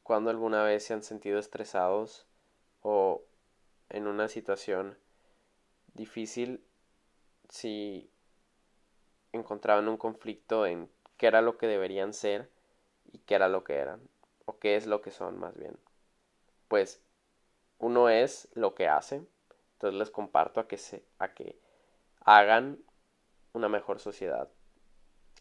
cuando 0.04 0.30
alguna 0.30 0.64
vez 0.64 0.84
se 0.84 0.94
han 0.94 1.04
sentido 1.04 1.40
estresados 1.40 2.28
o 2.82 3.24
en 3.90 4.08
una 4.08 4.28
situación 4.28 4.98
difícil 5.94 6.64
si 7.50 8.10
encontraban 9.32 9.88
un 9.88 9.98
conflicto 9.98 10.66
en 10.66 10.90
qué 11.18 11.28
era 11.28 11.42
lo 11.42 11.58
que 11.58 11.68
deberían 11.68 12.14
ser 12.14 12.50
y 13.12 13.20
qué 13.20 13.36
era 13.36 13.48
lo 13.48 13.64
que 13.64 13.76
eran 13.76 14.02
o 14.46 14.60
qué 14.60 14.76
es 14.76 14.88
lo 14.88 15.02
que 15.02 15.12
son 15.12 15.40
más 15.40 15.58
bien. 15.58 15.78
Pues 16.68 17.02
uno 17.80 18.10
es 18.10 18.50
lo 18.54 18.76
que 18.76 18.88
hace, 18.88 19.26
Entonces 19.74 20.00
les 20.00 20.12
comparto 20.12 20.60
a 20.60 20.68
que, 20.68 20.78
se, 20.78 21.04
a 21.20 21.34
que 21.34 21.60
hagan 22.26 22.80
una 23.54 23.70
mejor 23.70 24.00
sociedad 24.00 24.50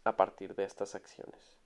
a 0.05 0.17
partir 0.17 0.55
de 0.55 0.65
estas 0.65 0.95
acciones. 0.95 1.59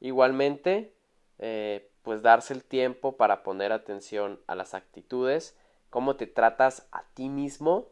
Igualmente, 0.00 0.94
eh, 1.38 1.90
pues 2.02 2.22
darse 2.22 2.52
el 2.54 2.64
tiempo 2.64 3.16
para 3.16 3.42
poner 3.42 3.72
atención 3.72 4.40
a 4.46 4.54
las 4.54 4.74
actitudes, 4.74 5.56
cómo 5.90 6.16
te 6.16 6.26
tratas 6.26 6.88
a 6.90 7.04
ti 7.14 7.28
mismo, 7.28 7.88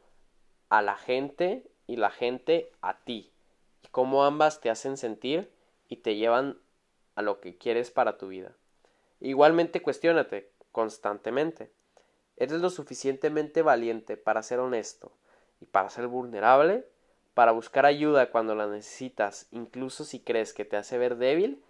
a 0.69 0.83
la 0.83 0.97
gente 0.97 1.71
y 1.87 1.97
la 1.97 2.11
gente 2.11 2.73
a 2.81 2.99
ti, 2.99 3.33
y 3.83 3.89
cómo 3.89 4.25
ambas 4.25 4.61
te 4.61 4.71
hacen 4.71 4.97
sentir 4.97 5.53
y 5.89 5.97
te 5.97 6.17
llevan 6.17 6.59
a 7.15 7.23
lo 7.23 7.41
que 7.41 7.57
quieres 7.57 7.91
para 7.91 8.19
tu 8.19 8.29
vida. 8.29 8.57
Igualmente 9.21 9.83
cuestiónate 9.83 10.53
constantemente. 10.73 11.73
¿Eres 12.37 12.61
lo 12.61 12.71
suficientemente 12.71 13.63
valiente 13.63 14.17
para 14.17 14.43
ser 14.43 14.61
honesto 14.61 15.13
y 15.61 15.67
para 15.67 15.91
ser 15.91 16.07
vulnerable? 16.07 16.87
Para 17.35 17.53
buscar 17.53 17.87
ayuda 17.87 18.31
cuando 18.31 18.55
la 18.55 18.67
necesitas, 18.67 19.47
incluso 19.51 20.05
si 20.05 20.21
crees 20.21 20.53
que 20.53 20.65
te 20.65 20.77
hace 20.77 20.99
ver 20.99 21.17
débil? 21.17 21.63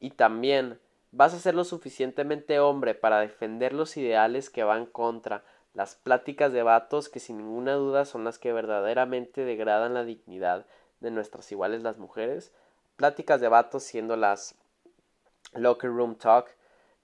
Y 0.00 0.10
también 0.10 0.78
vas 1.12 1.32
a 1.34 1.38
ser 1.38 1.54
lo 1.54 1.64
suficientemente 1.64 2.60
hombre 2.60 2.94
para 2.94 3.20
defender 3.20 3.72
los 3.72 3.96
ideales 3.96 4.50
que 4.50 4.64
van 4.64 4.86
contra 4.86 5.44
las 5.72 5.94
pláticas 5.94 6.52
de 6.52 6.62
vatos 6.62 7.08
que 7.08 7.20
sin 7.20 7.38
ninguna 7.38 7.74
duda 7.74 8.04
son 8.04 8.24
las 8.24 8.38
que 8.38 8.52
verdaderamente 8.52 9.44
degradan 9.44 9.94
la 9.94 10.04
dignidad 10.04 10.66
de 11.00 11.10
nuestras 11.10 11.50
iguales 11.52 11.82
las 11.82 11.98
mujeres. 11.98 12.52
Pláticas 12.96 13.40
de 13.40 13.48
vatos 13.48 13.82
siendo 13.82 14.16
las 14.16 14.54
locker 15.52 15.90
room 15.90 16.16
talk. 16.16 16.48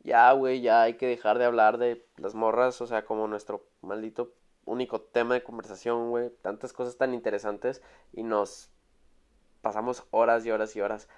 Ya, 0.00 0.32
güey, 0.32 0.62
ya 0.62 0.82
hay 0.82 0.94
que 0.94 1.06
dejar 1.06 1.38
de 1.38 1.44
hablar 1.44 1.78
de 1.78 2.04
las 2.16 2.34
morras, 2.34 2.80
o 2.80 2.86
sea, 2.86 3.04
como 3.04 3.28
nuestro 3.28 3.64
maldito 3.82 4.32
único 4.64 5.00
tema 5.00 5.34
de 5.34 5.42
conversación, 5.42 6.10
güey. 6.10 6.30
Tantas 6.42 6.72
cosas 6.72 6.96
tan 6.96 7.14
interesantes 7.14 7.82
y 8.12 8.22
nos 8.22 8.70
pasamos 9.60 10.04
horas 10.10 10.44
y 10.44 10.50
horas 10.50 10.74
y 10.76 10.80
horas 10.80 11.08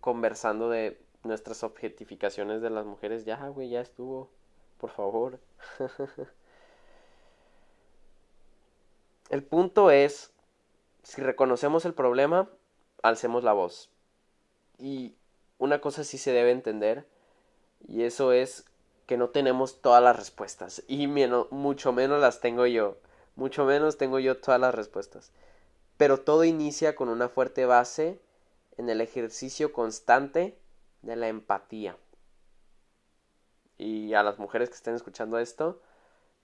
conversando 0.00 0.70
de 0.70 1.00
nuestras 1.24 1.62
objetificaciones 1.62 2.62
de 2.62 2.70
las 2.70 2.86
mujeres. 2.86 3.24
Ya, 3.24 3.48
güey, 3.48 3.70
ya 3.70 3.80
estuvo. 3.80 4.30
Por 4.78 4.90
favor. 4.90 5.40
el 9.30 9.42
punto 9.42 9.90
es, 9.90 10.32
si 11.02 11.20
reconocemos 11.20 11.84
el 11.84 11.94
problema, 11.94 12.48
alcemos 13.02 13.44
la 13.44 13.52
voz. 13.52 13.90
Y 14.78 15.16
una 15.58 15.80
cosa 15.80 16.04
sí 16.04 16.18
se 16.18 16.32
debe 16.32 16.52
entender, 16.52 17.06
y 17.86 18.02
eso 18.02 18.32
es 18.32 18.64
que 19.08 19.16
no 19.16 19.30
tenemos 19.30 19.80
todas 19.80 20.02
las 20.02 20.14
respuestas, 20.14 20.84
y 20.86 21.06
mucho 21.06 21.92
menos 21.94 22.20
las 22.20 22.40
tengo 22.40 22.66
yo, 22.66 22.98
mucho 23.36 23.64
menos 23.64 23.96
tengo 23.96 24.18
yo 24.18 24.36
todas 24.36 24.60
las 24.60 24.74
respuestas. 24.74 25.32
Pero 25.96 26.20
todo 26.20 26.44
inicia 26.44 26.94
con 26.94 27.08
una 27.08 27.30
fuerte 27.30 27.64
base 27.64 28.20
en 28.76 28.90
el 28.90 29.00
ejercicio 29.00 29.72
constante 29.72 30.58
de 31.00 31.16
la 31.16 31.28
empatía. 31.28 31.96
Y 33.78 34.12
a 34.12 34.22
las 34.22 34.38
mujeres 34.38 34.68
que 34.68 34.74
estén 34.74 34.94
escuchando 34.94 35.38
esto, 35.38 35.80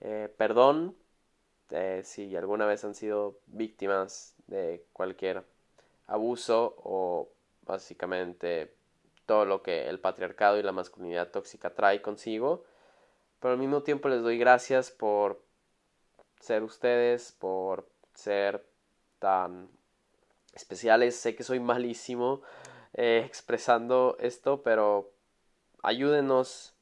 eh, 0.01 0.33
perdón 0.39 0.97
eh, 1.69 2.01
si 2.03 2.35
alguna 2.35 2.65
vez 2.65 2.83
han 2.83 2.95
sido 2.95 3.41
víctimas 3.47 4.37
de 4.47 4.87
cualquier 4.95 5.45
abuso 6.07 6.77
o 6.79 7.29
básicamente 7.61 8.75
todo 9.27 9.45
lo 9.45 9.63
que 9.63 9.89
el 9.89 10.01
patriarcado 10.01 10.59
y 10.59 10.63
la 10.63 10.73
masculinidad 10.73 11.31
tóxica 11.31 11.75
trae 11.75 12.03
consigo. 12.03 12.65
Pero 13.41 13.53
al 13.53 13.59
mismo 13.59 13.83
tiempo 13.83 14.09
les 14.09 14.23
doy 14.23 14.39
gracias 14.39 14.91
por 14.91 15.43
ser 16.41 16.63
ustedes, 16.63 17.33
por 17.33 17.89
ser 18.15 18.67
tan 19.19 19.69
especiales. 20.53 21.17
Sé 21.17 21.35
que 21.35 21.43
soy 21.43 21.61
malísimo 21.61 22.43
eh, 22.95 23.23
expresando 23.27 24.17
esto, 24.21 24.63
pero 24.63 25.13
ayúdenos 25.83 26.75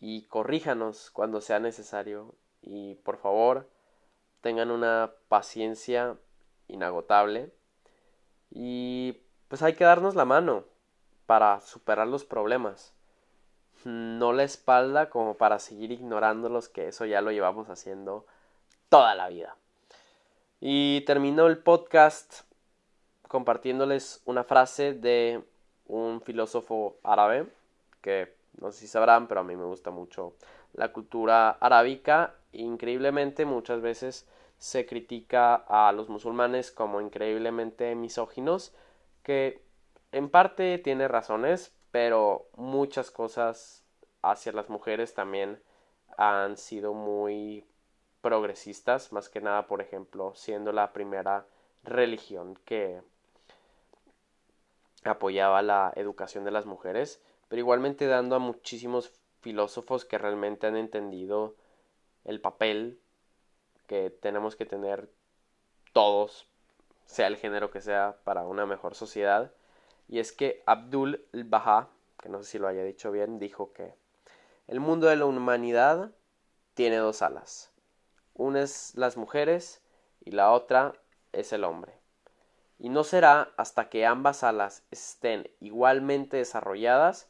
y 0.00 0.22
corríjanos 0.26 1.10
cuando 1.10 1.40
sea 1.40 1.58
necesario. 1.58 2.34
Y 2.62 2.96
por 2.96 3.18
favor, 3.18 3.68
tengan 4.40 4.70
una 4.70 5.12
paciencia 5.28 6.16
inagotable. 6.68 7.52
Y 8.50 9.20
pues 9.48 9.62
hay 9.62 9.74
que 9.74 9.84
darnos 9.84 10.14
la 10.14 10.24
mano 10.24 10.64
para 11.28 11.60
superar 11.60 12.08
los 12.08 12.24
problemas. 12.24 12.94
No 13.84 14.32
la 14.32 14.44
espalda 14.44 15.10
como 15.10 15.34
para 15.34 15.58
seguir 15.58 15.92
ignorándolos, 15.92 16.70
que 16.70 16.88
eso 16.88 17.04
ya 17.04 17.20
lo 17.20 17.30
llevamos 17.30 17.68
haciendo 17.68 18.24
toda 18.88 19.14
la 19.14 19.28
vida. 19.28 19.54
Y 20.58 21.02
termino 21.02 21.46
el 21.46 21.58
podcast 21.58 22.44
compartiéndoles 23.28 24.22
una 24.24 24.42
frase 24.42 24.94
de 24.94 25.44
un 25.84 26.22
filósofo 26.22 26.96
árabe 27.02 27.46
que 28.00 28.34
no 28.58 28.72
sé 28.72 28.80
si 28.80 28.86
sabrán, 28.86 29.28
pero 29.28 29.42
a 29.42 29.44
mí 29.44 29.54
me 29.54 29.66
gusta 29.66 29.90
mucho 29.90 30.32
la 30.72 30.94
cultura 30.94 31.50
arábica. 31.50 32.36
Increíblemente 32.52 33.44
muchas 33.44 33.82
veces 33.82 34.26
se 34.56 34.86
critica 34.86 35.56
a 35.56 35.92
los 35.92 36.08
musulmanes 36.08 36.72
como 36.72 37.02
increíblemente 37.02 37.94
misóginos, 37.94 38.72
que 39.22 39.67
en 40.12 40.30
parte 40.30 40.78
tiene 40.78 41.08
razones, 41.08 41.72
pero 41.90 42.48
muchas 42.56 43.10
cosas 43.10 43.84
hacia 44.22 44.52
las 44.52 44.68
mujeres 44.68 45.14
también 45.14 45.62
han 46.16 46.56
sido 46.56 46.94
muy 46.94 47.64
progresistas, 48.20 49.12
más 49.12 49.28
que 49.28 49.40
nada, 49.40 49.66
por 49.66 49.80
ejemplo, 49.80 50.34
siendo 50.34 50.72
la 50.72 50.92
primera 50.92 51.46
religión 51.84 52.58
que 52.64 53.00
apoyaba 55.04 55.62
la 55.62 55.92
educación 55.94 56.44
de 56.44 56.50
las 56.50 56.66
mujeres, 56.66 57.22
pero 57.48 57.60
igualmente 57.60 58.06
dando 58.06 58.36
a 58.36 58.40
muchísimos 58.40 59.12
filósofos 59.40 60.04
que 60.04 60.18
realmente 60.18 60.66
han 60.66 60.76
entendido 60.76 61.54
el 62.24 62.40
papel 62.40 63.00
que 63.86 64.10
tenemos 64.10 64.56
que 64.56 64.66
tener 64.66 65.08
todos, 65.92 66.46
sea 67.06 67.26
el 67.26 67.36
género 67.36 67.70
que 67.70 67.80
sea, 67.80 68.18
para 68.24 68.44
una 68.44 68.66
mejor 68.66 68.94
sociedad. 68.94 69.52
Y 70.08 70.18
es 70.18 70.32
que 70.32 70.62
Abdul 70.66 71.26
Baha, 71.32 71.90
que 72.20 72.28
no 72.28 72.42
sé 72.42 72.52
si 72.52 72.58
lo 72.58 72.68
haya 72.68 72.82
dicho 72.82 73.12
bien, 73.12 73.38
dijo 73.38 73.72
que 73.72 73.94
el 74.66 74.80
mundo 74.80 75.06
de 75.06 75.16
la 75.16 75.26
humanidad 75.26 76.10
tiene 76.74 76.96
dos 76.96 77.22
alas. 77.22 77.70
Una 78.34 78.62
es 78.62 78.94
las 78.94 79.16
mujeres 79.16 79.82
y 80.24 80.30
la 80.30 80.52
otra 80.52 80.94
es 81.32 81.52
el 81.52 81.64
hombre 81.64 81.98
y 82.78 82.88
no 82.88 83.04
será 83.04 83.52
hasta 83.56 83.88
que 83.88 84.06
ambas 84.06 84.44
alas 84.44 84.84
estén 84.90 85.50
igualmente 85.60 86.36
desarrolladas 86.36 87.28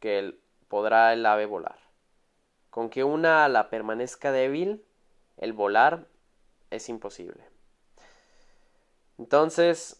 que 0.00 0.38
podrá 0.68 1.12
el 1.12 1.24
ave 1.24 1.46
volar. 1.46 1.78
Con 2.68 2.90
que 2.90 3.02
una 3.02 3.44
ala 3.44 3.70
permanezca 3.70 4.32
débil, 4.32 4.84
el 5.38 5.52
volar 5.52 6.06
es 6.70 6.88
imposible. 6.88 7.42
Entonces, 9.18 9.99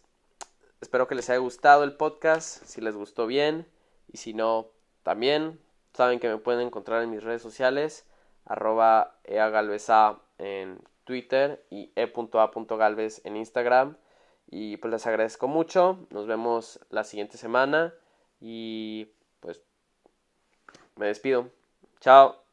espero 0.81 1.09
que 1.09 1.15
les 1.15 1.31
haya 1.31 1.39
gustado 1.39 1.85
el 1.85 1.97
podcast, 1.97 2.65
si 2.65 2.81
les 2.81 2.97
gustó 2.97 3.27
bien 3.27 3.67
y 4.13 4.19
si 4.19 4.35
no, 4.35 4.69
también 5.03 5.61
saben 5.93 6.21
que 6.21 6.29
me 6.29 6.39
pueden 6.39 6.67
encontrar 6.67 7.03
en 7.03 7.11
mis 7.11 7.23
redes 7.23 7.43
sociales, 7.43 8.07
arroba 8.45 9.17
eagalvesa 9.25 10.19
en 10.39 10.81
Twitter 11.05 11.65
y 11.71 11.93
e.a.galvez 11.97 13.21
en 13.25 13.37
Instagram. 13.37 13.97
Y 14.47 14.77
pues 14.79 14.93
les 14.93 15.07
agradezco 15.07 15.49
mucho. 15.49 16.07
Nos 16.11 16.27
vemos 16.27 16.81
la 16.91 17.05
siguiente 17.05 17.37
semana. 17.37 17.95
Y 18.41 19.09
pues 19.41 19.63
me 20.97 21.07
despido. 21.07 21.51
Chao. 22.01 22.50